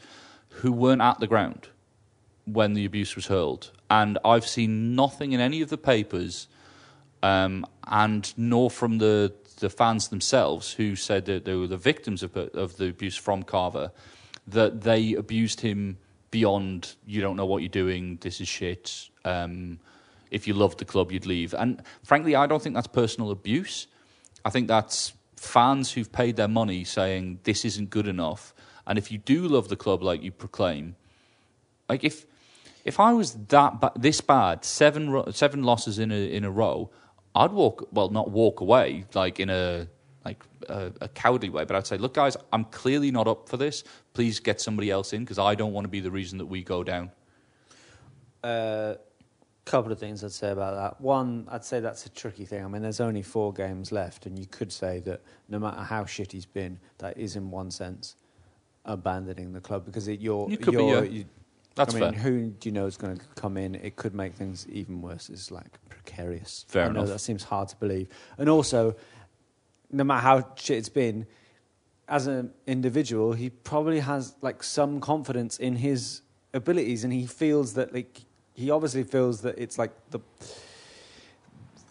who 0.49 0.71
weren't 0.71 1.01
at 1.01 1.19
the 1.19 1.27
ground 1.27 1.67
when 2.45 2.73
the 2.73 2.85
abuse 2.85 3.15
was 3.15 3.27
hurled, 3.27 3.71
and 3.89 4.17
I've 4.23 4.47
seen 4.47 4.95
nothing 4.95 5.33
in 5.33 5.39
any 5.39 5.61
of 5.61 5.69
the 5.69 5.77
papers, 5.77 6.47
um, 7.23 7.65
and 7.87 8.31
nor 8.37 8.69
from 8.69 8.99
the 8.99 9.33
the 9.57 9.69
fans 9.69 10.09
themselves 10.09 10.73
who 10.73 10.95
said 10.95 11.25
that 11.25 11.45
they 11.45 11.55
were 11.55 11.67
the 11.67 11.77
victims 11.77 12.23
of 12.23 12.35
of 12.37 12.77
the 12.77 12.89
abuse 12.89 13.15
from 13.15 13.43
Carver, 13.43 13.91
that 14.47 14.81
they 14.81 15.13
abused 15.13 15.61
him 15.61 15.97
beyond 16.31 16.95
you 17.05 17.21
don't 17.21 17.37
know 17.37 17.45
what 17.45 17.61
you're 17.61 17.69
doing. 17.69 18.17
This 18.21 18.41
is 18.41 18.47
shit. 18.47 19.09
Um, 19.23 19.79
if 20.31 20.47
you 20.47 20.53
loved 20.53 20.79
the 20.79 20.85
club, 20.85 21.11
you'd 21.11 21.25
leave. 21.25 21.53
And 21.53 21.81
frankly, 22.03 22.35
I 22.35 22.45
don't 22.47 22.61
think 22.61 22.75
that's 22.75 22.87
personal 22.87 23.31
abuse. 23.31 23.87
I 24.43 24.49
think 24.49 24.67
that's 24.67 25.13
fans 25.37 25.93
who've 25.93 26.11
paid 26.11 26.35
their 26.35 26.47
money 26.47 26.83
saying 26.83 27.39
this 27.43 27.63
isn't 27.65 27.89
good 27.89 28.07
enough. 28.07 28.53
And 28.87 28.97
if 28.97 29.11
you 29.11 29.17
do 29.17 29.47
love 29.47 29.69
the 29.69 29.75
club 29.75 30.03
like 30.03 30.21
you 30.23 30.31
proclaim, 30.31 30.95
like 31.89 32.03
if 32.03 32.25
if 32.83 32.99
I 32.99 33.13
was 33.13 33.33
that 33.47 33.81
ba- 33.81 33.93
this 33.95 34.21
bad, 34.21 34.63
seven 34.63 35.09
ro- 35.09 35.31
seven 35.31 35.63
losses 35.63 35.97
in 35.99 36.11
a 36.11 36.31
in 36.31 36.43
a 36.43 36.51
row, 36.51 36.91
I'd 37.35 37.51
walk 37.51 37.87
well, 37.91 38.09
not 38.09 38.31
walk 38.31 38.61
away 38.61 39.05
like 39.13 39.39
in 39.39 39.49
a 39.49 39.87
like 40.23 40.43
a, 40.69 40.91
a 41.01 41.07
cowardly 41.09 41.49
way, 41.49 41.65
but 41.65 41.75
I'd 41.75 41.85
say, 41.85 41.97
look, 41.97 42.15
guys, 42.15 42.35
I'm 42.51 42.65
clearly 42.65 43.11
not 43.11 43.27
up 43.27 43.47
for 43.47 43.57
this. 43.57 43.83
Please 44.13 44.39
get 44.39 44.59
somebody 44.59 44.89
else 44.89 45.13
in 45.13 45.23
because 45.23 45.37
I 45.37 45.53
don't 45.53 45.71
want 45.71 45.85
to 45.85 45.89
be 45.89 45.99
the 45.99 46.09
reason 46.09 46.39
that 46.39 46.47
we 46.47 46.63
go 46.63 46.83
down. 46.83 47.11
A 48.43 48.97
couple 49.65 49.91
of 49.91 49.99
things 49.99 50.23
I'd 50.23 50.31
say 50.31 50.49
about 50.51 50.75
that. 50.75 51.01
One, 51.01 51.47
I'd 51.51 51.63
say 51.65 51.79
that's 51.79 52.05
a 52.07 52.09
tricky 52.09 52.45
thing. 52.45 52.63
I 52.63 52.67
mean, 52.67 52.81
there's 52.81 53.01
only 53.01 53.21
four 53.21 53.53
games 53.53 53.91
left, 53.91 54.25
and 54.25 54.37
you 54.39 54.47
could 54.47 54.71
say 54.71 54.99
that 55.01 55.21
no 55.49 55.59
matter 55.59 55.81
how 55.81 56.05
shit 56.05 56.31
he's 56.31 56.45
been, 56.45 56.79
that 56.99 57.17
is 57.17 57.35
in 57.35 57.51
one 57.51 57.69
sense 57.69 58.15
abandoning 58.85 59.51
the 59.53 59.61
club 59.61 59.85
because 59.85 60.07
it, 60.07 60.19
you're. 60.21 60.49
You 60.49 60.57
could 60.57 60.77
be, 60.77 60.83
you're, 60.85 61.03
yeah. 61.05 61.11
you- 61.11 61.25
That's 61.75 61.93
I 61.93 61.99
mean, 61.99 62.11
fair. 62.13 62.21
who 62.21 62.47
do 62.47 62.69
you 62.69 62.73
know 62.73 62.85
is 62.85 62.97
going 62.97 63.17
to 63.17 63.25
come 63.35 63.57
in? 63.57 63.75
It 63.75 63.95
could 63.97 64.15
make 64.15 64.33
things 64.33 64.65
even 64.69 65.01
worse. 65.01 65.29
It's 65.29 65.51
like 65.51 65.77
precarious. 65.89 66.65
Fair 66.69 66.85
I 66.85 66.89
know 66.89 67.05
that 67.05 67.19
seems 67.19 67.43
hard 67.43 67.67
to 67.69 67.75
believe, 67.75 68.07
and 68.37 68.49
also, 68.49 68.95
no 69.91 70.03
matter 70.03 70.21
how 70.21 70.47
shit 70.55 70.77
it's 70.77 70.89
been, 70.89 71.25
as 72.07 72.27
an 72.27 72.51
individual, 72.65 73.33
he 73.33 73.49
probably 73.49 73.99
has 73.99 74.35
like 74.41 74.63
some 74.63 74.99
confidence 75.01 75.57
in 75.57 75.75
his 75.75 76.21
abilities, 76.53 77.03
and 77.03 77.11
he 77.11 77.25
feels 77.25 77.73
that 77.73 77.93
like 77.93 78.21
he 78.53 78.71
obviously 78.71 79.03
feels 79.03 79.41
that 79.41 79.57
it's 79.57 79.77
like 79.77 79.91
the 80.11 80.19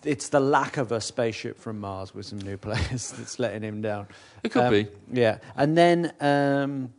it's 0.04 0.28
the 0.28 0.40
lack 0.40 0.76
of 0.76 0.92
a 0.92 1.00
spaceship 1.00 1.58
from 1.58 1.80
Mars 1.80 2.14
with 2.14 2.26
some 2.26 2.38
new 2.38 2.56
players 2.66 3.12
that's 3.12 3.38
letting 3.38 3.62
him 3.62 3.80
down. 3.82 4.06
It 4.42 4.50
could 4.52 4.62
Um, 4.64 4.70
be. 4.70 4.86
yeah. 5.12 5.38
And 5.56 5.76
then 5.76 6.12
um, 6.20 6.92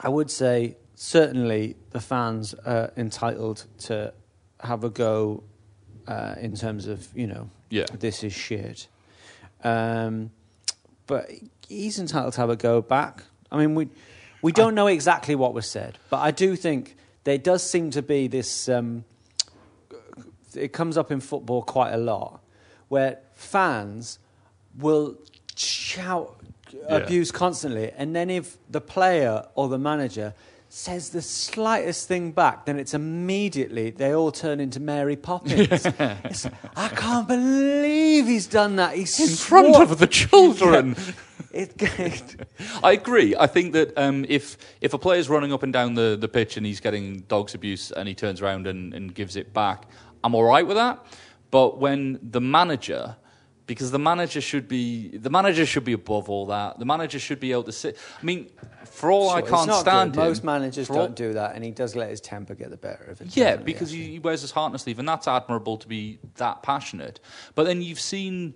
I 0.00 0.08
would 0.08 0.30
say 0.30 0.76
certainly 0.94 1.76
the 1.90 2.00
fans 2.00 2.54
are 2.54 2.92
entitled 2.96 3.66
to 3.78 4.12
have 4.60 4.84
a 4.84 4.90
go 4.90 5.42
uh, 6.06 6.34
in 6.40 6.54
terms 6.54 6.86
of 6.86 7.08
you 7.14 7.26
know 7.26 7.50
Yeah. 7.70 7.86
this 7.98 8.22
is 8.24 8.32
shit. 8.32 8.88
Um, 9.62 10.30
but 11.06 11.30
he's 11.68 11.98
entitled 11.98 12.34
to 12.34 12.40
have 12.40 12.50
a 12.50 12.56
go 12.56 12.80
back. 12.82 13.24
I 13.50 13.58
mean, 13.58 13.74
we 13.74 13.88
we 14.42 14.52
don't 14.52 14.74
know 14.74 14.86
exactly 14.88 15.34
what 15.34 15.54
was 15.54 15.68
said, 15.68 15.98
but 16.10 16.18
I 16.18 16.30
do 16.30 16.56
think 16.56 16.96
there 17.24 17.38
does 17.38 17.62
seem 17.62 17.90
to 17.92 18.02
be 18.02 18.26
this. 18.28 18.68
Um, 18.68 19.04
it 20.54 20.72
comes 20.72 20.96
up 20.96 21.10
in 21.10 21.20
football 21.20 21.62
quite 21.62 21.92
a 21.92 21.96
lot, 21.98 22.40
where 22.88 23.18
fans 23.34 24.18
will 24.78 25.16
shout 25.56 26.36
Yeah. 26.72 26.96
abuse 26.96 27.30
constantly, 27.32 27.90
and 27.92 28.14
then 28.14 28.30
if 28.30 28.56
the 28.70 28.80
player 28.80 29.46
or 29.54 29.68
the 29.68 29.78
manager 29.78 30.34
says 30.74 31.10
the 31.10 31.22
slightest 31.22 32.08
thing 32.08 32.32
back, 32.32 32.66
then 32.66 32.80
it's 32.80 32.94
immediately 32.94 33.90
they 33.90 34.12
all 34.12 34.32
turn 34.32 34.58
into 34.58 34.80
Mary 34.80 35.16
Poppins. 35.16 35.86
It's, 36.24 36.46
I 36.76 36.88
can't 36.88 37.28
believe 37.28 38.26
he's 38.26 38.48
done 38.48 38.76
that. 38.76 38.96
He's 38.96 39.20
In 39.20 39.36
front 39.36 39.76
of 39.76 39.98
the 39.98 40.06
children. 40.22 40.96
It, 41.52 41.74
it, 41.80 42.48
I 42.82 42.92
agree. 42.92 43.36
I 43.38 43.46
think 43.46 43.72
that 43.74 43.96
um, 43.96 44.26
if 44.28 44.58
if 44.80 44.92
a 44.92 44.98
player's 44.98 45.28
running 45.28 45.52
up 45.52 45.62
and 45.62 45.72
down 45.72 45.94
the, 45.94 46.16
the 46.20 46.28
pitch 46.28 46.56
and 46.56 46.66
he's 46.66 46.80
getting 46.80 47.20
dog's 47.28 47.54
abuse 47.54 47.92
and 47.92 48.08
he 48.08 48.14
turns 48.14 48.42
around 48.42 48.66
and, 48.66 48.92
and 48.92 49.14
gives 49.14 49.36
it 49.36 49.52
back, 49.52 49.84
I'm 50.24 50.34
all 50.34 50.44
right 50.44 50.66
with 50.66 50.76
that. 50.76 51.04
But 51.52 51.78
when 51.78 52.18
the 52.20 52.40
manager, 52.40 53.16
because 53.66 53.90
the 53.90 53.98
manager 53.98 54.40
should 54.40 54.68
be 54.68 55.16
the 55.16 55.30
manager 55.30 55.64
should 55.64 55.84
be 55.84 55.92
above 55.92 56.28
all 56.28 56.46
that. 56.46 56.78
The 56.78 56.84
manager 56.84 57.18
should 57.18 57.40
be 57.40 57.52
able 57.52 57.64
to 57.64 57.72
sit. 57.72 57.96
I 58.20 58.24
mean, 58.24 58.50
for 58.84 59.10
all 59.10 59.30
I 59.30 59.42
can't 59.42 59.72
stand 59.72 60.12
good. 60.12 60.20
him, 60.20 60.28
Most 60.28 60.44
managers 60.44 60.88
don't 60.88 61.16
do 61.16 61.32
that, 61.34 61.54
and 61.54 61.64
he 61.64 61.70
does 61.70 61.96
let 61.96 62.10
his 62.10 62.20
temper 62.20 62.54
get 62.54 62.70
the 62.70 62.76
better 62.76 63.04
of 63.04 63.20
him. 63.20 63.28
Yeah, 63.32 63.56
because 63.56 63.90
he, 63.90 64.12
he 64.12 64.18
wears 64.18 64.42
his 64.42 64.50
heart 64.50 64.66
on 64.66 64.72
his 64.72 64.82
sleeve, 64.82 64.98
and 64.98 65.08
that's 65.08 65.26
admirable 65.26 65.78
to 65.78 65.88
be 65.88 66.18
that 66.36 66.62
passionate. 66.62 67.20
But 67.54 67.64
then 67.64 67.80
you've 67.80 68.00
seen, 68.00 68.54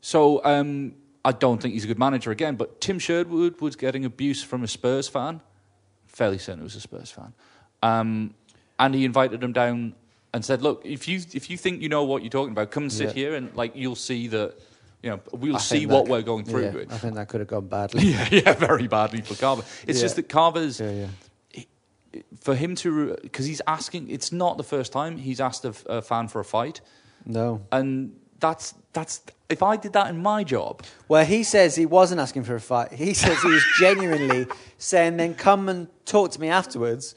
so 0.00 0.42
um, 0.44 0.94
I 1.24 1.32
don't 1.32 1.60
think 1.60 1.74
he's 1.74 1.84
a 1.84 1.88
good 1.88 1.98
manager 1.98 2.30
again. 2.30 2.56
But 2.56 2.80
Tim 2.80 2.98
Sherwood 2.98 3.60
was 3.60 3.76
getting 3.76 4.04
abuse 4.04 4.42
from 4.42 4.64
a 4.64 4.68
Spurs 4.68 5.08
fan. 5.08 5.40
Fairly 6.06 6.38
certain 6.38 6.60
it 6.60 6.64
was 6.64 6.76
a 6.76 6.80
Spurs 6.80 7.10
fan. 7.10 7.32
Um, 7.82 8.34
and 8.78 8.94
he 8.94 9.04
invited 9.04 9.42
him 9.42 9.52
down 9.52 9.94
and 10.34 10.44
said, 10.44 10.62
"Look, 10.62 10.82
if 10.84 11.06
you 11.08 11.20
if 11.32 11.50
you 11.50 11.56
think 11.56 11.82
you 11.82 11.88
know 11.88 12.04
what 12.04 12.22
you're 12.22 12.30
talking 12.30 12.52
about, 12.52 12.70
come 12.70 12.84
and 12.84 12.92
sit 12.92 13.08
Yeah. 13.08 13.12
here 13.14 13.34
and 13.34 13.54
like 13.56 13.72
you'll 13.76 13.96
see 13.96 14.28
that." 14.28 14.54
You 15.02 15.10
know, 15.10 15.20
we'll 15.32 15.56
I 15.56 15.58
see 15.58 15.84
what 15.86 16.06
we're 16.06 16.22
going 16.22 16.44
through. 16.44 16.62
yeah, 16.62 16.70
with. 16.70 16.92
I 16.92 16.96
think 16.96 17.16
that 17.16 17.26
could 17.28 17.40
have 17.40 17.48
gone 17.48 17.66
badly. 17.66 18.04
yeah, 18.12 18.28
yeah, 18.30 18.52
very 18.52 18.86
badly 18.86 19.20
for 19.20 19.34
Carver. 19.34 19.64
It's 19.86 19.98
Yeah. 19.98 20.04
just 20.04 20.14
that 20.14 20.28
Carver's 20.28 20.78
Yeah, 20.78 21.08
yeah. 21.54 22.22
for 22.40 22.54
him 22.54 22.74
to 22.76 23.16
because 23.22 23.46
he's 23.46 23.60
asking. 23.66 24.10
It's 24.10 24.30
not 24.32 24.58
the 24.58 24.62
first 24.64 24.92
time 24.92 25.16
he's 25.16 25.40
asked 25.40 25.64
a 25.64 26.02
fan 26.02 26.28
for 26.28 26.40
a 26.40 26.44
fight, 26.44 26.80
No. 27.26 27.62
and 27.72 28.14
that's 28.38 28.74
that's 28.92 29.22
if 29.48 29.62
I 29.62 29.76
did 29.76 29.92
that 29.94 30.08
in 30.08 30.22
my 30.22 30.44
job. 30.44 30.82
Well, 31.08 31.24
he 31.24 31.42
says 31.42 31.74
he 31.74 31.86
wasn't 31.86 32.20
asking 32.20 32.44
for 32.44 32.54
a 32.54 32.60
fight. 32.60 32.92
He 32.92 33.12
says 33.14 33.40
he 33.42 33.48
was 33.48 33.64
genuinely 33.80 34.46
saying, 34.78 35.16
"Then 35.16 35.34
come 35.34 35.68
and 35.68 35.88
talk 36.04 36.30
to 36.32 36.40
me 36.40 36.48
afterwards, 36.48 37.14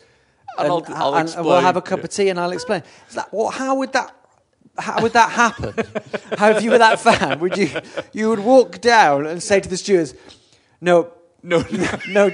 And 0.57 0.67
I'll- 0.71 0.85
I'll 0.89 1.15
and 1.15 1.33
we'll 1.45 1.59
have 1.59 1.75
a 1.75 1.79
explain." 1.79 1.97
cup 1.99 2.03
of 2.03 2.09
tea 2.11 2.29
and 2.29 2.39
I'll 2.39 2.51
explain." 2.51 2.83
It's 3.07 3.15
like, 3.15 3.31
well, 3.33 3.49
how 3.49 3.75
would 3.75 3.93
that? 3.93 4.13
How 4.77 5.01
would 5.01 5.13
that 5.13 5.29
happen? 5.31 5.73
how 6.37 6.49
if 6.49 6.61
you 6.63 6.71
were 6.71 6.77
that 6.79 6.99
fan, 6.99 7.39
would 7.39 7.57
you? 7.57 7.69
You 8.11 8.29
would 8.29 8.39
walk 8.39 8.81
down 8.81 9.25
and 9.25 9.41
say 9.41 9.59
to 9.61 9.69
the 9.69 9.77
stewards, 9.77 10.13
"No, 10.81 11.11
No, 11.43 11.63
no." 12.09 12.31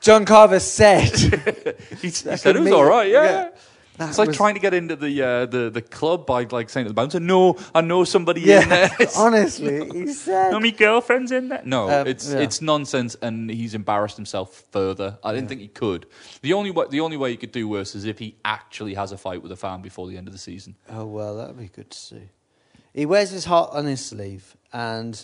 John 0.00 0.24
Carver 0.24 0.60
said. 0.60 1.10
he, 1.10 1.96
he 2.00 2.10
said 2.10 2.56
it 2.56 2.60
was 2.60 2.64
me- 2.64 2.72
all 2.72 2.84
right. 2.84 3.10
Yeah. 3.10 3.24
yeah. 3.24 3.48
That 4.00 4.08
It's 4.08 4.18
like 4.18 4.28
was- 4.28 4.36
trying 4.38 4.54
to 4.54 4.60
get 4.60 4.72
into 4.72 4.96
the 4.96 5.22
uh, 5.22 5.44
the 5.44 5.68
the 5.68 5.82
club 5.82 6.24
by 6.24 6.44
like 6.50 6.70
saying 6.70 6.86
to 6.86 6.88
the 6.88 6.94
bouncer, 6.94 7.20
"No, 7.20 7.58
I 7.74 7.82
know 7.82 8.04
somebody 8.04 8.40
Yeah, 8.40 8.62
in 8.62 8.68
there." 8.70 8.90
honestly, 9.18 9.90
he 9.90 10.12
said. 10.14 10.52
No, 10.52 10.58
my 10.58 10.70
girlfriend's 10.70 11.30
in 11.32 11.48
there. 11.48 11.60
No, 11.66 11.90
Um, 11.90 12.06
it's 12.06 12.32
yeah. 12.32 12.38
it's 12.38 12.62
nonsense, 12.62 13.14
and 13.20 13.50
he's 13.50 13.74
embarrassed 13.74 14.16
himself 14.16 14.64
further. 14.72 15.18
I 15.22 15.34
didn't 15.34 15.48
think 15.48 15.60
he 15.60 15.68
could. 15.68 16.06
The 16.40 16.54
only 16.54 16.70
way 16.70 16.86
the 16.88 17.00
only 17.00 17.18
way 17.18 17.30
he 17.32 17.36
could 17.36 17.52
do 17.52 17.68
worse 17.68 17.94
is 17.94 18.06
if 18.06 18.18
he 18.18 18.36
actually 18.42 18.94
has 18.94 19.12
a 19.12 19.18
fight 19.18 19.42
with 19.42 19.52
a 19.52 19.56
fan 19.56 19.82
before 19.82 20.08
the 20.08 20.16
end 20.16 20.28
of 20.28 20.32
the 20.32 20.38
season. 20.40 20.76
Oh 20.88 21.04
well, 21.04 21.36
that'd 21.36 21.58
be 21.58 21.68
good 21.68 21.90
to 21.90 21.98
see. 21.98 22.30
He 22.94 23.04
wears 23.04 23.28
his 23.30 23.44
heart 23.44 23.70
on 23.74 23.84
his 23.84 24.02
sleeve, 24.04 24.56
and 24.72 25.22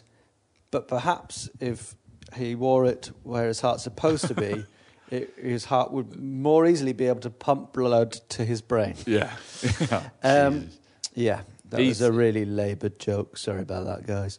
but 0.71 0.87
perhaps 0.87 1.49
if 1.61 1.95
he 2.37 2.55
wore 2.55 2.85
it 2.85 3.11
where 3.23 3.49
his 3.49 3.63
heart's 3.63 3.85
supposed 3.85 4.27
to 4.29 4.35
be, 4.35 4.67
it, 5.11 5.33
his 5.41 5.65
heart 5.65 5.93
would 5.93 6.21
more 6.21 6.67
easily 6.67 6.93
be 6.93 7.07
able 7.07 7.21
to 7.21 7.31
pump 7.31 7.73
blood 7.73 8.13
to 8.31 8.45
his 8.45 8.61
brain. 8.63 8.95
Yeah. 9.07 9.31
Um, 10.23 10.69
yeah, 11.15 11.41
that 11.71 11.81
was 11.81 12.01
a 12.03 12.13
really 12.13 12.45
laboured 12.45 12.99
joke. 12.99 13.37
Sorry 13.37 13.63
about 13.63 13.87
that, 13.87 14.07
guys. 14.07 14.39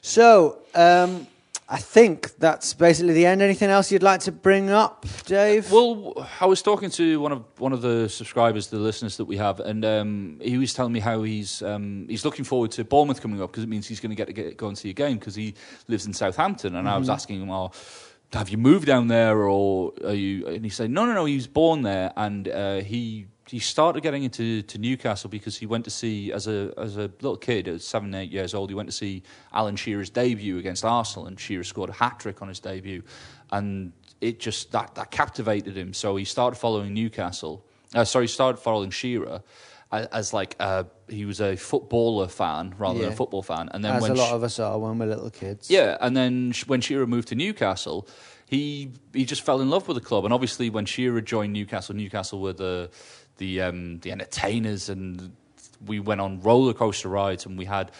So, 0.00 0.58
um, 0.74 1.26
I 1.70 1.76
think 1.76 2.34
that's 2.38 2.72
basically 2.72 3.12
the 3.12 3.26
end. 3.26 3.42
Anything 3.42 3.68
else 3.68 3.92
you'd 3.92 4.02
like 4.02 4.20
to 4.20 4.32
bring 4.32 4.70
up, 4.70 5.04
Dave? 5.26 5.70
Well, 5.70 6.26
I 6.40 6.46
was 6.46 6.62
talking 6.62 6.88
to 6.92 7.20
one 7.20 7.30
of 7.30 7.44
one 7.58 7.74
of 7.74 7.82
the 7.82 8.08
subscribers, 8.08 8.68
the 8.68 8.78
listeners 8.78 9.18
that 9.18 9.26
we 9.26 9.36
have, 9.36 9.60
and 9.60 9.84
um, 9.84 10.38
he 10.40 10.56
was 10.56 10.72
telling 10.72 10.92
me 10.94 11.00
how 11.00 11.22
he's 11.24 11.60
um, 11.62 12.06
he's 12.08 12.24
looking 12.24 12.46
forward 12.46 12.70
to 12.72 12.84
Bournemouth 12.84 13.20
coming 13.20 13.42
up 13.42 13.50
because 13.52 13.64
it 13.64 13.68
means 13.68 13.86
he's 13.86 14.00
going 14.00 14.10
to 14.10 14.16
get 14.16 14.28
to 14.28 14.32
get, 14.32 14.56
go 14.56 14.68
and 14.68 14.78
see 14.78 14.88
a 14.88 14.94
game 14.94 15.18
because 15.18 15.34
he 15.34 15.54
lives 15.88 16.06
in 16.06 16.14
Southampton. 16.14 16.74
And 16.74 16.88
I 16.88 16.96
was 16.96 17.08
Mhm. 17.08 17.12
asking 17.12 17.42
him, 17.42 17.48
"Well, 17.48 17.74
have 18.32 18.48
you 18.50 18.58
moved 18.58 18.86
down 18.86 19.08
there, 19.08 19.38
or 19.42 19.92
are 20.04 20.14
you?" 20.14 20.46
And 20.46 20.64
he 20.64 20.70
said, 20.70 20.90
"No, 20.90 21.06
no, 21.06 21.14
no. 21.14 21.24
He 21.24 21.34
was 21.34 21.46
born 21.46 21.82
there, 21.82 22.12
and 22.16 22.48
uh, 22.48 22.76
he." 22.80 23.26
He 23.50 23.60
started 23.60 24.02
getting 24.02 24.24
into 24.24 24.60
to 24.60 24.76
Newcastle 24.76 25.30
because 25.30 25.56
he 25.56 25.64
went 25.64 25.86
to 25.86 25.90
see 25.90 26.30
as 26.34 26.46
a 26.46 26.70
as 26.76 26.98
a 26.98 27.10
little 27.22 27.38
kid, 27.38 27.66
at 27.66 27.80
seven 27.80 28.14
eight 28.14 28.30
years 28.30 28.52
old. 28.52 28.68
He 28.68 28.74
went 28.74 28.90
to 28.90 28.94
see 28.94 29.22
Alan 29.54 29.74
Shearer's 29.74 30.10
debut 30.10 30.58
against 30.58 30.84
Arsenal, 30.84 31.26
and 31.26 31.40
Shearer 31.40 31.64
scored 31.64 31.88
a 31.88 31.94
hat 31.94 32.20
trick 32.20 32.42
on 32.42 32.48
his 32.48 32.60
debut, 32.60 33.02
and 33.50 33.92
it 34.20 34.38
just 34.38 34.70
that 34.72 34.94
that 34.96 35.10
captivated 35.10 35.78
him. 35.78 35.94
So 35.94 36.16
he 36.16 36.26
started 36.26 36.56
following 36.56 36.92
Newcastle. 36.92 37.64
Uh, 37.94 38.04
sorry, 38.04 38.24
he 38.24 38.28
started 38.28 38.58
following 38.58 38.90
Shearer 38.90 39.40
as, 39.90 40.32
like 40.32 40.54
uh, 40.60 40.84
he 41.08 41.24
was 41.24 41.40
a 41.40 41.56
footballer 41.56 42.28
fan 42.28 42.74
rather 42.78 42.98
than 42.98 43.08
Yeah. 43.08 43.14
a 43.14 43.16
football 43.16 43.42
fan. 43.42 43.68
And 43.72 43.84
then 43.84 43.94
As 43.96 44.02
when 44.02 44.10
a 44.12 44.14
lot 44.14 44.28
Sh- 44.28 44.32
of 44.32 44.42
us 44.42 44.58
are 44.58 44.78
when 44.78 44.98
we're 44.98 45.06
little 45.06 45.30
kids. 45.30 45.70
yeah, 45.70 45.96
and 46.00 46.16
then 46.16 46.52
sh- 46.52 46.66
when 46.66 46.80
Shearer 46.80 47.06
moved 47.06 47.28
to 47.28 47.34
Newcastle, 47.34 48.06
he 48.46 48.92
he 49.14 49.24
just 49.24 49.42
fell 49.42 49.60
in 49.60 49.70
love 49.70 49.88
with 49.88 49.96
the 49.96 50.02
club. 50.02 50.24
And 50.24 50.32
obviously, 50.34 50.68
when 50.70 50.84
Shearer 50.86 51.20
joined 51.20 51.52
Newcastle, 51.52 51.94
Newcastle 51.94 52.40
were 52.40 52.52
the 52.52 52.90
the 53.38 53.62
um, 53.62 53.98
the 54.00 54.12
entertainers, 54.12 54.88
and 54.88 55.32
we 55.86 56.00
went 56.00 56.20
on 56.20 56.40
roller 56.42 56.74
coaster 56.74 57.08
rides, 57.08 57.46
and 57.46 57.56
we 57.58 57.64
had 57.64 57.90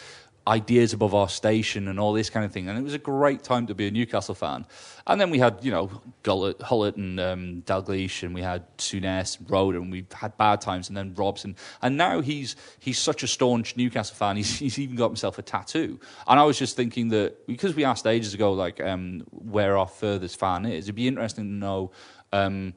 ideas 0.48 0.94
above 0.94 1.14
our 1.14 1.28
station 1.28 1.88
and 1.88 2.00
all 2.00 2.14
this 2.14 2.30
kind 2.30 2.46
of 2.46 2.50
thing. 2.50 2.68
And 2.68 2.78
it 2.78 2.82
was 2.82 2.94
a 2.94 2.98
great 2.98 3.42
time 3.42 3.66
to 3.66 3.74
be 3.74 3.86
a 3.86 3.90
Newcastle 3.90 4.34
fan. 4.34 4.64
And 5.06 5.20
then 5.20 5.30
we 5.30 5.38
had, 5.38 5.58
you 5.62 5.70
know, 5.70 5.90
Gullit, 6.22 6.58
Hullett 6.60 6.96
and 6.96 7.20
um, 7.20 7.62
Dalglish, 7.66 8.22
and 8.22 8.34
we 8.34 8.40
had 8.40 8.64
Souness, 8.78 9.38
Roeder, 9.46 9.78
and 9.78 9.92
we've 9.92 10.10
had 10.10 10.36
bad 10.38 10.62
times, 10.62 10.88
and 10.88 10.96
then 10.96 11.14
Robson. 11.14 11.54
And 11.82 11.98
now 11.98 12.22
he's 12.22 12.56
he's 12.78 12.98
such 12.98 13.22
a 13.22 13.26
staunch 13.26 13.76
Newcastle 13.76 14.16
fan, 14.16 14.36
he's, 14.36 14.58
he's 14.58 14.78
even 14.78 14.96
got 14.96 15.08
himself 15.08 15.38
a 15.38 15.42
tattoo. 15.42 16.00
And 16.26 16.40
I 16.40 16.44
was 16.44 16.58
just 16.58 16.76
thinking 16.76 17.08
that, 17.08 17.46
because 17.46 17.74
we 17.74 17.84
asked 17.84 18.06
ages 18.06 18.32
ago, 18.34 18.52
like, 18.52 18.80
um, 18.80 19.24
where 19.30 19.76
our 19.76 19.86
furthest 19.86 20.38
fan 20.38 20.64
is, 20.64 20.86
it'd 20.86 20.94
be 20.94 21.08
interesting 21.08 21.44
to 21.44 21.52
know 21.52 21.90
um, 22.32 22.72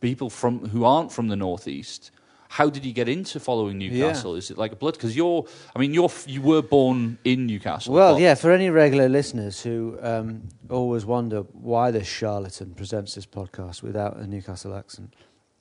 people 0.00 0.30
from 0.30 0.68
who 0.68 0.84
aren't 0.84 1.12
from 1.12 1.28
the 1.28 1.36
northeast. 1.36 2.10
How 2.54 2.70
did 2.70 2.84
you 2.84 2.92
get 2.92 3.08
into 3.08 3.40
following 3.40 3.78
Newcastle? 3.78 4.36
Is 4.36 4.48
it 4.52 4.56
like 4.56 4.70
a 4.70 4.76
blood? 4.76 4.94
Because 4.94 5.16
you're, 5.16 5.44
I 5.74 5.80
mean, 5.80 5.92
you're 5.92 6.08
you 6.24 6.40
were 6.40 6.62
born 6.62 7.18
in 7.24 7.46
Newcastle. 7.46 7.92
Well, 7.92 8.20
yeah, 8.20 8.36
for 8.36 8.52
any 8.52 8.70
regular 8.70 9.08
listeners 9.08 9.60
who 9.60 9.98
um, 10.00 10.48
always 10.70 11.04
wonder 11.04 11.40
why 11.50 11.90
this 11.90 12.06
charlatan 12.06 12.72
presents 12.74 13.16
this 13.16 13.26
podcast 13.26 13.82
without 13.82 14.18
a 14.18 14.26
Newcastle 14.28 14.76
accent, 14.76 15.16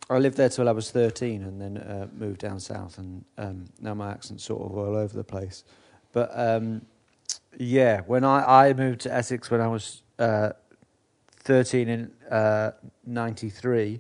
I 0.08 0.20
lived 0.20 0.38
there 0.38 0.50
till 0.50 0.70
I 0.70 0.72
was 0.72 0.92
13 0.92 1.42
and 1.42 1.60
then 1.60 1.78
uh, 1.78 2.10
moved 2.16 2.42
down 2.42 2.60
south, 2.60 3.00
and 3.00 3.26
um, 3.40 3.66
now 3.82 3.96
my 3.96 4.12
accent's 4.12 4.44
sort 4.44 4.62
of 4.62 4.78
all 4.78 4.96
over 4.96 5.18
the 5.18 5.24
place. 5.24 5.64
But 6.12 6.30
um, 6.36 6.84
yeah, 7.58 8.02
when 8.02 8.24
I, 8.24 8.68
I 8.68 8.74
moved 8.74 9.02
to 9.02 9.12
Essex 9.12 9.50
when 9.50 9.62
I 9.62 9.68
was 9.68 10.04
uh, 10.20 10.52
13 11.38 11.90
in 11.90 12.12
uh, 12.30 12.74
93, 13.08 14.00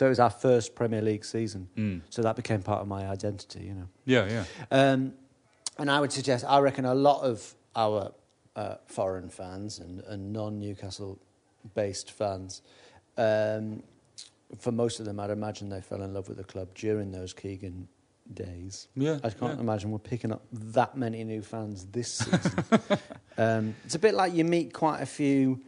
so 0.00 0.06
it 0.06 0.08
was 0.08 0.18
our 0.18 0.30
first 0.30 0.74
Premier 0.74 1.02
League 1.02 1.26
season. 1.26 1.68
Mm. 1.76 2.00
So 2.08 2.22
that 2.22 2.34
became 2.34 2.62
part 2.62 2.80
of 2.80 2.88
my 2.88 3.06
identity, 3.06 3.64
you 3.64 3.74
know. 3.74 3.86
Yeah, 4.06 4.26
yeah. 4.30 4.44
Um, 4.70 5.12
and 5.76 5.90
I 5.90 6.00
would 6.00 6.10
suggest, 6.10 6.42
I 6.48 6.60
reckon 6.60 6.86
a 6.86 6.94
lot 6.94 7.20
of 7.20 7.54
our 7.76 8.10
uh, 8.56 8.76
foreign 8.86 9.28
fans 9.28 9.78
and, 9.78 10.00
and 10.04 10.32
non 10.32 10.58
Newcastle 10.58 11.18
based 11.74 12.12
fans, 12.12 12.62
um, 13.18 13.82
for 14.58 14.72
most 14.72 15.00
of 15.00 15.04
them, 15.04 15.20
I'd 15.20 15.28
imagine 15.28 15.68
they 15.68 15.82
fell 15.82 16.00
in 16.00 16.14
love 16.14 16.28
with 16.28 16.38
the 16.38 16.44
club 16.44 16.68
during 16.74 17.12
those 17.12 17.34
Keegan 17.34 17.86
days. 18.32 18.88
Yeah, 18.96 19.18
I 19.22 19.28
can't 19.28 19.56
yeah. 19.56 19.60
imagine 19.60 19.90
we're 19.90 19.98
picking 19.98 20.32
up 20.32 20.46
that 20.50 20.96
many 20.96 21.24
new 21.24 21.42
fans 21.42 21.84
this 21.92 22.10
season. 22.14 22.64
um, 23.36 23.74
it's 23.84 23.96
a 23.96 23.98
bit 23.98 24.14
like 24.14 24.32
you 24.32 24.46
meet 24.46 24.72
quite 24.72 25.02
a 25.02 25.06
few 25.06 25.60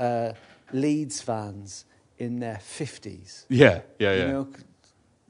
uh, 0.00 0.32
Leeds 0.72 1.20
fans 1.20 1.84
in 2.18 2.40
their 2.40 2.56
50s. 2.56 3.44
Yeah, 3.48 3.80
yeah, 3.98 4.12
yeah. 4.12 4.26
You 4.26 4.32
know, 4.32 4.48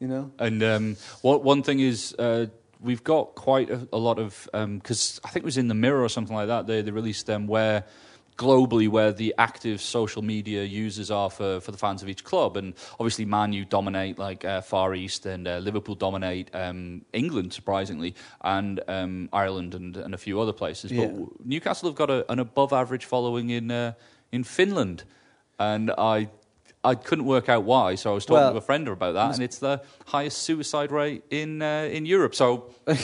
you 0.01 0.09
know? 0.09 0.33
And 0.39 0.63
um, 0.63 0.97
one 1.23 1.43
one 1.43 1.63
thing 1.63 1.81
is 1.81 2.15
uh, 2.19 2.47
we've 2.81 3.05
got 3.05 3.35
quite 3.35 3.71
a, 3.71 3.87
a 3.93 3.99
lot 3.99 4.19
of 4.19 4.49
because 4.53 5.21
I 5.25 5.29
think 5.29 5.43
it 5.43 5.47
was 5.47 5.59
in 5.59 5.69
the 5.69 5.75
Mirror 5.75 6.03
or 6.03 6.09
something 6.09 6.37
like 6.37 6.49
that. 6.49 6.67
They 6.67 6.83
they 6.83 6.91
released 6.91 7.27
them 7.27 7.47
where 7.47 7.85
globally 8.37 8.89
where 8.89 9.13
the 9.13 9.35
active 9.37 9.81
social 9.81 10.23
media 10.23 10.63
users 10.63 11.11
are 11.11 11.29
for, 11.29 11.59
for 11.59 11.73
the 11.73 11.77
fans 11.77 12.05
of 12.05 12.09
each 12.09 12.23
club 12.23 12.57
and 12.57 12.73
obviously 12.93 13.25
Man 13.25 13.53
U 13.53 13.65
dominate 13.65 14.17
like 14.17 14.45
uh, 14.45 14.61
Far 14.61 14.95
East 14.95 15.27
and 15.27 15.49
uh, 15.49 15.59
Liverpool 15.59 15.97
dominate 15.97 16.49
um, 16.55 17.05
England 17.13 17.53
surprisingly 17.53 18.15
and 18.43 18.81
um, 18.87 19.29
Ireland 19.33 19.75
and, 19.75 19.97
and 19.97 20.15
a 20.15 20.19
few 20.19 20.41
other 20.41 20.53
places 20.53 20.93
Yeah. 20.93 21.07
but 21.09 21.45
Newcastle 21.45 21.89
have 21.89 21.97
got 21.97 22.11
a, 22.11 22.31
an 22.31 22.39
above 22.39 22.73
average 22.73 23.07
following 23.07 23.51
in 23.51 23.73
uh, 23.73 23.95
in 24.31 24.45
Finland 24.45 25.03
and 25.59 25.91
I 25.99 26.29
I 26.89 26.95
couldn't 26.95 27.27
work 27.27 27.49
out 27.49 27.65
why, 27.65 27.97
so 27.97 28.11
I 28.13 28.15
was 28.15 28.25
talking 28.25 28.43
Well, 28.43 28.53
to 28.53 28.59
a 28.59 28.69
friend 28.71 28.89
about 28.89 29.15
that, 29.15 29.35
and 29.35 29.43
it's 29.43 29.59
the 29.59 29.83
highest 30.07 30.39
suicide 30.49 30.91
rate 30.91 31.23
in 31.31 31.61
uh, 31.63 31.97
in 31.97 32.07
Europe. 32.07 32.35
So 32.35 32.47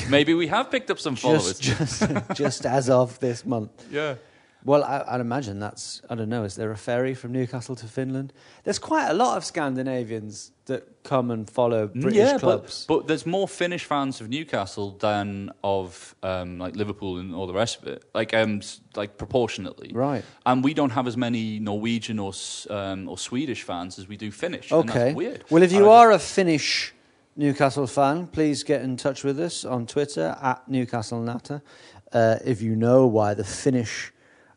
maybe 0.08 0.32
we 0.34 0.46
have 0.48 0.70
picked 0.70 0.90
up 0.90 0.98
some 0.98 1.16
followers. 1.24 1.58
Just, 1.58 2.00
just, 2.00 2.34
just 2.34 2.66
as 2.66 2.88
of 2.88 3.18
this 3.20 3.44
month. 3.44 3.70
Yeah. 3.90 4.14
Well, 4.66 4.82
I, 4.82 5.04
I'd 5.06 5.20
imagine 5.20 5.58
that's, 5.58 6.00
I 6.08 6.14
don't 6.14 6.30
know, 6.30 6.44
is 6.44 6.56
there 6.56 6.70
a 6.70 6.76
ferry 6.76 7.14
from 7.14 7.32
Newcastle 7.32 7.76
to 7.76 7.86
Finland? 7.86 8.32
There's 8.64 8.78
quite 8.78 9.08
a 9.08 9.12
lot 9.12 9.36
of 9.36 9.44
Scandinavians 9.44 10.52
that 10.64 11.02
come 11.02 11.30
and 11.30 11.48
follow 11.48 11.88
British 11.88 12.14
yeah, 12.14 12.38
clubs. 12.38 12.86
But, 12.88 13.00
but 13.00 13.06
there's 13.06 13.26
more 13.26 13.46
Finnish 13.46 13.84
fans 13.84 14.22
of 14.22 14.30
Newcastle 14.30 14.92
than 14.92 15.50
of 15.62 16.14
um, 16.22 16.58
like 16.58 16.76
Liverpool 16.76 17.18
and 17.18 17.34
all 17.34 17.46
the 17.46 17.52
rest 17.52 17.82
of 17.82 17.88
it, 17.88 18.06
like 18.14 18.32
um, 18.32 18.62
like 18.96 19.18
proportionately. 19.18 19.90
Right. 19.92 20.24
And 20.46 20.64
we 20.64 20.72
don't 20.72 20.92
have 20.92 21.06
as 21.06 21.16
many 21.18 21.58
Norwegian 21.58 22.18
or 22.18 22.32
um, 22.70 23.06
or 23.06 23.18
Swedish 23.18 23.64
fans 23.64 23.98
as 23.98 24.08
we 24.08 24.16
do 24.16 24.30
Finnish. 24.30 24.70
and 24.70 24.88
Okay. 24.88 24.98
that's 24.98 25.14
weird. 25.14 25.44
Well, 25.50 25.62
if 25.62 25.72
you 25.72 25.90
are 25.90 26.10
a 26.10 26.18
Finnish 26.18 26.94
Newcastle 27.36 27.86
fan, 27.86 28.28
please 28.28 28.62
get 28.64 28.80
in 28.80 28.96
touch 28.96 29.24
with 29.24 29.38
us 29.38 29.66
on 29.66 29.86
Twitter 29.86 30.38
at 30.40 30.66
Newcastle 30.68 31.20
Natter. 31.20 31.62
Uh, 32.10 32.36
if 32.46 32.62
you 32.62 32.74
know 32.76 33.06
why 33.06 33.34
the 33.34 33.44
Finnish 33.44 34.13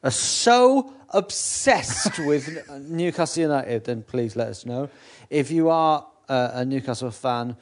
are 0.08 0.12
so 0.12 0.94
obsessed 1.10 2.18
with 2.20 2.66
Newcastle 2.90 3.44
United, 3.44 3.84
then 3.84 4.04
please 4.04 4.38
let 4.38 4.48
us 4.48 4.66
know. 4.66 4.90
If 5.30 5.52
you 5.52 5.70
are 5.70 6.08
uh, 6.30 6.52
a 6.54 6.64
Newcastle 6.64 7.12
fan 7.12 7.58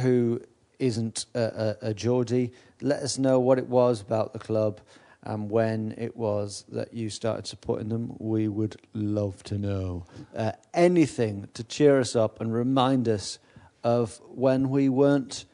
who 0.00 0.40
isn't 0.78 1.26
a, 1.34 1.76
a, 1.82 1.88
a 1.88 1.94
Geordie, 1.94 2.52
let 2.80 3.02
us 3.02 3.18
know 3.18 3.38
what 3.38 3.58
it 3.58 3.66
was 3.66 4.00
about 4.00 4.32
the 4.32 4.38
club 4.38 4.80
and 5.22 5.50
when 5.50 5.94
it 5.98 6.16
was 6.16 6.64
that 6.70 6.94
you 6.94 7.10
started 7.10 7.46
supporting 7.46 7.90
them. 7.90 8.16
We 8.18 8.48
would 8.48 8.76
love 8.94 9.42
to 9.44 9.58
know. 9.58 10.06
Uh, 10.34 10.52
anything 10.72 11.48
to 11.52 11.62
cheer 11.62 12.00
us 12.00 12.16
up 12.16 12.40
and 12.40 12.54
remind 12.54 13.06
us 13.06 13.38
of 13.84 14.18
when 14.30 14.70
we 14.70 14.88
weren't 14.88 15.44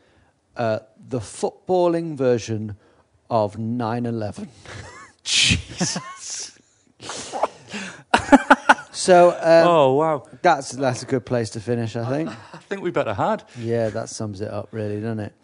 uh, 0.57 0.79
the 1.09 1.19
footballing 1.19 2.17
version 2.17 2.77
of 3.29 3.59
9 3.59 4.07
11. 4.07 4.49
Jesus. 5.27 6.59
So, 8.93 9.31
um, 9.31 9.69
oh 9.69 9.93
wow, 9.93 10.27
that's 10.43 10.71
that's 10.73 11.03
a 11.03 11.07
good 11.07 11.27
place 11.27 11.51
to 11.51 11.61
finish, 11.61 11.95
I 11.97 12.09
think. 12.11 12.29
I 12.55 12.57
think 12.57 12.81
we 12.81 12.91
better 12.91 13.13
had 13.13 13.45
Yeah, 13.59 13.91
that 13.91 14.09
sums 14.09 14.41
it 14.41 14.51
up, 14.51 14.69
really, 14.73 15.01
doesn't 15.01 15.21
it? 15.21 15.35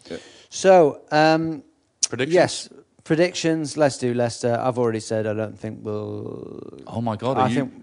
So, 0.49 1.01
um, 1.11 1.63
predictions. 2.09 2.33
yes, 2.33 2.69
predictions. 3.03 3.77
Let's 3.77 3.99
do 3.99 4.13
Leicester. 4.15 4.59
I've 4.59 4.79
already 4.79 4.99
said 4.99 5.27
I 5.27 5.33
don't 5.33 5.57
think 5.57 5.79
we'll. 5.83 6.81
Oh 6.87 6.99
my 6.99 7.15
god, 7.15 7.37
are 7.37 7.45
I 7.45 7.47
you 7.49 7.55
think 7.55 7.73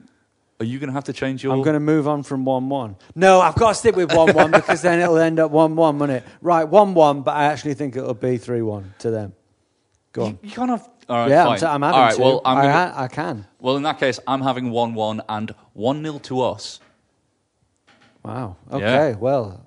are 0.58 0.66
you 0.66 0.78
going 0.80 0.88
to 0.88 0.94
have 0.94 1.04
to 1.04 1.12
change 1.14 1.42
your? 1.44 1.54
I'm 1.54 1.62
going 1.62 1.74
to 1.74 1.80
move 1.80 2.06
on 2.08 2.24
from 2.24 2.44
one-one. 2.44 2.96
No, 3.14 3.40
I've 3.40 3.54
got 3.54 3.68
to 3.70 3.74
stick 3.76 3.96
with 3.96 4.12
one-one 4.12 4.50
because 4.50 4.82
then 4.82 5.00
it'll 5.00 5.16
end 5.18 5.38
up 5.38 5.50
one-one, 5.52 5.98
won't 5.98 6.12
it? 6.12 6.24
Right, 6.42 6.64
one-one, 6.64 7.22
but 7.22 7.36
I 7.36 7.44
actually 7.44 7.74
think 7.74 7.96
it'll 7.96 8.12
be 8.12 8.36
three-one 8.36 8.92
to 8.98 9.10
them. 9.10 9.32
Go 10.12 10.24
on. 10.24 10.30
You, 10.32 10.38
you 10.42 10.50
can't 10.50 10.70
have. 10.70 10.88
All 11.10 11.16
right, 11.16 11.28
yeah, 11.28 11.44
fine. 11.44 11.52
I'm, 11.54 11.58
t- 11.60 11.66
I'm 11.66 11.82
having 11.82 11.94
All 11.98 12.06
right, 12.06 12.14
to. 12.14 12.22
well, 12.22 12.40
I'm 12.44 12.58
I, 12.58 12.62
gonna, 12.62 12.72
ha- 12.72 12.94
I 12.96 13.08
can. 13.08 13.46
well, 13.60 13.76
in 13.76 13.82
that 13.82 13.98
case, 13.98 14.20
I'm 14.26 14.42
having 14.42 14.70
one-one 14.70 15.22
and 15.28 15.54
one 15.72 16.02
0 16.02 16.18
to 16.20 16.40
us. 16.42 16.80
Wow. 18.24 18.56
Yeah. 18.70 18.76
Okay. 18.76 19.14
Well, 19.18 19.66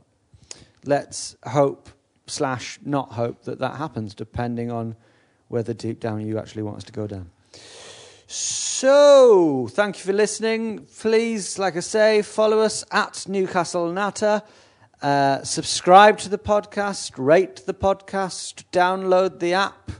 let's 0.86 1.36
hope 1.46 1.90
slash 2.28 2.80
not 2.86 3.12
hope 3.12 3.44
that 3.44 3.60
that 3.60 3.76
happens, 3.76 4.16
depending 4.16 4.72
on 4.72 4.96
whether 5.50 5.74
deep 5.74 6.00
down 6.00 6.26
you 6.26 6.40
actually 6.40 6.64
want 6.64 6.78
us 6.78 6.84
to 6.86 6.92
go 6.94 7.08
down. 7.08 7.30
So, 8.28 9.68
thank 9.72 9.98
you 9.98 10.04
for 10.06 10.14
listening. 10.14 10.88
Please, 11.00 11.60
like 11.60 11.76
I 11.76 11.82
say, 11.82 12.22
follow 12.22 12.60
us 12.60 12.84
at 12.92 13.26
Newcastle 13.28 13.92
Natter. 13.92 14.42
Uh, 15.02 15.44
subscribe 15.44 16.18
to 16.20 16.30
the 16.30 16.38
podcast, 16.38 17.12
rate 17.18 17.58
the 17.66 17.74
podcast, 17.74 18.64
download 18.72 19.40
the 19.40 19.54
app, 19.54 19.92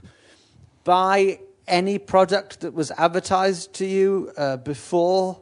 buy 0.84 1.40
any 1.66 1.98
product 1.98 2.60
that 2.60 2.74
was 2.74 2.90
advertised 2.92 3.72
to 3.74 3.86
you 3.86 4.32
uh, 4.36 4.58
before 4.58 5.40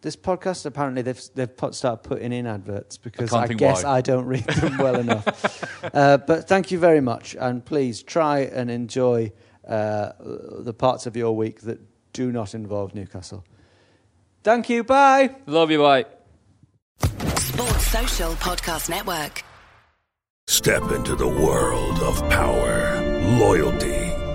this 0.00 0.16
podcast. 0.16 0.64
Apparently, 0.66 1.02
they've 1.02 1.20
they've 1.34 1.56
put, 1.56 1.74
started 1.74 2.08
putting 2.08 2.32
in 2.32 2.46
adverts 2.46 2.96
because 2.96 3.30
can't 3.30 3.50
I, 3.50 3.54
guess 3.54 3.84
why. 3.84 3.90
I 3.90 4.00
don't 4.00 4.26
read 4.26 4.44
them 4.44 4.78
well 4.78 4.96
enough. 4.96 5.70
Uh, 5.92 6.16
but 6.16 6.48
thank 6.48 6.70
you 6.70 6.78
very 6.78 7.02
much, 7.02 7.36
and 7.38 7.62
please 7.62 8.02
try 8.02 8.40
and 8.40 8.70
enjoy 8.70 9.30
uh, 9.68 10.12
the 10.18 10.72
parts 10.72 11.04
of 11.04 11.14
your 11.14 11.36
week 11.36 11.60
that 11.60 11.78
do 12.14 12.32
not 12.32 12.54
involve 12.54 12.94
Newcastle. 12.94 13.44
Thank 14.42 14.70
you. 14.70 14.82
Bye. 14.82 15.36
Love 15.46 15.70
you, 15.70 15.78
bye. 15.78 16.06
Sports 17.36 17.86
Social 17.86 18.32
Podcast 18.32 18.88
Network. 18.88 19.42
Step 20.46 20.90
into 20.90 21.14
the 21.16 21.28
world 21.28 21.98
of 22.00 22.18
power, 22.30 23.00
loyalty, 23.38 24.03